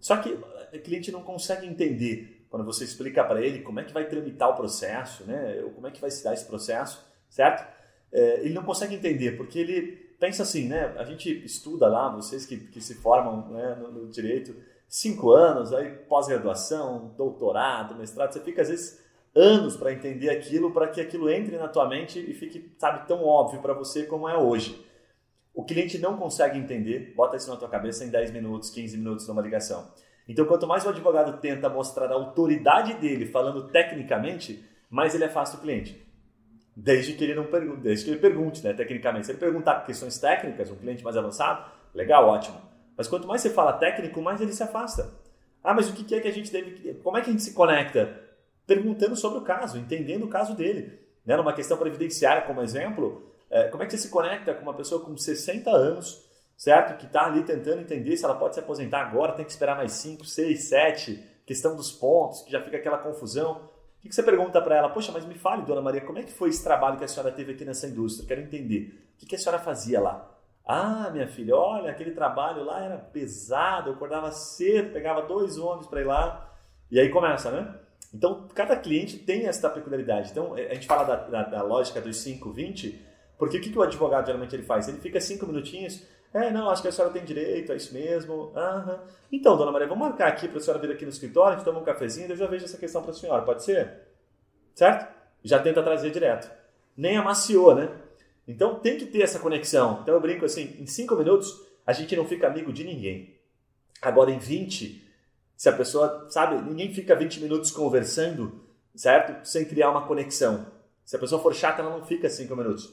Só 0.00 0.16
que 0.16 0.30
o 0.30 0.80
cliente 0.82 1.10
não 1.10 1.22
consegue 1.22 1.66
entender 1.66 2.46
quando 2.50 2.64
você 2.64 2.84
explica 2.84 3.24
para 3.24 3.42
ele 3.42 3.60
como 3.60 3.80
é 3.80 3.84
que 3.84 3.92
vai 3.92 4.06
tramitar 4.06 4.50
o 4.50 4.54
processo, 4.54 5.24
né? 5.24 5.60
Ou 5.64 5.70
como 5.70 5.86
é 5.86 5.90
que 5.90 6.00
vai 6.00 6.10
se 6.10 6.24
dar 6.24 6.34
esse 6.34 6.46
processo, 6.46 7.04
certo? 7.28 7.66
É, 8.10 8.40
ele 8.40 8.54
não 8.54 8.64
consegue 8.64 8.94
entender, 8.94 9.36
porque 9.36 9.58
ele 9.58 9.82
pensa 10.18 10.42
assim, 10.42 10.66
né? 10.66 10.94
A 10.96 11.04
gente 11.04 11.30
estuda 11.44 11.86
lá, 11.88 12.08
vocês 12.08 12.46
que, 12.46 12.56
que 12.56 12.80
se 12.80 12.94
formam 12.94 13.50
né, 13.50 13.74
no, 13.74 13.92
no 13.92 14.08
direito, 14.08 14.54
cinco 14.88 15.30
anos, 15.30 15.72
aí 15.72 15.90
pós-graduação, 15.90 17.14
doutorado, 17.16 17.94
mestrado, 17.94 18.32
você 18.32 18.40
fica 18.40 18.62
às 18.62 18.68
vezes 18.68 18.98
anos 19.34 19.76
para 19.76 19.92
entender 19.92 20.30
aquilo, 20.30 20.72
para 20.72 20.88
que 20.88 21.00
aquilo 21.00 21.30
entre 21.30 21.56
na 21.58 21.68
tua 21.68 21.86
mente 21.86 22.18
e 22.18 22.32
fique, 22.32 22.72
sabe, 22.78 23.06
tão 23.06 23.22
óbvio 23.24 23.60
para 23.60 23.74
você 23.74 24.04
como 24.04 24.28
é 24.28 24.36
hoje. 24.36 24.84
O 25.58 25.64
cliente 25.64 25.98
não 25.98 26.16
consegue 26.16 26.56
entender, 26.56 27.12
bota 27.16 27.36
isso 27.36 27.50
na 27.50 27.56
tua 27.56 27.68
cabeça 27.68 28.04
em 28.04 28.10
10 28.10 28.30
minutos, 28.30 28.70
15 28.70 28.96
minutos 28.96 29.26
numa 29.26 29.42
ligação. 29.42 29.90
Então, 30.28 30.44
quanto 30.44 30.68
mais 30.68 30.86
o 30.86 30.88
advogado 30.88 31.40
tenta 31.40 31.68
mostrar 31.68 32.06
a 32.12 32.14
autoridade 32.14 32.94
dele 32.94 33.26
falando 33.26 33.66
tecnicamente, 33.66 34.64
mais 34.88 35.16
ele 35.16 35.24
afasta 35.24 35.56
o 35.56 35.60
cliente. 35.60 36.00
Desde 36.76 37.14
que 37.14 37.24
ele 37.24 37.34
não 37.34 37.46
pergunte, 37.46 37.80
desde 37.80 38.04
que 38.04 38.10
ele 38.12 38.20
pergunte, 38.20 38.62
né, 38.62 38.72
tecnicamente. 38.72 39.26
Se 39.26 39.32
ele 39.32 39.40
perguntar 39.40 39.84
questões 39.84 40.16
técnicas, 40.16 40.70
um 40.70 40.76
cliente 40.76 41.02
mais 41.02 41.16
avançado, 41.16 41.68
legal, 41.92 42.28
ótimo. 42.28 42.60
Mas 42.96 43.08
quanto 43.08 43.26
mais 43.26 43.40
você 43.40 43.50
fala 43.50 43.72
técnico, 43.72 44.22
mais 44.22 44.40
ele 44.40 44.52
se 44.52 44.62
afasta. 44.62 45.12
Ah, 45.64 45.74
mas 45.74 45.90
o 45.90 45.92
que 45.92 46.14
é 46.14 46.20
que 46.20 46.28
a 46.28 46.32
gente 46.32 46.52
deve. 46.52 46.94
Como 47.02 47.16
é 47.16 47.20
que 47.20 47.30
a 47.30 47.32
gente 47.32 47.42
se 47.42 47.52
conecta? 47.52 48.16
Perguntando 48.64 49.16
sobre 49.16 49.40
o 49.40 49.42
caso, 49.42 49.76
entendendo 49.76 50.22
o 50.22 50.28
caso 50.28 50.54
dele. 50.54 51.00
Né? 51.26 51.36
Numa 51.36 51.52
questão 51.52 51.76
previdenciária, 51.76 52.42
como 52.42 52.62
exemplo, 52.62 53.28
é, 53.50 53.68
como 53.68 53.82
é 53.82 53.86
que 53.86 53.92
você 53.92 53.98
se 53.98 54.10
conecta 54.10 54.54
com 54.54 54.62
uma 54.62 54.74
pessoa 54.74 55.04
com 55.04 55.16
60 55.16 55.70
anos, 55.70 56.24
certo? 56.56 56.98
Que 56.98 57.06
está 57.06 57.26
ali 57.26 57.42
tentando 57.42 57.80
entender 57.80 58.16
se 58.16 58.24
ela 58.24 58.34
pode 58.34 58.54
se 58.54 58.60
aposentar 58.60 59.00
agora, 59.00 59.32
tem 59.32 59.44
que 59.44 59.50
esperar 59.50 59.76
mais 59.76 59.92
5, 59.92 60.24
6, 60.24 60.64
7, 60.64 61.24
questão 61.46 61.74
dos 61.74 61.90
pontos, 61.90 62.42
que 62.42 62.52
já 62.52 62.62
fica 62.62 62.76
aquela 62.76 62.98
confusão. 62.98 63.62
O 63.98 64.00
que 64.08 64.14
você 64.14 64.22
pergunta 64.22 64.60
para 64.60 64.76
ela? 64.76 64.88
Poxa, 64.90 65.10
mas 65.12 65.24
me 65.24 65.34
fale, 65.34 65.62
dona 65.62 65.80
Maria, 65.80 66.00
como 66.02 66.18
é 66.18 66.22
que 66.22 66.32
foi 66.32 66.50
esse 66.50 66.62
trabalho 66.62 66.98
que 66.98 67.04
a 67.04 67.08
senhora 67.08 67.32
teve 67.32 67.52
aqui 67.52 67.64
nessa 67.64 67.86
indústria? 67.86 68.26
Quero 68.28 68.40
entender. 68.40 69.12
O 69.20 69.26
que 69.26 69.34
a 69.34 69.38
senhora 69.38 69.58
fazia 69.58 70.00
lá? 70.00 70.30
Ah, 70.64 71.08
minha 71.10 71.26
filha, 71.26 71.56
olha, 71.56 71.90
aquele 71.90 72.10
trabalho 72.10 72.62
lá 72.62 72.84
era 72.84 72.98
pesado, 72.98 73.88
eu 73.88 73.94
acordava 73.94 74.30
cedo, 74.30 74.92
pegava 74.92 75.22
dois 75.22 75.56
ônibus 75.56 75.86
para 75.86 76.02
ir 76.02 76.04
lá. 76.04 76.54
E 76.90 77.00
aí 77.00 77.08
começa, 77.08 77.50
né? 77.50 77.74
Então, 78.12 78.46
cada 78.54 78.76
cliente 78.76 79.18
tem 79.18 79.46
essa 79.46 79.68
peculiaridade. 79.68 80.30
Então, 80.30 80.54
a 80.54 80.74
gente 80.74 80.86
fala 80.86 81.04
da, 81.04 81.16
da, 81.16 81.42
da 81.42 81.62
lógica 81.62 82.00
dos 82.00 82.18
5, 82.18 82.50
20, 82.52 83.07
porque 83.38 83.58
o 83.58 83.60
que, 83.60 83.70
que 83.70 83.78
o 83.78 83.82
advogado 83.82 84.26
geralmente 84.26 84.54
ele 84.54 84.64
faz? 84.64 84.88
Ele 84.88 84.98
fica 84.98 85.20
cinco 85.20 85.46
minutinhos, 85.46 86.02
é, 86.32 86.50
não, 86.50 86.68
acho 86.68 86.82
que 86.82 86.88
a 86.88 86.92
senhora 86.92 87.12
tem 87.12 87.24
direito, 87.24 87.72
é 87.72 87.76
isso 87.76 87.94
mesmo. 87.94 88.52
Aham. 88.54 89.00
Então, 89.32 89.56
dona 89.56 89.72
Maria, 89.72 89.88
vamos 89.88 90.06
marcar 90.06 90.28
aqui 90.28 90.46
para 90.46 90.58
a 90.58 90.60
senhora 90.60 90.80
vir 90.80 90.92
aqui 90.92 91.04
no 91.04 91.10
escritório, 91.10 91.54
a 91.54 91.56
gente 91.56 91.64
toma 91.64 91.80
um 91.80 91.84
cafezinho 91.84 92.28
eu 92.28 92.36
já 92.36 92.46
vejo 92.46 92.64
essa 92.64 92.76
questão 92.76 93.02
para 93.02 93.12
a 93.12 93.14
senhora, 93.14 93.42
pode 93.42 93.64
ser? 93.64 94.02
Certo? 94.74 95.12
Já 95.42 95.58
tenta 95.58 95.82
trazer 95.82 96.10
direto. 96.10 96.50
Nem 96.96 97.16
amaciou, 97.16 97.74
né? 97.74 97.90
Então 98.46 98.78
tem 98.80 98.98
que 98.98 99.06
ter 99.06 99.22
essa 99.22 99.38
conexão. 99.38 100.00
Então 100.02 100.14
eu 100.14 100.20
brinco 100.20 100.44
assim, 100.44 100.76
em 100.78 100.86
cinco 100.86 101.14
minutos 101.16 101.66
a 101.86 101.92
gente 101.92 102.14
não 102.14 102.26
fica 102.26 102.46
amigo 102.46 102.72
de 102.72 102.84
ninguém. 102.84 103.38
Agora 104.02 104.30
em 104.30 104.38
20, 104.38 105.06
se 105.56 105.68
a 105.68 105.72
pessoa, 105.72 106.26
sabe, 106.30 106.56
ninguém 106.68 106.92
fica 106.92 107.16
20 107.16 107.40
minutos 107.40 107.70
conversando, 107.70 108.64
certo? 108.94 109.46
Sem 109.46 109.64
criar 109.64 109.90
uma 109.90 110.06
conexão. 110.06 110.66
Se 111.04 111.16
a 111.16 111.18
pessoa 111.18 111.42
for 111.42 111.54
chata, 111.54 111.80
ela 111.80 111.90
não 111.90 112.04
fica 112.04 112.28
5 112.28 112.54
minutos 112.54 112.92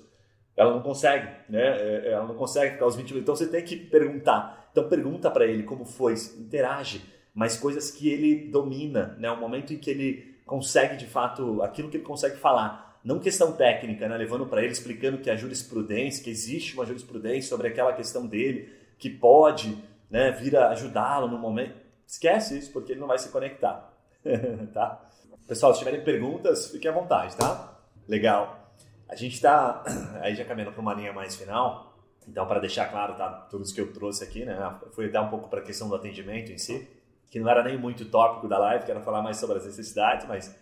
ela 0.56 0.74
não 0.74 0.82
consegue, 0.82 1.28
né? 1.50 1.78
É, 1.78 2.08
é, 2.08 2.12
ela 2.13 2.26
não 2.26 2.36
consegue 2.36 2.74
ficar 2.74 2.86
os 2.86 2.96
20 2.96 3.13
minutos. 3.13 3.24
Então 3.24 3.36
você 3.36 3.48
tem 3.48 3.63
que 3.63 3.76
perguntar. 3.76 4.70
Então 4.72 4.88
pergunta 4.88 5.30
para 5.30 5.46
ele 5.46 5.63
como 5.63 5.86
foi, 5.86 6.13
interage, 6.38 7.04
mas 7.34 7.58
coisas 7.58 7.91
que 7.91 8.10
ele 8.10 8.50
domina, 8.50 9.15
né? 9.20 9.30
O 9.32 9.39
momento 9.39 9.74
em 9.74 9.78
que 9.78 9.89
ele 9.89 10.36
consegue 10.46 10.96
de 10.96 11.08
fato 11.08 11.62
aquilo 11.62 11.89
que 11.89 11.98
ele 11.98 12.04
consegue 12.04 12.38
falar, 12.38 13.00
não 13.04 13.20
questão 13.20 13.52
técnica, 13.52 14.08
né? 14.08 14.18
Levando 14.18 14.46
para 14.46 14.63
ele 14.63 14.72
explicando 14.72 15.18
que 15.18 15.30
a 15.30 15.36
jurisprudência, 15.36 16.24
que 16.24 16.30
existe 16.30 16.74
uma 16.74 16.86
jurisprudência 16.86 17.50
sobre 17.50 17.68
aquela 17.68 17.94
questão 17.94 18.26
dele, 18.26 18.70
que 18.98 19.10
pode, 19.10 19.78
né, 20.10 20.32
vir 20.32 20.56
ajudá-lo 20.58 21.28
no 21.28 21.38
momento. 21.38 21.76
Esquece 22.08 22.58
isso 22.58 22.72
porque 22.72 22.94
ele 22.94 23.02
não 23.02 23.08
vai 23.08 23.18
se 23.18 23.30
conectar, 23.30 23.94
tá? 24.74 25.02
Pessoal, 25.48 25.74
se 25.74 25.80
tiverem 25.80 26.04
perguntas, 26.04 26.72
fiquem 26.72 26.89
à 26.89 26.94
vontade, 26.94 27.36
tá? 27.36 27.78
Legal. 28.08 28.64
A 29.08 29.15
gente 29.15 29.34
está 29.34 29.84
aí 30.22 30.36
já 30.36 30.46
caminhando 30.46 30.72
para 30.72 30.82
uma 30.82 30.94
linha 30.94 31.13
mais 31.13 31.36
final. 31.36 31.94
Então, 32.28 32.48
para 32.48 32.60
deixar 32.60 32.89
claro, 32.89 33.15
tá, 33.15 33.30
tudo 33.50 33.63
isso 33.63 33.74
que 33.74 33.82
eu 33.82 33.94
trouxe 33.94 34.24
aqui, 34.24 34.44
né? 34.46 34.58
Fui 34.94 35.06
até 35.06 35.20
um 35.20 35.30
pouco 35.30 35.48
para 35.48 35.60
a 35.60 35.63
questão 35.63 35.88
do 35.88 35.96
atendimento 35.96 36.52
em 36.52 36.58
si, 36.58 36.88
que 37.30 37.39
não 37.39 37.50
era 37.50 37.63
nem 37.63 37.78
muito 37.78 38.06
tópico 38.06 38.48
da 38.48 38.58
live, 38.58 38.84
que 38.84 38.91
era 38.91 39.02
falar 39.02 39.22
mais 39.22 39.38
sobre 39.38 39.58
as 39.58 39.65
necessidades, 39.65 40.28
mas 40.28 40.56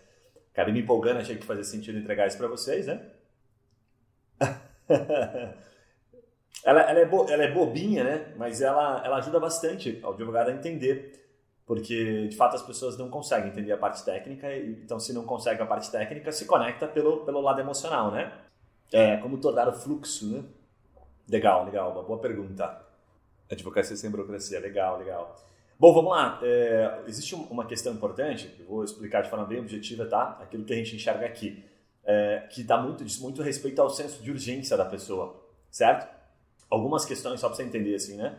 acabei 0.51 0.73
me 0.73 0.81
empolgando, 0.81 1.21
achei 1.21 1.37
que 1.37 1.45
fazia 1.45 1.63
sentido 1.63 1.97
entregar 1.97 2.27
isso 2.27 2.37
para 2.37 2.47
vocês, 2.47 2.87
né? 2.87 3.01
ela, 6.65 6.81
ela, 6.81 6.99
é 6.99 7.05
bo, 7.05 7.29
ela 7.29 7.43
é 7.43 7.51
bobinha, 7.51 8.03
né? 8.03 8.33
Mas 8.35 8.61
ela, 8.61 9.01
ela 9.05 9.17
ajuda 9.17 9.39
bastante 9.39 9.99
ao 10.03 10.11
advogado 10.11 10.49
a 10.49 10.53
entender 10.53 11.22
porque 11.65 12.27
de 12.27 12.35
fato 12.35 12.55
as 12.55 12.61
pessoas 12.61 12.97
não 12.97 13.09
conseguem 13.09 13.49
entender 13.49 13.71
a 13.71 13.77
parte 13.77 14.03
técnica, 14.03 14.55
então 14.55 14.99
se 14.99 15.13
não 15.13 15.25
consegue 15.25 15.61
a 15.61 15.65
parte 15.65 15.89
técnica, 15.89 16.31
se 16.31 16.45
conecta 16.45 16.87
pelo, 16.87 17.25
pelo 17.25 17.41
lado 17.41 17.61
emocional, 17.61 18.11
né? 18.11 18.33
É, 18.91 19.17
como 19.17 19.37
tornar 19.37 19.67
o 19.67 19.73
fluxo, 19.73 20.27
né? 20.27 20.43
Legal, 21.27 21.65
legal, 21.65 21.91
uma 21.91 22.03
boa 22.03 22.19
pergunta. 22.19 22.81
Advocacia 23.49 23.95
sem 23.95 24.09
burocracia, 24.09 24.59
legal, 24.59 24.97
legal. 24.97 25.35
Bom, 25.79 25.93
vamos 25.93 26.11
lá. 26.11 26.39
É, 26.43 27.01
existe 27.07 27.33
uma 27.35 27.65
questão 27.65 27.93
importante, 27.93 28.47
que 28.47 28.61
eu 28.61 28.67
vou 28.67 28.83
explicar 28.83 29.21
de 29.21 29.29
forma 29.29 29.45
bem 29.45 29.59
objetiva, 29.59 30.05
tá? 30.05 30.37
Aquilo 30.41 30.63
que 30.63 30.73
a 30.73 30.75
gente 30.75 30.95
enxerga 30.95 31.25
aqui, 31.25 31.63
é, 32.05 32.47
que 32.51 32.63
dá 32.63 32.77
muito, 32.77 33.03
diz 33.03 33.19
muito 33.19 33.41
respeito 33.41 33.81
ao 33.81 33.89
senso 33.89 34.21
de 34.21 34.31
urgência 34.31 34.77
da 34.77 34.85
pessoa, 34.85 35.41
certo? 35.71 36.07
Algumas 36.69 37.05
questões, 37.05 37.39
só 37.39 37.47
para 37.47 37.55
você 37.55 37.63
entender 37.63 37.95
assim, 37.95 38.15
né? 38.17 38.37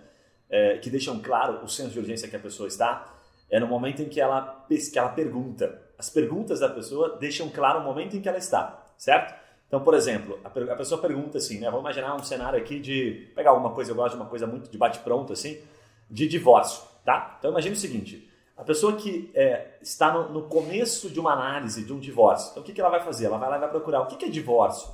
É, 0.57 0.79
que 0.79 0.89
deixam 0.89 1.19
claro 1.19 1.65
o 1.65 1.69
senso 1.69 1.91
de 1.91 1.99
urgência 1.99 2.29
que 2.29 2.37
a 2.37 2.39
pessoa 2.39 2.69
está 2.69 3.13
é 3.51 3.59
no 3.59 3.67
momento 3.67 4.03
em 4.03 4.09
que 4.09 4.21
ela, 4.21 4.65
que 4.69 4.97
ela 4.97 5.09
pergunta. 5.09 5.83
As 5.99 6.09
perguntas 6.09 6.61
da 6.61 6.69
pessoa 6.69 7.17
deixam 7.19 7.49
claro 7.49 7.81
o 7.81 7.83
momento 7.83 8.17
em 8.17 8.21
que 8.21 8.29
ela 8.29 8.39
está, 8.39 8.87
certo? 8.97 9.35
Então, 9.67 9.83
por 9.83 9.95
exemplo, 9.95 10.39
a, 10.45 10.49
a 10.73 10.77
pessoa 10.77 11.01
pergunta 11.01 11.39
assim, 11.39 11.59
né? 11.59 11.67
Vamos 11.67 11.81
imaginar 11.81 12.15
um 12.15 12.23
cenário 12.23 12.57
aqui 12.57 12.79
de 12.79 13.33
pegar 13.35 13.51
alguma 13.51 13.71
coisa, 13.71 13.91
eu 13.91 13.97
gosto 13.97 14.15
de 14.15 14.23
uma 14.23 14.31
coisa 14.31 14.47
muito 14.47 14.71
de 14.71 14.79
bate-pronto 14.79 15.33
assim, 15.33 15.61
de 16.09 16.29
divórcio, 16.29 16.85
tá? 17.05 17.35
Então, 17.41 17.51
imagine 17.51 17.75
o 17.75 17.79
seguinte: 17.79 18.31
a 18.57 18.63
pessoa 18.63 18.95
que 18.95 19.33
é, 19.35 19.77
está 19.83 20.13
no, 20.13 20.29
no, 20.29 20.43
começo 20.43 21.11
de 21.11 21.19
uma 21.19 21.33
análise 21.33 21.85
de 21.85 21.93
um 21.93 21.99
divórcio, 21.99 22.53
então 22.53 22.63
o 22.63 22.67
que, 22.67 22.73
que 22.73 22.81
ela 22.81 22.91
vai 22.91 23.03
fazer? 23.03 23.27
Ela 23.27 23.39
vai 23.39 23.51
lá 23.51 23.57
e 23.57 23.61
vai 23.61 23.71
procurar 23.71 24.03
o 24.03 24.07
que, 24.07 24.17
que 24.17 24.27
é 24.27 24.29
divórcio 24.29 24.89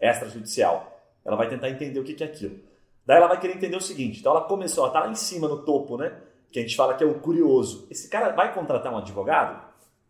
extrajudicial. 0.00 0.90
Ela 1.22 1.36
vai 1.36 1.50
tentar 1.50 1.68
entender 1.68 2.00
o 2.00 2.04
que, 2.04 2.14
que 2.14 2.24
é 2.24 2.26
aquilo. 2.26 2.71
Daí 3.06 3.16
ela 3.16 3.28
vai 3.28 3.40
querer 3.40 3.56
entender 3.56 3.76
o 3.76 3.80
seguinte: 3.80 4.20
então 4.20 4.32
ela 4.32 4.42
começou, 4.42 4.84
ela 4.84 4.92
está 4.92 5.00
lá 5.00 5.10
em 5.10 5.14
cima 5.14 5.48
no 5.48 5.64
topo, 5.64 5.96
né? 5.96 6.12
que 6.52 6.58
a 6.58 6.62
gente 6.62 6.76
fala 6.76 6.94
que 6.94 7.02
é 7.02 7.06
o 7.06 7.18
curioso. 7.18 7.86
Esse 7.90 8.08
cara 8.08 8.28
vai 8.30 8.52
contratar 8.52 8.92
um 8.92 8.98
advogado? 8.98 9.60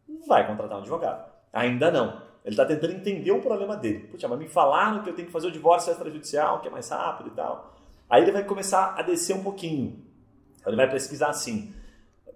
Não 0.09 0.27
vai 0.27 0.47
contratar 0.47 0.77
um 0.77 0.81
advogado. 0.81 1.31
Ainda 1.53 1.91
não. 1.91 2.21
Ele 2.45 2.53
está 2.53 2.67
tentando 2.67 2.93
entender 2.93 3.31
o 3.31 3.41
problema 3.41 3.77
dele. 3.77 4.09
Puxa, 4.09 4.27
mas 4.27 4.39
me 4.39 4.49
falaram 4.49 5.03
que 5.03 5.09
eu 5.09 5.15
tenho 5.15 5.27
que 5.27 5.33
fazer 5.33 5.47
o 5.47 5.53
divórcio 5.53 5.93
extrajudicial, 5.93 6.61
que 6.61 6.67
é 6.67 6.71
mais 6.71 6.89
rápido 6.89 7.29
e 7.29 7.31
tal. 7.31 7.73
Aí 8.11 8.23
ele 8.23 8.33
vai 8.33 8.43
começar 8.45 8.95
a 8.99 9.03
descer 9.03 9.37
um 9.37 9.43
pouquinho. 9.45 10.05
Ele 10.67 10.75
vai 10.75 10.91
pesquisar 10.91 11.29
assim: 11.29 11.73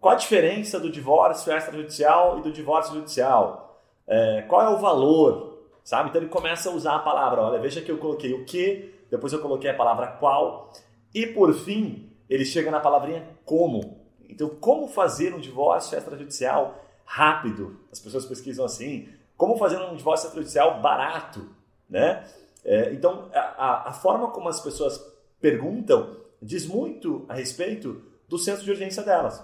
qual 0.00 0.14
a 0.14 0.16
diferença 0.16 0.78
do 0.78 0.88
divórcio 0.88 1.52
extrajudicial 1.52 2.38
e 2.38 2.42
do 2.42 2.52
divórcio 2.52 2.94
judicial? 2.94 3.82
É, 4.06 4.42
qual 4.42 4.62
é 4.62 4.68
o 4.68 4.78
valor? 4.78 5.64
Sabe? 5.82 6.10
Então 6.10 6.20
ele 6.20 6.30
começa 6.30 6.70
a 6.70 6.72
usar 6.72 6.94
a 6.94 7.00
palavra. 7.00 7.42
Olha, 7.42 7.58
veja 7.58 7.82
que 7.82 7.90
eu 7.90 7.98
coloquei 7.98 8.32
o 8.32 8.44
que, 8.44 8.94
depois 9.10 9.32
eu 9.32 9.40
coloquei 9.40 9.70
a 9.70 9.76
palavra 9.76 10.08
qual, 10.18 10.72
e 11.14 11.26
por 11.26 11.54
fim 11.54 12.10
ele 12.28 12.44
chega 12.44 12.70
na 12.70 12.80
palavrinha 12.80 13.26
como. 13.44 14.00
Então, 14.28 14.48
como 14.48 14.88
fazer 14.88 15.34
um 15.34 15.38
divórcio 15.38 15.96
extrajudicial 15.96 16.82
rápido? 17.04 17.80
As 17.90 18.00
pessoas 18.00 18.26
pesquisam 18.26 18.64
assim. 18.64 19.08
Como 19.36 19.56
fazer 19.56 19.78
um 19.78 19.94
divórcio 19.94 20.26
extrajudicial 20.26 20.80
barato? 20.80 21.48
Né? 21.88 22.26
É, 22.64 22.92
então, 22.92 23.30
a, 23.32 23.90
a, 23.90 23.92
forma 23.92 24.30
como 24.30 24.48
as 24.48 24.60
pessoas 24.60 25.00
perguntam 25.40 26.16
diz 26.42 26.66
muito 26.66 27.24
a 27.28 27.34
respeito 27.34 28.02
do 28.28 28.38
senso 28.38 28.64
de 28.64 28.70
urgência 28.70 29.02
delas. 29.02 29.42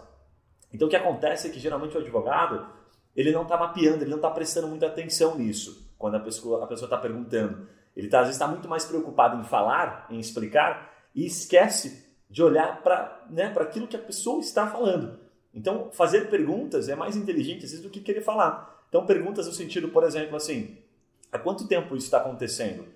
Então, 0.72 0.88
o 0.88 0.90
que 0.90 0.96
acontece 0.96 1.46
é 1.46 1.50
que 1.50 1.60
geralmente 1.60 1.96
o 1.96 2.00
advogado 2.00 2.66
ele 3.14 3.30
não 3.30 3.42
está 3.42 3.56
mapeando, 3.56 4.02
ele 4.02 4.10
não 4.10 4.16
está 4.16 4.30
prestando 4.30 4.66
muita 4.66 4.86
atenção 4.86 5.36
nisso 5.36 5.92
quando 5.98 6.16
a 6.16 6.20
pessoa 6.20 6.64
a 6.64 6.74
está 6.74 6.96
perguntando. 6.96 7.68
Ele 7.96 8.08
tá, 8.08 8.20
às 8.20 8.26
vezes 8.26 8.36
está 8.36 8.48
muito 8.48 8.68
mais 8.68 8.84
preocupado 8.84 9.40
em 9.40 9.44
falar, 9.44 10.06
em 10.10 10.18
explicar 10.18 10.92
e 11.14 11.26
esquece 11.26 12.06
de 12.28 12.42
olhar 12.42 12.82
para 12.82 13.26
né, 13.28 13.52
aquilo 13.56 13.86
que 13.86 13.96
a 13.96 14.00
pessoa 14.00 14.40
está 14.40 14.66
falando. 14.66 15.20
Então, 15.54 15.90
fazer 15.92 16.30
perguntas 16.30 16.88
é 16.88 16.96
mais 16.96 17.14
inteligente 17.16 17.64
às 17.64 17.70
vezes 17.70 17.82
do 17.82 17.90
que 17.90 18.00
querer 18.00 18.22
falar. 18.22 18.82
Então, 18.88 19.04
perguntas 19.04 19.46
no 19.46 19.52
sentido, 19.52 19.88
por 19.88 20.04
exemplo, 20.04 20.36
assim, 20.36 20.78
há 21.30 21.38
quanto 21.38 21.68
tempo 21.68 21.94
isso 21.94 22.06
está 22.06 22.18
acontecendo? 22.18 22.86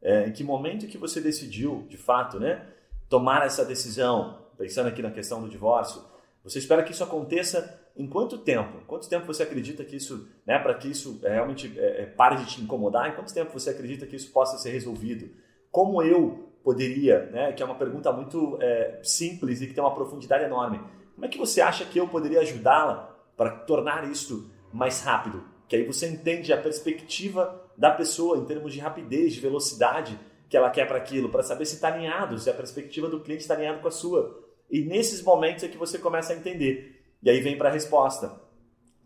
É, 0.00 0.26
em 0.26 0.32
que 0.32 0.44
momento 0.44 0.86
que 0.86 0.98
você 0.98 1.20
decidiu, 1.20 1.86
de 1.88 1.96
fato, 1.96 2.38
né, 2.38 2.66
tomar 3.08 3.46
essa 3.46 3.64
decisão? 3.64 4.42
Pensando 4.58 4.88
aqui 4.88 5.00
na 5.00 5.10
questão 5.10 5.40
do 5.40 5.48
divórcio, 5.48 6.02
você 6.44 6.58
espera 6.58 6.82
que 6.82 6.92
isso 6.92 7.04
aconteça 7.04 7.80
em 7.96 8.06
quanto 8.06 8.38
tempo? 8.38 8.78
Quanto 8.86 9.08
tempo 9.08 9.26
você 9.26 9.42
acredita 9.42 9.84
que 9.84 9.96
isso, 9.96 10.28
né, 10.46 10.58
para 10.58 10.74
que 10.74 10.88
isso 10.88 11.20
é, 11.22 11.34
realmente 11.34 11.72
é, 11.78 12.02
é, 12.02 12.06
pare 12.06 12.36
de 12.36 12.46
te 12.46 12.60
incomodar? 12.60 13.10
Em 13.10 13.14
quanto 13.14 13.32
tempo 13.32 13.52
você 13.52 13.70
acredita 13.70 14.06
que 14.06 14.16
isso 14.16 14.32
possa 14.32 14.58
ser 14.58 14.70
resolvido? 14.70 15.30
Como 15.70 16.02
eu 16.02 16.52
poderia, 16.62 17.26
né, 17.26 17.52
que 17.52 17.62
é 17.62 17.66
uma 17.66 17.74
pergunta 17.74 18.12
muito 18.12 18.58
é, 18.60 19.00
simples 19.02 19.60
e 19.60 19.66
que 19.66 19.74
tem 19.74 19.82
uma 19.82 19.94
profundidade 19.94 20.44
enorme. 20.44 20.80
Como 21.14 21.24
é 21.24 21.28
que 21.28 21.38
você 21.38 21.60
acha 21.60 21.84
que 21.84 21.98
eu 21.98 22.08
poderia 22.08 22.40
ajudá-la 22.40 23.16
para 23.36 23.50
tornar 23.50 24.10
isso 24.10 24.50
mais 24.72 25.02
rápido? 25.02 25.44
Que 25.68 25.76
aí 25.76 25.84
você 25.84 26.08
entende 26.08 26.52
a 26.52 26.60
perspectiva 26.60 27.60
da 27.76 27.90
pessoa 27.90 28.38
em 28.38 28.44
termos 28.44 28.72
de 28.72 28.80
rapidez, 28.80 29.34
de 29.34 29.40
velocidade 29.40 30.18
que 30.48 30.56
ela 30.56 30.70
quer 30.70 30.86
para 30.86 30.98
aquilo, 30.98 31.30
para 31.30 31.42
saber 31.42 31.64
se 31.64 31.76
está 31.76 31.88
alinhado, 31.88 32.38
se 32.38 32.50
a 32.50 32.54
perspectiva 32.54 33.08
do 33.08 33.20
cliente 33.20 33.42
está 33.42 33.54
alinhada 33.54 33.78
com 33.78 33.88
a 33.88 33.90
sua. 33.90 34.41
E 34.72 34.80
nesses 34.80 35.22
momentos 35.22 35.62
é 35.62 35.68
que 35.68 35.76
você 35.76 35.98
começa 35.98 36.32
a 36.32 36.36
entender. 36.36 37.04
E 37.22 37.28
aí 37.28 37.40
vem 37.40 37.58
para 37.58 37.68
a 37.68 37.72
resposta, 37.72 38.40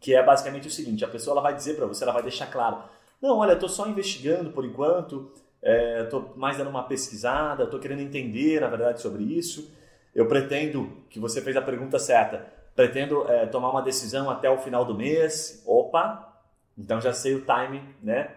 que 0.00 0.14
é 0.14 0.22
basicamente 0.22 0.68
o 0.68 0.70
seguinte: 0.70 1.04
a 1.04 1.08
pessoa 1.08 1.34
ela 1.34 1.42
vai 1.42 1.54
dizer 1.54 1.74
para 1.74 1.86
você, 1.86 2.04
ela 2.04 2.12
vai 2.12 2.22
deixar 2.22 2.46
claro, 2.46 2.84
não, 3.20 3.38
olha, 3.38 3.54
estou 3.54 3.68
só 3.68 3.88
investigando 3.88 4.50
por 4.50 4.64
enquanto, 4.64 5.32
estou 5.60 6.32
é, 6.34 6.38
mais 6.38 6.56
dando 6.56 6.70
uma 6.70 6.84
pesquisada, 6.84 7.64
estou 7.64 7.80
querendo 7.80 8.02
entender, 8.02 8.60
na 8.60 8.68
verdade, 8.68 9.00
sobre 9.00 9.24
isso. 9.24 9.74
Eu 10.14 10.26
pretendo, 10.28 11.04
que 11.10 11.18
você 11.18 11.42
fez 11.42 11.56
a 11.56 11.62
pergunta 11.62 11.98
certa, 11.98 12.46
pretendo 12.74 13.28
é, 13.28 13.46
tomar 13.46 13.70
uma 13.70 13.82
decisão 13.82 14.30
até 14.30 14.48
o 14.48 14.58
final 14.58 14.84
do 14.84 14.94
mês. 14.94 15.62
Opa, 15.66 16.40
então 16.78 17.00
já 17.00 17.12
sei 17.12 17.34
o 17.34 17.44
time, 17.44 17.82
né? 18.02 18.30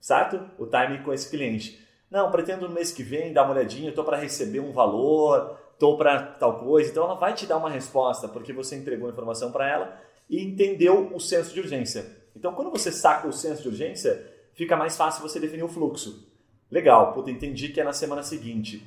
Certo? 0.00 0.40
O 0.58 0.66
time 0.66 1.02
com 1.02 1.12
esse 1.12 1.30
cliente. 1.30 1.82
Não, 2.10 2.30
pretendo 2.30 2.68
no 2.68 2.74
mês 2.74 2.92
que 2.92 3.02
vem 3.02 3.32
dar 3.32 3.44
uma 3.44 3.54
olhadinha, 3.54 3.90
estou 3.90 4.04
para 4.04 4.16
receber 4.16 4.60
um 4.60 4.72
valor, 4.72 5.58
estou 5.78 5.96
para 5.96 6.22
tal 6.22 6.58
coisa. 6.58 6.90
Então 6.90 7.04
ela 7.04 7.14
vai 7.14 7.32
te 7.32 7.46
dar 7.46 7.56
uma 7.56 7.70
resposta 7.70 8.26
porque 8.26 8.52
você 8.52 8.76
entregou 8.76 9.08
a 9.08 9.12
informação 9.12 9.52
para 9.52 9.68
ela 9.68 10.00
e 10.28 10.42
entendeu 10.42 11.14
o 11.14 11.20
senso 11.20 11.54
de 11.54 11.60
urgência. 11.60 12.04
Então 12.36 12.52
quando 12.52 12.70
você 12.70 12.90
saca 12.90 13.28
o 13.28 13.32
senso 13.32 13.62
de 13.62 13.68
urgência, 13.68 14.30
fica 14.54 14.76
mais 14.76 14.96
fácil 14.96 15.22
você 15.22 15.38
definir 15.38 15.62
o 15.62 15.68
fluxo. 15.68 16.26
Legal, 16.70 17.12
puta, 17.14 17.30
entendi 17.30 17.68
que 17.68 17.80
é 17.80 17.84
na 17.84 17.92
semana 17.92 18.22
seguinte. 18.22 18.86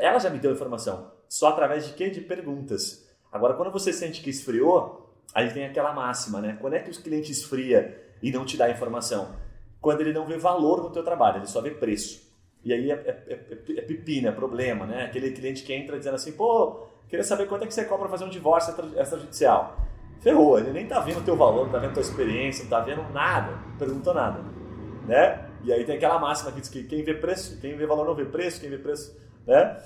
Ela 0.00 0.18
já 0.18 0.30
me 0.30 0.38
deu 0.38 0.52
a 0.52 0.54
informação. 0.54 1.10
Só 1.28 1.48
através 1.48 1.86
de 1.86 1.92
quê? 1.92 2.08
De 2.08 2.20
perguntas. 2.20 3.06
Agora, 3.30 3.54
quando 3.54 3.70
você 3.70 3.92
sente 3.92 4.22
que 4.22 4.30
esfriou, 4.30 5.12
aí 5.34 5.52
tem 5.52 5.66
aquela 5.66 5.92
máxima, 5.92 6.40
né? 6.40 6.56
Quando 6.58 6.74
é 6.74 6.78
que 6.78 6.90
o 6.90 7.02
cliente 7.02 7.30
esfria 7.30 8.02
e 8.22 8.32
não 8.32 8.46
te 8.46 8.56
dá 8.56 8.70
informação? 8.70 9.36
Quando 9.80 10.00
ele 10.00 10.12
não 10.12 10.26
vê 10.26 10.38
valor 10.38 10.82
no 10.82 10.90
teu 10.90 11.04
trabalho, 11.04 11.38
ele 11.38 11.46
só 11.46 11.60
vê 11.60 11.70
preço. 11.70 12.27
E 12.64 12.72
aí 12.72 12.90
é, 12.90 12.94
é, 12.94 13.24
é, 13.28 13.78
é 13.78 14.26
é 14.26 14.32
problema, 14.32 14.86
né? 14.86 15.04
Aquele 15.04 15.30
cliente 15.30 15.62
que 15.62 15.72
entra 15.72 15.98
dizendo 15.98 16.14
assim, 16.14 16.32
pô, 16.32 16.86
queria 17.08 17.24
saber 17.24 17.46
quanto 17.46 17.64
é 17.64 17.66
que 17.66 17.74
você 17.74 17.84
cobra 17.84 18.08
fazer 18.08 18.24
um 18.24 18.28
divórcio 18.28 18.74
extrajudicial. 19.00 19.76
Ferrou, 20.20 20.58
ele 20.58 20.72
nem 20.72 20.86
tá 20.86 20.98
vendo 21.00 21.20
o 21.20 21.22
teu 21.22 21.36
valor, 21.36 21.66
não 21.66 21.72
tá 21.72 21.78
vendo 21.78 21.90
a 21.90 21.94
tua 21.94 22.02
experiência, 22.02 22.64
não 22.64 22.70
tá 22.70 22.80
vendo 22.80 23.02
nada, 23.12 23.52
não 23.52 23.76
perguntou 23.78 24.12
nada, 24.12 24.40
né? 25.06 25.48
E 25.62 25.72
aí 25.72 25.84
tem 25.84 25.96
aquela 25.96 26.18
máxima 26.18 26.52
que 26.52 26.60
diz 26.60 26.68
que 26.68 26.82
quem 26.84 27.02
vê 27.04 27.14
preço, 27.14 27.60
quem 27.60 27.76
vê 27.76 27.86
valor 27.86 28.04
não 28.04 28.14
vê 28.14 28.24
preço, 28.24 28.60
quem 28.60 28.70
vê 28.70 28.78
preço, 28.78 29.16
né? 29.46 29.80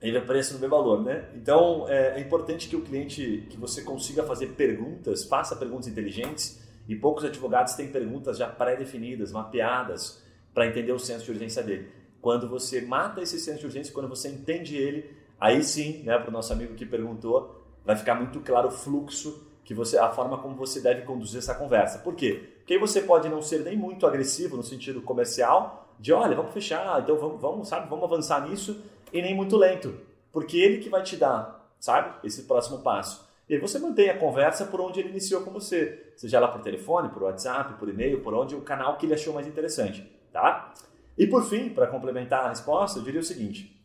Quem 0.00 0.10
vê 0.10 0.20
preço 0.20 0.54
não 0.54 0.60
vê 0.60 0.68
valor, 0.68 1.02
né? 1.02 1.28
Então 1.34 1.86
é, 1.88 2.18
é 2.18 2.20
importante 2.20 2.68
que 2.68 2.76
o 2.76 2.80
cliente, 2.80 3.46
que 3.50 3.56
você 3.56 3.82
consiga 3.82 4.22
fazer 4.22 4.48
perguntas, 4.48 5.24
faça 5.24 5.54
perguntas 5.54 5.86
inteligentes. 5.86 6.60
E 6.88 6.96
poucos 6.96 7.24
advogados 7.24 7.74
têm 7.74 7.88
perguntas 7.88 8.36
já 8.36 8.48
pré-definidas, 8.48 9.30
mapeadas, 9.30 10.21
para 10.54 10.66
entender 10.66 10.92
o 10.92 10.98
senso 10.98 11.24
de 11.24 11.30
urgência 11.30 11.62
dele. 11.62 11.88
Quando 12.20 12.48
você 12.48 12.80
mata 12.80 13.20
esse 13.20 13.38
senso 13.38 13.60
de 13.60 13.66
urgência, 13.66 13.92
quando 13.92 14.08
você 14.08 14.28
entende 14.28 14.76
ele, 14.76 15.10
aí 15.40 15.62
sim, 15.62 16.02
né, 16.04 16.18
para 16.18 16.28
o 16.28 16.32
nosso 16.32 16.52
amigo 16.52 16.74
que 16.74 16.86
perguntou, 16.86 17.62
vai 17.84 17.96
ficar 17.96 18.14
muito 18.14 18.40
claro 18.40 18.68
o 18.68 18.70
fluxo 18.70 19.46
que 19.64 19.74
você, 19.74 19.98
a 19.98 20.10
forma 20.10 20.38
como 20.38 20.54
você 20.54 20.80
deve 20.80 21.02
conduzir 21.02 21.38
essa 21.38 21.54
conversa. 21.54 21.98
Por 21.98 22.14
quê? 22.14 22.50
Porque 22.58 22.78
você 22.78 23.00
pode 23.00 23.28
não 23.28 23.42
ser 23.42 23.60
nem 23.60 23.76
muito 23.76 24.06
agressivo 24.06 24.56
no 24.56 24.62
sentido 24.62 25.00
comercial, 25.00 25.94
de 25.98 26.12
olha, 26.12 26.34
vamos 26.34 26.52
fechar, 26.52 27.00
então 27.00 27.16
vamos, 27.16 27.40
vamos, 27.40 27.68
sabe, 27.68 27.88
vamos 27.88 28.04
avançar 28.04 28.48
nisso, 28.48 28.82
e 29.12 29.20
nem 29.20 29.34
muito 29.34 29.56
lento, 29.56 29.94
porque 30.32 30.58
ele 30.58 30.78
que 30.78 30.88
vai 30.88 31.02
te 31.02 31.16
dar, 31.16 31.72
sabe, 31.78 32.14
esse 32.24 32.42
próximo 32.42 32.78
passo. 32.78 33.28
E 33.48 33.58
você 33.58 33.78
mantém 33.78 34.08
a 34.08 34.18
conversa 34.18 34.64
por 34.64 34.80
onde 34.80 35.00
ele 35.00 35.10
iniciou 35.10 35.42
com 35.42 35.50
você, 35.50 36.12
seja 36.16 36.40
lá 36.40 36.48
por 36.48 36.62
telefone, 36.62 37.08
por 37.10 37.22
WhatsApp, 37.22 37.74
por 37.74 37.88
e-mail, 37.88 38.20
por 38.20 38.34
onde 38.34 38.54
o 38.54 38.62
canal 38.62 38.96
que 38.96 39.06
ele 39.06 39.14
achou 39.14 39.34
mais 39.34 39.46
interessante, 39.46 40.10
tá? 40.32 40.72
E 41.16 41.26
por 41.26 41.44
fim, 41.44 41.68
para 41.68 41.86
complementar 41.86 42.46
a 42.46 42.48
resposta, 42.48 42.98
eu 42.98 43.04
diria 43.04 43.20
o 43.20 43.24
seguinte: 43.24 43.78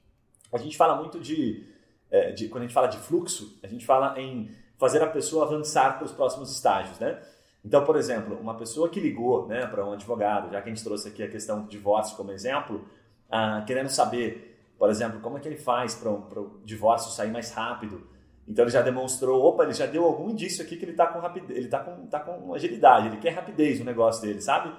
a 0.52 0.58
gente 0.58 0.78
fala 0.78 0.95
muito 0.95 1.20
de, 1.20 1.66
é, 2.10 2.32
de 2.32 2.48
quando 2.48 2.64
a 2.64 2.66
gente 2.66 2.74
fala 2.74 2.88
de 2.88 2.98
fluxo, 2.98 3.60
a 3.62 3.68
gente 3.68 3.86
fala 3.86 4.20
em 4.20 4.50
fazer 4.78 5.02
a 5.02 5.08
pessoa 5.08 5.45
avançar 5.45 5.98
para 5.98 6.06
os 6.06 6.12
próximos 6.12 6.52
estágios, 6.52 6.98
né? 7.00 7.22
Então, 7.66 7.84
por 7.84 7.98
exemplo, 7.98 8.38
uma 8.39 8.56
pessoa 8.56 8.88
que 8.88 9.00
ligou 9.00 9.48
né, 9.48 9.66
para 9.66 9.86
um 9.86 9.91
advogado, 9.91 10.52
já 10.52 10.62
que 10.62 10.70
a 10.70 10.74
gente 10.74 10.84
trouxe 10.84 11.10
aqui 11.10 11.22
a 11.22 11.30
questão 11.30 11.64
do 11.64 11.68
divórcio 11.68 12.16
como 12.16 12.32
exemplo, 12.32 12.88
ah, 13.30 13.62
querendo 13.68 13.89
saber, 13.89 14.58
por 14.78 14.89
exemplo, 14.89 15.20
como 15.20 15.38
é 15.38 15.41
que 15.41 15.50
ele 15.50 15.58
faz 15.58 15.93
para 15.93 16.10
o 16.10 16.62
divórcio 16.64 17.12
sair 17.12 17.32
mais 17.32 17.52
rápido. 17.52 18.08
Então 18.48 18.64
ele 18.64 18.72
já 18.72 18.82
demonstrou, 18.82 19.43
opa, 19.43 19.64
ele 19.64 19.74
já 19.74 19.86
deu 19.86 20.06
algum 20.06 20.30
indício 20.30 20.64
aqui 20.64 20.78
que 20.78 20.86
ele 20.86 20.91
está 20.91 21.08
com 21.08 21.20
rapidez, 21.20 21.58
ele 21.58 21.66
está 21.66 21.80
com, 21.80 22.08
tá 22.08 22.22
com 22.22 22.54
agilidade, 22.54 23.08
ele 23.08 23.18
quer 23.18 23.32
rapidez 23.32 23.80
no 23.80 23.86
negócio 23.86 24.22
dele, 24.22 24.39
sabe? 24.39 24.74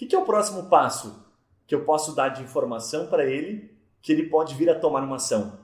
O 0.00 0.02
que, 0.02 0.06
que 0.06 0.16
é 0.16 0.18
o 0.18 0.24
próximo 0.24 0.62
passo 0.70 1.26
que 1.66 1.74
eu 1.74 1.84
posso 1.84 2.14
dar 2.14 2.30
de 2.30 2.42
informação 2.42 3.08
para 3.08 3.26
ele 3.26 3.70
que 4.00 4.10
ele 4.10 4.30
pode 4.30 4.54
vir 4.54 4.70
a 4.70 4.74
tomar 4.74 5.02
uma 5.02 5.16
ação? 5.16 5.58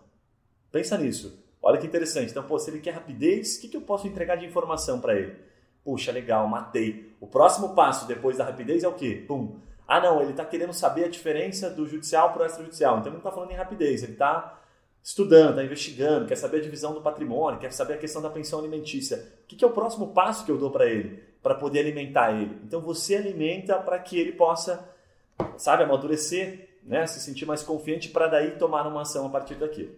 Pensa 0.70 0.98
nisso. 0.98 1.42
Olha 1.62 1.78
que 1.78 1.86
interessante. 1.86 2.32
Então, 2.32 2.42
pô, 2.42 2.58
se 2.58 2.68
ele 2.68 2.80
quer 2.80 2.90
rapidez, 2.90 3.56
o 3.56 3.62
que, 3.62 3.68
que 3.68 3.76
eu 3.78 3.80
posso 3.80 4.06
entregar 4.06 4.36
de 4.36 4.44
informação 4.44 5.00
para 5.00 5.14
ele? 5.14 5.36
Puxa, 5.82 6.12
legal, 6.12 6.46
matei. 6.46 7.16
O 7.18 7.26
próximo 7.26 7.74
passo 7.74 8.06
depois 8.06 8.36
da 8.36 8.44
rapidez 8.44 8.84
é 8.84 8.88
o 8.88 8.92
quê? 8.92 9.24
Pum. 9.26 9.58
Ah, 9.88 10.02
não, 10.02 10.20
ele 10.20 10.32
está 10.32 10.44
querendo 10.44 10.74
saber 10.74 11.04
a 11.04 11.08
diferença 11.08 11.70
do 11.70 11.86
judicial 11.86 12.34
para 12.34 12.42
o 12.42 12.46
extrajudicial. 12.46 12.98
Então 12.98 13.06
ele 13.06 13.14
não 13.14 13.20
está 13.20 13.32
falando 13.32 13.52
em 13.52 13.56
rapidez, 13.56 14.02
ele 14.02 14.12
está 14.12 14.60
estudando, 15.02 15.50
está 15.50 15.64
investigando, 15.64 16.26
quer 16.26 16.36
saber 16.36 16.58
a 16.58 16.62
divisão 16.62 16.92
do 16.92 17.00
patrimônio, 17.00 17.58
quer 17.58 17.72
saber 17.72 17.94
a 17.94 17.98
questão 17.98 18.20
da 18.20 18.28
pensão 18.28 18.58
alimentícia. 18.58 19.32
O 19.44 19.46
que 19.46 19.64
é 19.64 19.66
o 19.66 19.72
próximo 19.72 20.08
passo 20.08 20.44
que 20.44 20.50
eu 20.50 20.58
dou 20.58 20.70
para 20.70 20.84
ele? 20.84 21.24
Para 21.46 21.54
poder 21.54 21.80
alimentar 21.80 22.32
ele. 22.32 22.60
Então 22.64 22.80
você 22.80 23.14
alimenta 23.14 23.78
para 23.78 24.00
que 24.00 24.18
ele 24.18 24.32
possa, 24.32 24.88
sabe, 25.56 25.84
amadurecer, 25.84 26.68
né? 26.82 27.06
se 27.06 27.20
sentir 27.20 27.46
mais 27.46 27.62
confiante 27.62 28.08
para 28.08 28.26
daí 28.26 28.52
tomar 28.52 28.84
uma 28.88 29.02
ação 29.02 29.26
a 29.26 29.30
partir 29.30 29.54
daquilo. 29.54 29.94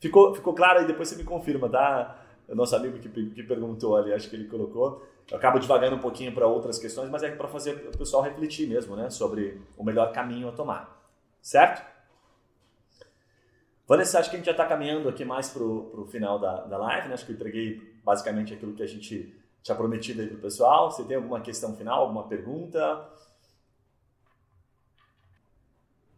Ficou, 0.00 0.34
ficou 0.34 0.54
claro 0.54 0.78
aí? 0.78 0.86
Depois 0.86 1.08
você 1.10 1.16
me 1.16 1.24
confirma, 1.24 1.68
tá? 1.68 2.18
o 2.48 2.54
nosso 2.54 2.74
amigo 2.74 2.98
que, 2.98 3.08
que 3.08 3.42
perguntou 3.42 3.94
ali, 3.94 4.12
acho 4.12 4.30
que 4.30 4.34
ele 4.34 4.46
colocou. 4.46 5.06
Eu 5.30 5.36
acabo 5.36 5.58
devagando 5.58 5.96
um 5.96 6.00
pouquinho 6.00 6.32
para 6.32 6.46
outras 6.46 6.78
questões, 6.78 7.10
mas 7.10 7.22
é 7.22 7.30
para 7.30 7.48
fazer 7.48 7.90
o 7.92 7.98
pessoal 7.98 8.22
refletir 8.22 8.66
mesmo, 8.66 8.96
né, 8.96 9.10
sobre 9.10 9.60
o 9.76 9.84
melhor 9.84 10.12
caminho 10.12 10.48
a 10.48 10.52
tomar. 10.52 10.98
Certo? 11.42 11.84
Vanessa, 13.86 14.18
acho 14.18 14.30
que 14.30 14.36
a 14.36 14.38
gente 14.38 14.46
já 14.46 14.52
está 14.52 14.64
caminhando 14.64 15.08
aqui 15.08 15.24
mais 15.24 15.50
para 15.50 15.62
o 15.62 16.06
final 16.10 16.38
da, 16.38 16.62
da 16.62 16.78
live, 16.78 17.08
né? 17.08 17.14
Acho 17.14 17.26
que 17.26 17.32
eu 17.32 17.36
entreguei 17.36 18.00
basicamente 18.02 18.54
aquilo 18.54 18.72
que 18.72 18.82
a 18.82 18.86
gente 18.86 19.34
tinha 19.62 19.76
prometido 19.76 20.20
aí 20.20 20.26
para 20.26 20.36
o 20.36 20.40
pessoal. 20.40 20.90
Você 20.90 21.04
tem 21.04 21.16
alguma 21.16 21.40
questão 21.40 21.76
final, 21.76 22.02
alguma 22.02 22.26
pergunta? 22.28 23.08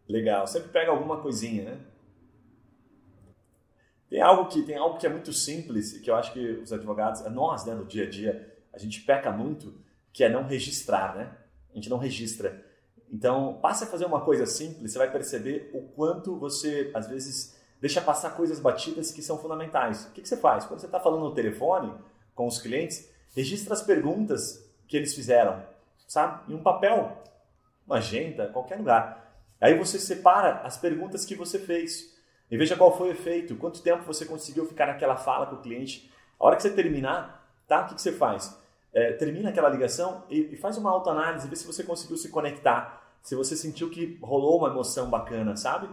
Legal, 0.09 0.47
sempre 0.47 0.71
pega 0.71 0.91
alguma 0.91 1.21
coisinha, 1.21 1.65
né? 1.65 1.81
Tem 4.09 4.21
algo 4.21 4.49
que 4.49 4.63
tem 4.63 4.77
algo 4.77 4.99
que 4.99 5.07
é 5.07 5.11
muito 5.11 5.33
simples 5.33 5.99
que 5.99 6.11
eu 6.11 6.15
acho 6.15 6.33
que 6.33 6.39
os 6.39 6.73
advogados, 6.73 7.23
nós, 7.33 7.65
né, 7.65 7.75
no 7.75 7.85
dia 7.85 8.05
a 8.05 8.09
dia, 8.09 8.55
a 8.73 8.79
gente 8.79 9.01
peca 9.01 9.33
muito, 9.33 9.75
que 10.13 10.23
é 10.23 10.29
não 10.29 10.45
registrar, 10.45 11.17
né? 11.17 11.37
A 11.73 11.75
gente 11.75 11.89
não 11.89 11.99
registra. 11.99 12.65
Então, 13.11 13.59
passe 13.61 13.85
a 13.85 13.87
fazer 13.87 14.05
uma 14.05 14.21
coisa 14.21 14.47
simples, 14.47 14.93
você 14.93 14.99
vai 14.99 15.11
perceber 15.11 15.71
o 15.73 15.83
quanto 15.83 16.39
você, 16.39 16.91
às 16.95 17.09
vezes, 17.09 17.59
deixa 17.81 18.01
passar 18.01 18.37
coisas 18.37 18.61
batidas 18.61 19.11
que 19.11 19.23
são 19.23 19.39
fundamentais. 19.39 20.05
O 20.05 20.13
que, 20.13 20.23
que 20.23 20.29
você 20.29 20.37
faz? 20.37 20.65
Quando 20.65 20.81
você 20.81 20.87
está 20.87 21.01
falando 21.01 21.23
no 21.23 21.35
telefone 21.35 21.93
com 22.35 22.47
os 22.47 22.61
clientes, 22.61 23.11
registra 23.35 23.75
as 23.75 23.83
perguntas 23.83 24.65
que 24.87 24.97
eles 24.97 25.15
fizeram, 25.15 25.63
sabe? 26.07 26.53
Em 26.53 26.57
um 26.57 26.63
papel, 26.63 27.23
uma 27.87 27.97
agenda, 27.97 28.49
qualquer 28.49 28.79
lugar. 28.79 29.35
Aí 29.61 29.77
você 29.79 29.99
separa 29.99 30.61
as 30.63 30.77
perguntas 30.77 31.25
que 31.25 31.35
você 31.35 31.59
fez 31.59 32.15
e 32.51 32.57
veja 32.57 32.77
qual 32.77 32.97
foi 32.97 33.09
o 33.09 33.13
efeito, 33.13 33.57
quanto 33.57 33.83
tempo 33.83 34.05
você 34.05 34.25
conseguiu 34.25 34.67
ficar 34.67 34.87
naquela 34.87 35.17
fala 35.17 35.47
com 35.47 35.57
o 35.57 35.63
cliente. 35.63 36.11
A 36.39 36.47
hora 36.47 36.57
que 36.57 36.63
você 36.63 36.71
terminar, 36.71 37.49
tá? 37.67 37.83
O 37.83 37.87
que, 37.87 37.95
que 37.95 38.03
você 38.03 38.13
faz? 38.13 38.59
É, 38.93 39.13
termina 39.15 39.49
aquela 39.49 39.69
ligação 39.69 40.25
e, 40.29 40.53
e 40.53 40.57
faz 40.57 40.77
uma 40.77 40.91
autoanálise, 40.91 41.49
vê 41.49 41.57
se 41.57 41.67
você 41.67 41.83
conseguiu 41.83 42.17
se 42.17 42.29
conectar, 42.29 43.03
se 43.23 43.35
você 43.35 43.57
sentiu 43.57 43.91
que 43.91 44.19
rolou 44.23 44.59
uma 44.59 44.69
emoção 44.69 45.11
bacana, 45.11 45.57
sabe? 45.57 45.89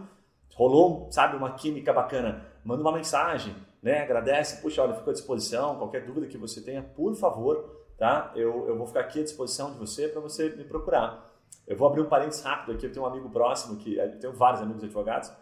Rolou, 0.54 1.08
sabe, 1.10 1.36
uma 1.36 1.54
química 1.54 1.92
bacana. 1.92 2.46
Manda 2.62 2.82
uma 2.82 2.92
mensagem, 2.92 3.56
né? 3.82 4.00
Agradece, 4.02 4.62
puxa, 4.62 4.82
olha, 4.82 4.94
fico 4.94 5.10
à 5.10 5.12
disposição, 5.12 5.76
qualquer 5.76 6.06
dúvida 6.06 6.26
que 6.26 6.38
você 6.38 6.60
tenha, 6.60 6.82
por 6.82 7.14
favor, 7.16 7.84
tá? 7.98 8.32
Eu, 8.36 8.68
eu 8.68 8.78
vou 8.78 8.86
ficar 8.86 9.00
aqui 9.00 9.20
à 9.20 9.24
disposição 9.24 9.72
de 9.72 9.78
você 9.78 10.08
para 10.08 10.20
você 10.20 10.50
me 10.50 10.64
procurar. 10.64 11.30
Eu 11.66 11.76
vou 11.76 11.88
abrir 11.88 12.00
um 12.00 12.08
parênteses 12.08 12.42
rápido 12.42 12.72
aqui, 12.72 12.86
eu 12.86 12.92
tenho 12.92 13.04
um 13.04 13.08
amigo 13.08 13.28
próximo, 13.28 13.76
que 13.76 13.96
eu 13.96 14.18
tenho 14.18 14.32
vários 14.32 14.62
amigos 14.62 14.82
advogados, 14.84 15.32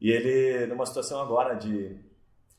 e 0.00 0.10
ele, 0.10 0.66
numa 0.66 0.84
situação 0.84 1.20
agora 1.20 1.54
de, 1.54 1.96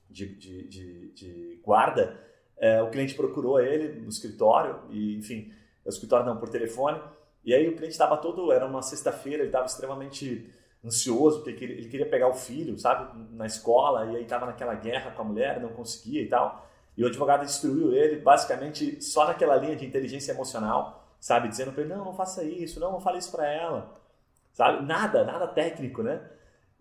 de, 0.10 0.36
de, 0.36 0.68
de, 0.68 1.12
de 1.12 1.62
guarda, 1.64 2.20
é, 2.58 2.82
o 2.82 2.90
cliente 2.90 3.14
procurou 3.14 3.60
ele 3.60 4.02
no 4.02 4.10
escritório, 4.10 4.82
e 4.90 5.16
enfim, 5.18 5.54
no 5.86 5.90
escritório 5.90 6.26
não, 6.26 6.38
por 6.38 6.50
telefone, 6.50 7.00
e 7.46 7.54
aí 7.54 7.68
o 7.68 7.76
cliente 7.76 7.94
estava 7.94 8.18
todo, 8.18 8.52
era 8.52 8.66
uma 8.66 8.82
sexta-feira, 8.82 9.40
ele 9.40 9.50
estava 9.50 9.66
extremamente 9.66 10.52
ansioso, 10.86 11.44
porque 11.44 11.64
ele 11.64 11.90
queria 11.90 12.06
pegar 12.06 12.28
o 12.28 12.34
filho, 12.34 12.78
sabe, 12.78 13.18
na 13.32 13.46
escola, 13.46 14.06
e 14.06 14.18
aí 14.18 14.24
estava 14.24 14.46
naquela 14.46 14.76
guerra 14.76 15.12
com 15.12 15.22
a 15.22 15.26
mulher, 15.26 15.60
não 15.60 15.70
conseguia 15.70 16.22
e 16.22 16.28
tal. 16.28 16.68
E 16.96 17.04
o 17.04 17.08
advogado 17.08 17.44
instruiu 17.44 17.94
ele, 17.94 18.18
basicamente, 18.18 19.04
só 19.04 19.28
naquela 19.28 19.56
linha 19.56 19.76
de 19.76 19.86
inteligência 19.86 20.32
emocional, 20.32 21.08
sabe, 21.20 21.48
dizendo 21.48 21.72
para 21.72 21.84
ele, 21.84 21.94
não, 21.94 22.06
não 22.06 22.14
faça 22.14 22.44
isso, 22.44 22.80
não, 22.80 22.92
não 22.92 23.00
fale 23.00 23.20
isso 23.20 23.32
para 23.32 23.48
ela, 23.48 24.00
sabe, 24.54 24.86
nada, 24.86 25.24
nada 25.24 25.48
técnico, 25.48 26.02
né? 26.02 26.22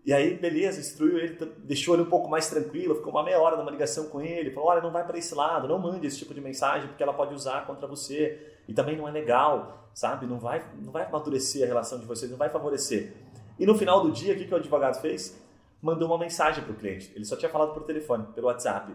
E 0.05 0.13
aí, 0.13 0.35
beleza, 0.35 0.79
instruiu 0.79 1.17
ele, 1.17 1.35
deixou 1.57 1.93
ele 1.93 2.03
um 2.03 2.09
pouco 2.09 2.29
mais 2.29 2.49
tranquilo, 2.49 2.95
ficou 2.95 3.11
uma 3.11 3.23
meia 3.23 3.41
hora 3.41 3.57
numa 3.57 3.69
ligação 3.69 4.05
com 4.07 4.21
ele, 4.21 4.51
falou, 4.51 4.69
olha, 4.69 4.81
não 4.81 4.89
vai 4.89 5.05
para 5.05 5.17
esse 5.17 5.35
lado, 5.35 5.67
não 5.67 5.77
mande 5.77 6.07
esse 6.07 6.17
tipo 6.17 6.33
de 6.33 6.39
mensagem, 6.39 6.87
porque 6.87 7.03
ela 7.03 7.13
pode 7.13 7.33
usar 7.33 7.67
contra 7.67 7.85
você, 7.85 8.55
e 8.67 8.73
também 8.73 8.95
não 8.95 9.05
é 9.05 9.11
legal, 9.11 9.89
sabe, 9.93 10.25
não 10.25 10.39
vai, 10.39 10.65
não 10.81 10.93
vai 10.93 11.03
amadurecer 11.03 11.63
a 11.63 11.67
relação 11.67 11.99
de 11.99 12.05
vocês, 12.05 12.31
não 12.31 12.37
vai 12.37 12.49
favorecer. 12.49 13.13
E 13.59 13.65
no 13.65 13.75
final 13.75 14.01
do 14.01 14.11
dia, 14.11 14.33
o 14.33 14.37
que, 14.37 14.45
que 14.45 14.53
o 14.53 14.57
advogado 14.57 15.01
fez? 15.01 15.39
Mandou 15.81 16.07
uma 16.07 16.17
mensagem 16.17 16.63
para 16.63 16.73
o 16.73 16.75
cliente. 16.75 17.11
Ele 17.15 17.25
só 17.25 17.35
tinha 17.35 17.49
falado 17.49 17.73
por 17.73 17.83
telefone, 17.83 18.25
pelo 18.33 18.47
WhatsApp. 18.47 18.93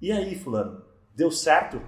E 0.00 0.12
aí, 0.12 0.34
fulano, 0.36 0.82
deu 1.14 1.30
certo? 1.30 1.80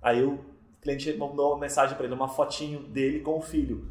Aí 0.00 0.22
o 0.22 0.38
cliente 0.80 1.12
mandou 1.16 1.52
uma 1.52 1.60
mensagem 1.60 1.96
para 1.96 2.06
ele, 2.06 2.14
uma 2.14 2.28
fotinho 2.28 2.80
dele 2.80 3.20
com 3.20 3.38
o 3.38 3.42
filho, 3.42 3.90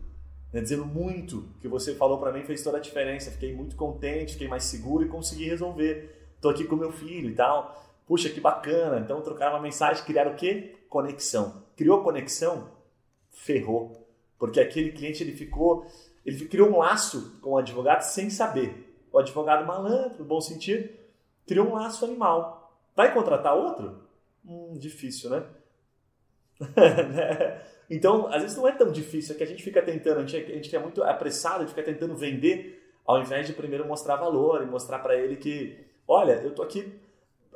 né, 0.52 0.62
dizendo 0.62 0.86
muito 0.86 1.48
que 1.62 1.68
você 1.68 1.94
falou 1.94 2.18
para 2.18 2.32
mim 2.32 2.44
fez 2.44 2.64
toda 2.64 2.78
a 2.78 2.82
diferença. 2.82 3.32
Fiquei 3.32 3.54
muito 3.56 3.76
contente, 3.76 4.34
fiquei 4.34 4.48
mais 4.48 4.64
seguro 4.64 5.06
e 5.06 5.10
consegui 5.10 5.46
resolver. 5.46 6.30
Estou 6.36 6.52
aqui 6.52 6.64
com 6.64 6.76
meu 6.76 6.92
filho 6.92 7.30
e 7.30 7.36
tal. 7.36 7.76
Puxa, 8.08 8.30
que 8.30 8.40
bacana. 8.40 9.00
Então 9.00 9.22
trocaram 9.22 9.54
uma 9.56 9.62
mensagem, 9.62 10.04
criaram 10.04 10.32
o 10.32 10.36
quê? 10.36 10.76
Conexão. 10.90 11.64
Criou 11.76 12.04
conexão? 12.04 12.72
Ferrou. 13.30 14.08
Porque 14.40 14.60
aquele 14.60 14.92
cliente 14.92 15.22
ele 15.22 15.34
ficou 15.34 15.86
ele 16.30 16.46
criou 16.46 16.70
um 16.70 16.78
laço 16.78 17.40
com 17.42 17.52
o 17.52 17.58
advogado 17.58 18.02
sem 18.02 18.30
saber. 18.30 18.88
O 19.12 19.18
advogado 19.18 19.66
malandro, 19.66 20.20
no 20.20 20.26
bom 20.26 20.40
sentido, 20.40 20.90
criou 21.48 21.68
um 21.68 21.74
laço 21.74 22.06
animal. 22.06 22.72
Vai 22.96 23.14
contratar 23.14 23.56
outro? 23.56 24.04
Hum, 24.46 24.78
difícil, 24.78 25.30
né? 25.30 25.44
então, 27.90 28.28
às 28.28 28.42
vezes 28.42 28.58
não 28.58 28.68
é 28.68 28.72
tão 28.72 28.92
difícil, 28.92 29.34
é 29.34 29.38
que 29.38 29.44
a 29.44 29.48
gente 29.48 29.64
fica 29.64 29.82
tentando, 29.82 30.20
a 30.20 30.26
gente, 30.26 30.52
a 30.52 30.56
gente 30.56 30.76
é 30.76 30.80
muito 30.80 31.04
apressado, 31.04 31.58
a 31.58 31.60
gente 31.62 31.70
fica 31.70 31.84
tentando 31.84 32.16
vender, 32.16 32.94
ao 33.06 33.20
invés 33.20 33.48
de 33.48 33.54
primeiro 33.54 33.88
mostrar 33.88 34.18
valor 34.18 34.62
e 34.62 34.66
mostrar 34.66 35.00
para 35.00 35.16
ele 35.16 35.38
que, 35.38 35.78
olha, 36.08 36.34
eu 36.34 36.54
tô 36.54 36.62
aqui, 36.62 36.94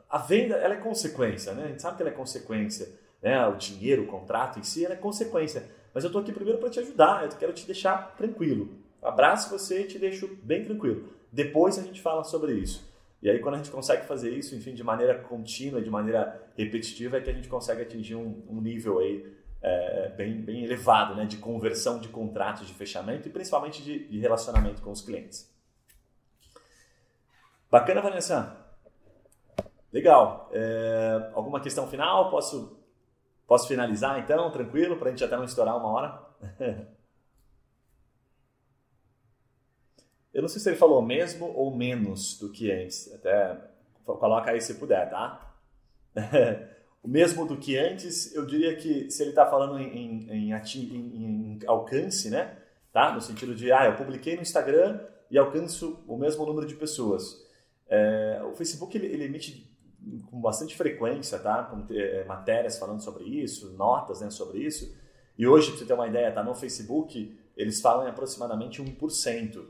a 0.09 0.17
venda, 0.17 0.55
ela 0.55 0.75
é 0.75 0.77
consequência, 0.77 1.53
né? 1.53 1.65
A 1.65 1.67
gente 1.67 1.81
sabe 1.81 1.97
que 1.97 2.03
ela 2.03 2.11
é 2.11 2.15
consequência, 2.15 2.89
né? 3.21 3.45
O 3.47 3.55
dinheiro, 3.55 4.03
o 4.03 4.07
contrato 4.07 4.59
em 4.59 4.63
si, 4.63 4.85
ela 4.85 4.93
é 4.93 4.97
consequência. 4.97 5.69
Mas 5.93 6.03
eu 6.03 6.07
estou 6.07 6.21
aqui 6.21 6.31
primeiro 6.31 6.59
para 6.59 6.69
te 6.69 6.79
ajudar, 6.79 7.23
eu 7.23 7.29
quero 7.37 7.53
te 7.53 7.65
deixar 7.65 8.15
tranquilo. 8.15 8.69
Abraço 9.01 9.49
você 9.49 9.81
e 9.81 9.87
te 9.87 9.99
deixo 9.99 10.27
bem 10.41 10.63
tranquilo. 10.63 11.09
Depois 11.31 11.77
a 11.77 11.83
gente 11.83 12.01
fala 12.01 12.23
sobre 12.23 12.53
isso. 12.53 12.91
E 13.21 13.29
aí, 13.29 13.39
quando 13.39 13.55
a 13.55 13.57
gente 13.57 13.71
consegue 13.71 14.05
fazer 14.05 14.31
isso, 14.31 14.53
enfim, 14.53 14.73
de 14.73 14.83
maneira 14.83 15.17
contínua, 15.17 15.81
de 15.81 15.89
maneira 15.89 16.41
repetitiva, 16.57 17.17
é 17.17 17.21
que 17.21 17.29
a 17.29 17.33
gente 17.33 17.47
consegue 17.47 17.81
atingir 17.81 18.15
um, 18.15 18.43
um 18.49 18.59
nível 18.59 18.99
aí 18.99 19.33
é, 19.61 20.09
bem, 20.09 20.41
bem 20.41 20.63
elevado 20.65 21.15
né, 21.15 21.25
de 21.25 21.37
conversão 21.37 21.99
de 21.99 22.09
contratos 22.09 22.67
de 22.67 22.73
fechamento 22.73 23.27
e 23.27 23.31
principalmente 23.31 23.81
de, 23.81 24.07
de 24.09 24.19
relacionamento 24.19 24.81
com 24.81 24.91
os 24.91 25.01
clientes. 25.01 25.49
Bacana, 27.71 28.01
Vanessa? 28.01 28.57
Legal. 29.91 30.49
É, 30.51 31.31
alguma 31.33 31.61
questão 31.61 31.87
final? 31.87 32.29
Posso 32.29 32.77
Posso 33.47 33.67
finalizar 33.67 34.19
então, 34.19 34.49
tranquilo, 34.51 34.97
para 34.97 35.09
a 35.09 35.11
gente 35.11 35.23
até 35.23 35.35
não 35.35 35.43
estourar 35.43 35.77
uma 35.77 35.89
hora? 35.89 36.21
Eu 40.33 40.41
não 40.41 40.49
sei 40.49 40.59
se 40.59 40.67
ele 40.67 40.77
falou 40.77 41.01
mesmo 41.01 41.45
ou 41.55 41.75
menos 41.75 42.39
do 42.39 42.51
que 42.51 42.71
antes. 42.71 43.13
Até 43.13 43.55
coloca 44.03 44.49
aí 44.49 44.59
se 44.59 44.73
puder, 44.75 45.07
tá? 45.09 45.55
o 47.03 47.07
mesmo 47.07 47.45
do 47.45 47.57
que 47.57 47.77
antes, 47.77 48.33
eu 48.33 48.45
diria 48.45 48.75
que 48.75 49.11
se 49.11 49.21
ele 49.21 49.29
está 49.29 49.45
falando 49.45 49.77
em, 49.77 50.27
em, 50.29 50.51
em, 50.51 50.51
em, 50.51 51.59
alcance, 51.67 52.31
né? 52.31 52.57
Tá? 52.91 53.13
No 53.13 53.21
sentido 53.21 53.53
de, 53.53 53.71
ah, 53.71 53.85
eu 53.85 53.95
publiquei 53.95 54.35
no 54.35 54.41
Instagram 54.41 54.99
e 55.29 55.37
alcanço 55.37 56.03
o 56.07 56.17
mesmo 56.17 56.45
número 56.45 56.65
de 56.65 56.75
pessoas. 56.75 57.43
É, 57.87 58.41
o 58.43 58.55
Facebook 58.55 58.97
ele, 58.97 59.07
ele 59.07 59.25
emite 59.25 59.72
com 60.29 60.41
bastante 60.41 60.75
frequência, 60.75 61.39
tá? 61.39 61.63
Com 61.63 61.85
é, 61.93 62.23
matérias 62.25 62.77
falando 62.77 63.01
sobre 63.01 63.23
isso, 63.23 63.73
notas 63.73 64.21
né, 64.21 64.29
sobre 64.29 64.59
isso. 64.59 64.95
E 65.37 65.47
hoje, 65.47 65.69
para 65.69 65.79
você 65.79 65.85
ter 65.85 65.93
uma 65.93 66.07
ideia, 66.07 66.31
tá 66.31 66.43
no 66.43 66.53
Facebook, 66.53 67.37
eles 67.55 67.81
falam 67.81 68.05
em 68.05 68.09
aproximadamente 68.09 68.81
1%. 68.81 69.65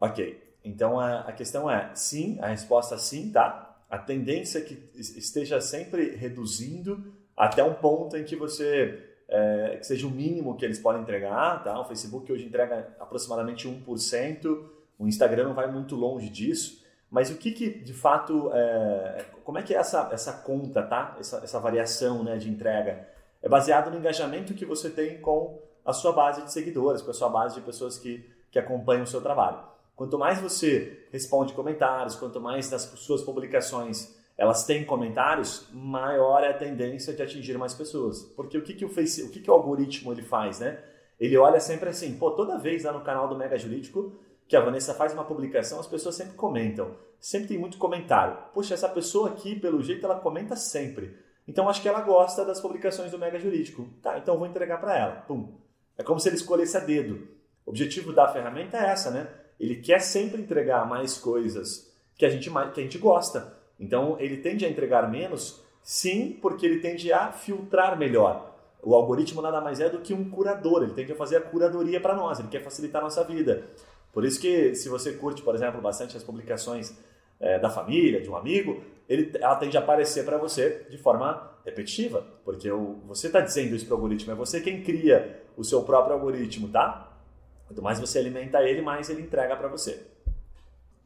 Ok. 0.00 0.50
Então 0.64 1.00
a, 1.00 1.20
a 1.20 1.32
questão 1.32 1.70
é 1.70 1.90
sim, 1.94 2.38
a 2.40 2.48
resposta 2.48 2.94
é 2.94 2.98
sim, 2.98 3.30
tá? 3.30 3.78
A 3.88 3.98
tendência 3.98 4.58
é 4.58 4.62
que 4.62 4.90
esteja 4.94 5.60
sempre 5.60 6.14
reduzindo 6.14 7.12
até 7.36 7.64
um 7.64 7.74
ponto 7.74 8.16
em 8.16 8.24
que 8.24 8.36
você 8.36 9.10
é, 9.28 9.76
que 9.78 9.86
seja 9.86 10.06
o 10.06 10.10
mínimo 10.10 10.56
que 10.56 10.64
eles 10.64 10.78
podem 10.78 11.02
entregar, 11.02 11.62
tá? 11.62 11.80
O 11.80 11.84
Facebook 11.84 12.30
hoje 12.30 12.44
entrega 12.44 12.94
aproximadamente 12.98 13.68
1%, 13.68 14.64
o 14.98 15.06
Instagram 15.06 15.44
não 15.44 15.54
vai 15.54 15.70
muito 15.70 15.94
longe 15.96 16.28
disso. 16.28 16.79
Mas 17.10 17.30
o 17.30 17.36
que, 17.36 17.50
que 17.50 17.68
de 17.68 17.92
fato, 17.92 18.50
é, 18.54 19.24
como 19.44 19.58
é 19.58 19.62
que 19.62 19.74
é 19.74 19.78
essa, 19.78 20.08
essa 20.12 20.32
conta, 20.32 20.82
tá? 20.82 21.16
Essa, 21.18 21.38
essa 21.38 21.58
variação 21.58 22.22
né, 22.22 22.36
de 22.36 22.48
entrega? 22.48 23.08
É 23.42 23.48
baseado 23.48 23.90
no 23.90 23.98
engajamento 23.98 24.54
que 24.54 24.64
você 24.64 24.88
tem 24.88 25.20
com 25.20 25.60
a 25.84 25.92
sua 25.92 26.12
base 26.12 26.42
de 26.42 26.52
seguidores, 26.52 27.02
com 27.02 27.10
a 27.10 27.14
sua 27.14 27.28
base 27.28 27.56
de 27.56 27.62
pessoas 27.62 27.98
que, 27.98 28.24
que 28.50 28.58
acompanham 28.58 29.02
o 29.02 29.06
seu 29.06 29.20
trabalho. 29.20 29.58
Quanto 29.96 30.18
mais 30.18 30.40
você 30.40 31.06
responde 31.10 31.52
comentários, 31.52 32.14
quanto 32.14 32.40
mais 32.40 32.70
das 32.70 32.82
suas 32.82 33.22
publicações 33.22 34.18
elas 34.38 34.64
têm 34.64 34.86
comentários, 34.86 35.66
maior 35.70 36.42
é 36.42 36.48
a 36.48 36.54
tendência 36.56 37.12
de 37.12 37.22
atingir 37.22 37.58
mais 37.58 37.74
pessoas. 37.74 38.22
Porque 38.34 38.56
o 38.56 38.62
que, 38.62 38.72
que 38.72 38.86
o 38.86 38.88
Face, 38.88 39.22
o 39.22 39.28
que, 39.28 39.38
que 39.38 39.50
o 39.50 39.52
algoritmo 39.52 40.12
ele 40.12 40.22
faz, 40.22 40.60
né? 40.60 40.78
Ele 41.20 41.36
olha 41.36 41.60
sempre 41.60 41.90
assim, 41.90 42.16
pô, 42.16 42.30
toda 42.30 42.56
vez 42.56 42.84
lá 42.84 42.92
no 42.92 43.02
canal 43.02 43.28
do 43.28 43.36
Mega 43.36 43.58
Jurídico 43.58 44.18
que 44.50 44.56
a 44.56 44.60
Vanessa 44.60 44.92
faz 44.94 45.12
uma 45.12 45.22
publicação, 45.22 45.78
as 45.78 45.86
pessoas 45.86 46.16
sempre 46.16 46.34
comentam. 46.34 46.96
Sempre 47.20 47.46
tem 47.46 47.56
muito 47.56 47.78
comentário. 47.78 48.36
Poxa, 48.52 48.74
essa 48.74 48.88
pessoa 48.88 49.28
aqui, 49.28 49.54
pelo 49.54 49.80
jeito, 49.80 50.04
ela 50.04 50.18
comenta 50.18 50.56
sempre. 50.56 51.16
Então 51.46 51.68
acho 51.68 51.80
que 51.80 51.88
ela 51.88 52.00
gosta 52.00 52.44
das 52.44 52.60
publicações 52.60 53.12
do 53.12 53.18
Mega 53.18 53.38
Jurídico. 53.38 53.88
Tá, 54.02 54.18
então 54.18 54.36
vou 54.36 54.48
entregar 54.48 54.80
para 54.80 54.98
ela. 54.98 55.12
Pum. 55.28 55.54
É 55.96 56.02
como 56.02 56.18
se 56.18 56.28
ele 56.28 56.34
escolhesse 56.34 56.76
a 56.76 56.80
dedo. 56.80 57.28
O 57.64 57.70
objetivo 57.70 58.12
da 58.12 58.26
ferramenta 58.26 58.76
é 58.76 58.90
essa, 58.90 59.12
né? 59.12 59.28
Ele 59.60 59.76
quer 59.76 60.00
sempre 60.00 60.42
entregar 60.42 60.84
mais 60.84 61.16
coisas 61.16 61.88
que 62.16 62.26
a 62.26 62.28
gente, 62.28 62.50
que 62.50 62.80
a 62.80 62.82
gente 62.82 62.98
gosta. 62.98 63.56
Então 63.78 64.16
ele 64.18 64.38
tende 64.38 64.66
a 64.66 64.68
entregar 64.68 65.08
menos, 65.08 65.62
sim, 65.80 66.36
porque 66.42 66.66
ele 66.66 66.80
tende 66.80 67.12
a 67.12 67.30
filtrar 67.30 67.96
melhor. 67.96 68.52
O 68.82 68.96
algoritmo 68.96 69.42
nada 69.42 69.60
mais 69.60 69.78
é 69.78 69.88
do 69.88 70.00
que 70.00 70.12
um 70.12 70.28
curador, 70.28 70.82
ele 70.82 70.94
tende 70.94 71.12
a 71.12 71.16
fazer 71.16 71.36
a 71.36 71.40
curadoria 71.40 72.00
para 72.00 72.16
nós, 72.16 72.40
ele 72.40 72.48
quer 72.48 72.64
facilitar 72.64 73.00
a 73.00 73.04
nossa 73.04 73.22
vida. 73.22 73.68
Por 74.12 74.24
isso 74.24 74.40
que 74.40 74.74
se 74.74 74.88
você 74.88 75.12
curte, 75.12 75.42
por 75.42 75.54
exemplo, 75.54 75.80
bastante 75.80 76.16
as 76.16 76.22
publicações 76.22 76.96
é, 77.38 77.58
da 77.58 77.70
família, 77.70 78.20
de 78.20 78.28
um 78.28 78.36
amigo, 78.36 78.82
ele, 79.08 79.30
ela 79.40 79.56
tende 79.56 79.76
a 79.76 79.80
aparecer 79.80 80.24
para 80.24 80.36
você 80.36 80.86
de 80.90 80.98
forma 80.98 81.50
repetitiva, 81.64 82.24
porque 82.44 82.70
o, 82.70 83.00
você 83.06 83.26
está 83.26 83.40
dizendo 83.40 83.74
isso 83.74 83.86
para 83.86 83.94
o 83.94 83.96
algoritmo, 83.96 84.32
é 84.32 84.34
você 84.34 84.60
quem 84.60 84.82
cria 84.82 85.42
o 85.56 85.64
seu 85.64 85.82
próprio 85.82 86.14
algoritmo, 86.14 86.68
tá? 86.68 87.12
Quanto 87.66 87.82
mais 87.82 88.00
você 88.00 88.18
alimenta 88.18 88.62
ele, 88.62 88.82
mais 88.82 89.10
ele 89.10 89.22
entrega 89.22 89.56
para 89.56 89.68
você. 89.68 90.06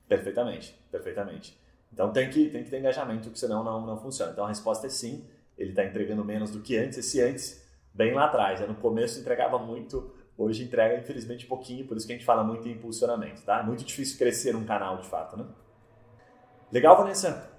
Perfeitamente, 0.08 0.74
perfeitamente. 0.90 1.58
Então 1.92 2.12
tem 2.12 2.28
que, 2.28 2.48
tem 2.48 2.64
que 2.64 2.70
ter 2.70 2.78
engajamento, 2.78 3.24
porque 3.24 3.38
senão 3.38 3.62
não, 3.62 3.86
não 3.86 3.98
funciona. 3.98 4.32
Então 4.32 4.44
a 4.44 4.48
resposta 4.48 4.86
é 4.86 4.90
sim, 4.90 5.24
ele 5.56 5.70
está 5.70 5.84
entregando 5.84 6.24
menos 6.24 6.50
do 6.50 6.60
que 6.60 6.76
antes. 6.76 6.98
Esse 6.98 7.20
antes, 7.20 7.64
bem 7.92 8.12
lá 8.12 8.24
atrás, 8.24 8.60
né? 8.60 8.66
no 8.66 8.74
começo 8.74 9.20
entregava 9.20 9.58
muito, 9.58 10.12
Hoje 10.36 10.64
entrega, 10.64 10.98
infelizmente, 10.98 11.46
pouquinho, 11.46 11.86
por 11.86 11.96
isso 11.96 12.06
que 12.06 12.12
a 12.12 12.16
gente 12.16 12.26
fala 12.26 12.42
muito 12.42 12.66
em 12.66 12.72
impulsionamento, 12.72 13.42
tá? 13.42 13.60
É 13.60 13.62
muito 13.62 13.84
difícil 13.84 14.18
crescer 14.18 14.56
um 14.56 14.64
canal, 14.64 14.98
de 14.98 15.06
fato, 15.06 15.36
né? 15.36 15.46
Legal, 16.72 16.96
Vanessa? 16.96 17.50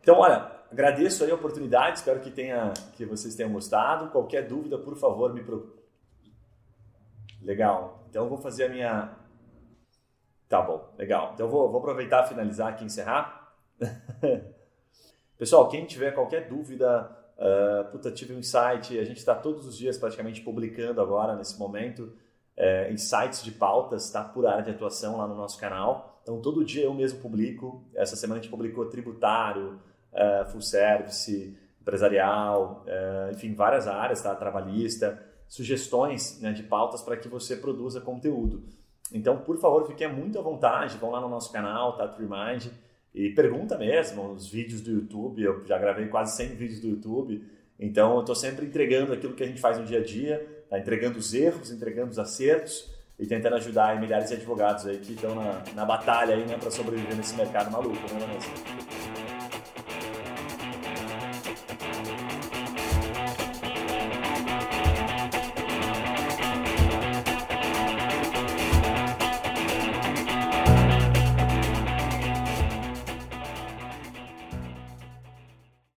Então, 0.00 0.20
olha, 0.20 0.48
agradeço 0.70 1.24
aí 1.24 1.30
a 1.30 1.34
oportunidade, 1.34 1.98
espero 1.98 2.20
que, 2.20 2.30
tenha, 2.30 2.72
que 2.94 3.04
vocês 3.04 3.34
tenham 3.34 3.52
gostado. 3.52 4.10
Qualquer 4.10 4.46
dúvida, 4.46 4.78
por 4.78 4.96
favor, 4.96 5.34
me 5.34 5.42
procure. 5.42 5.82
Legal. 7.42 8.04
Então, 8.08 8.24
eu 8.24 8.28
vou 8.28 8.38
fazer 8.38 8.66
a 8.66 8.68
minha... 8.68 9.16
Tá 10.48 10.62
bom, 10.62 10.88
legal. 10.96 11.32
Então, 11.34 11.46
eu 11.46 11.50
vou, 11.50 11.68
vou 11.68 11.80
aproveitar 11.80 12.24
e 12.24 12.28
finalizar 12.28 12.68
aqui, 12.68 12.84
encerrar. 12.84 13.52
Pessoal, 15.36 15.68
quem 15.68 15.84
tiver 15.84 16.12
qualquer 16.12 16.48
dúvida, 16.48 17.17
uh, 17.38 17.90
puta, 17.90 18.10
tive 18.10 18.34
um 18.34 18.38
insight, 18.38 18.98
a 18.98 19.04
gente 19.04 19.18
está 19.18 19.34
todos 19.34 19.66
os 19.66 19.76
dias 19.76 19.96
praticamente 19.96 20.40
publicando 20.40 21.00
agora, 21.00 21.34
nesse 21.36 21.58
momento, 21.58 22.12
é, 22.56 22.92
insights 22.92 23.42
de 23.42 23.52
pautas, 23.52 24.10
tá? 24.10 24.24
Por 24.24 24.44
área 24.44 24.64
de 24.64 24.70
atuação 24.72 25.16
lá 25.16 25.28
no 25.28 25.36
nosso 25.36 25.58
canal. 25.60 26.20
Então, 26.22 26.40
todo 26.40 26.64
dia 26.64 26.84
eu 26.84 26.92
mesmo 26.92 27.20
publico. 27.20 27.84
Essa 27.94 28.16
semana 28.16 28.40
a 28.40 28.42
gente 28.42 28.50
publicou 28.50 28.84
tributário, 28.86 29.80
uh, 30.12 30.44
full 30.50 30.60
service, 30.60 31.56
empresarial, 31.80 32.84
uh, 32.84 33.32
enfim, 33.32 33.54
várias 33.54 33.86
áreas, 33.86 34.20
tá? 34.20 34.34
Trabalhista, 34.34 35.22
sugestões 35.46 36.40
né, 36.40 36.52
de 36.52 36.64
pautas 36.64 37.00
para 37.00 37.16
que 37.16 37.28
você 37.28 37.56
produza 37.56 38.00
conteúdo. 38.00 38.64
Então, 39.12 39.38
por 39.38 39.56
favor, 39.56 39.86
fiquem 39.86 40.12
muito 40.12 40.38
à 40.38 40.42
vontade, 40.42 40.98
vão 40.98 41.10
lá 41.10 41.20
no 41.20 41.28
nosso 41.28 41.50
canal, 41.50 41.96
tá? 41.96 42.12
Remind, 42.18 42.66
e 43.14 43.30
pergunta 43.30 43.76
mesmo, 43.76 44.32
os 44.32 44.48
vídeos 44.48 44.80
do 44.80 44.90
YouTube, 44.90 45.42
eu 45.42 45.64
já 45.66 45.78
gravei 45.78 46.06
quase 46.06 46.36
100 46.36 46.48
vídeos 46.56 46.80
do 46.80 46.88
YouTube, 46.88 47.42
então 47.78 48.14
eu 48.14 48.20
estou 48.20 48.34
sempre 48.34 48.66
entregando 48.66 49.12
aquilo 49.12 49.34
que 49.34 49.42
a 49.42 49.46
gente 49.46 49.60
faz 49.60 49.78
no 49.78 49.84
dia 49.84 49.98
a 49.98 50.04
dia, 50.04 50.64
tá? 50.68 50.78
entregando 50.78 51.18
os 51.18 51.32
erros, 51.34 51.70
entregando 51.70 52.10
os 52.10 52.18
acertos 52.18 52.92
e 53.18 53.26
tentando 53.26 53.56
ajudar 53.56 54.00
milhares 54.00 54.28
de 54.28 54.34
advogados 54.34 54.86
aí 54.86 54.98
que 54.98 55.12
estão 55.12 55.34
na, 55.34 55.64
na 55.74 55.84
batalha 55.84 56.34
aí, 56.34 56.46
né, 56.46 56.56
para 56.56 56.70
sobreviver 56.70 57.16
nesse 57.16 57.34
mercado 57.34 57.70
maluco, 57.70 57.96
né, 58.14 58.20
Vanessa? 58.20 59.17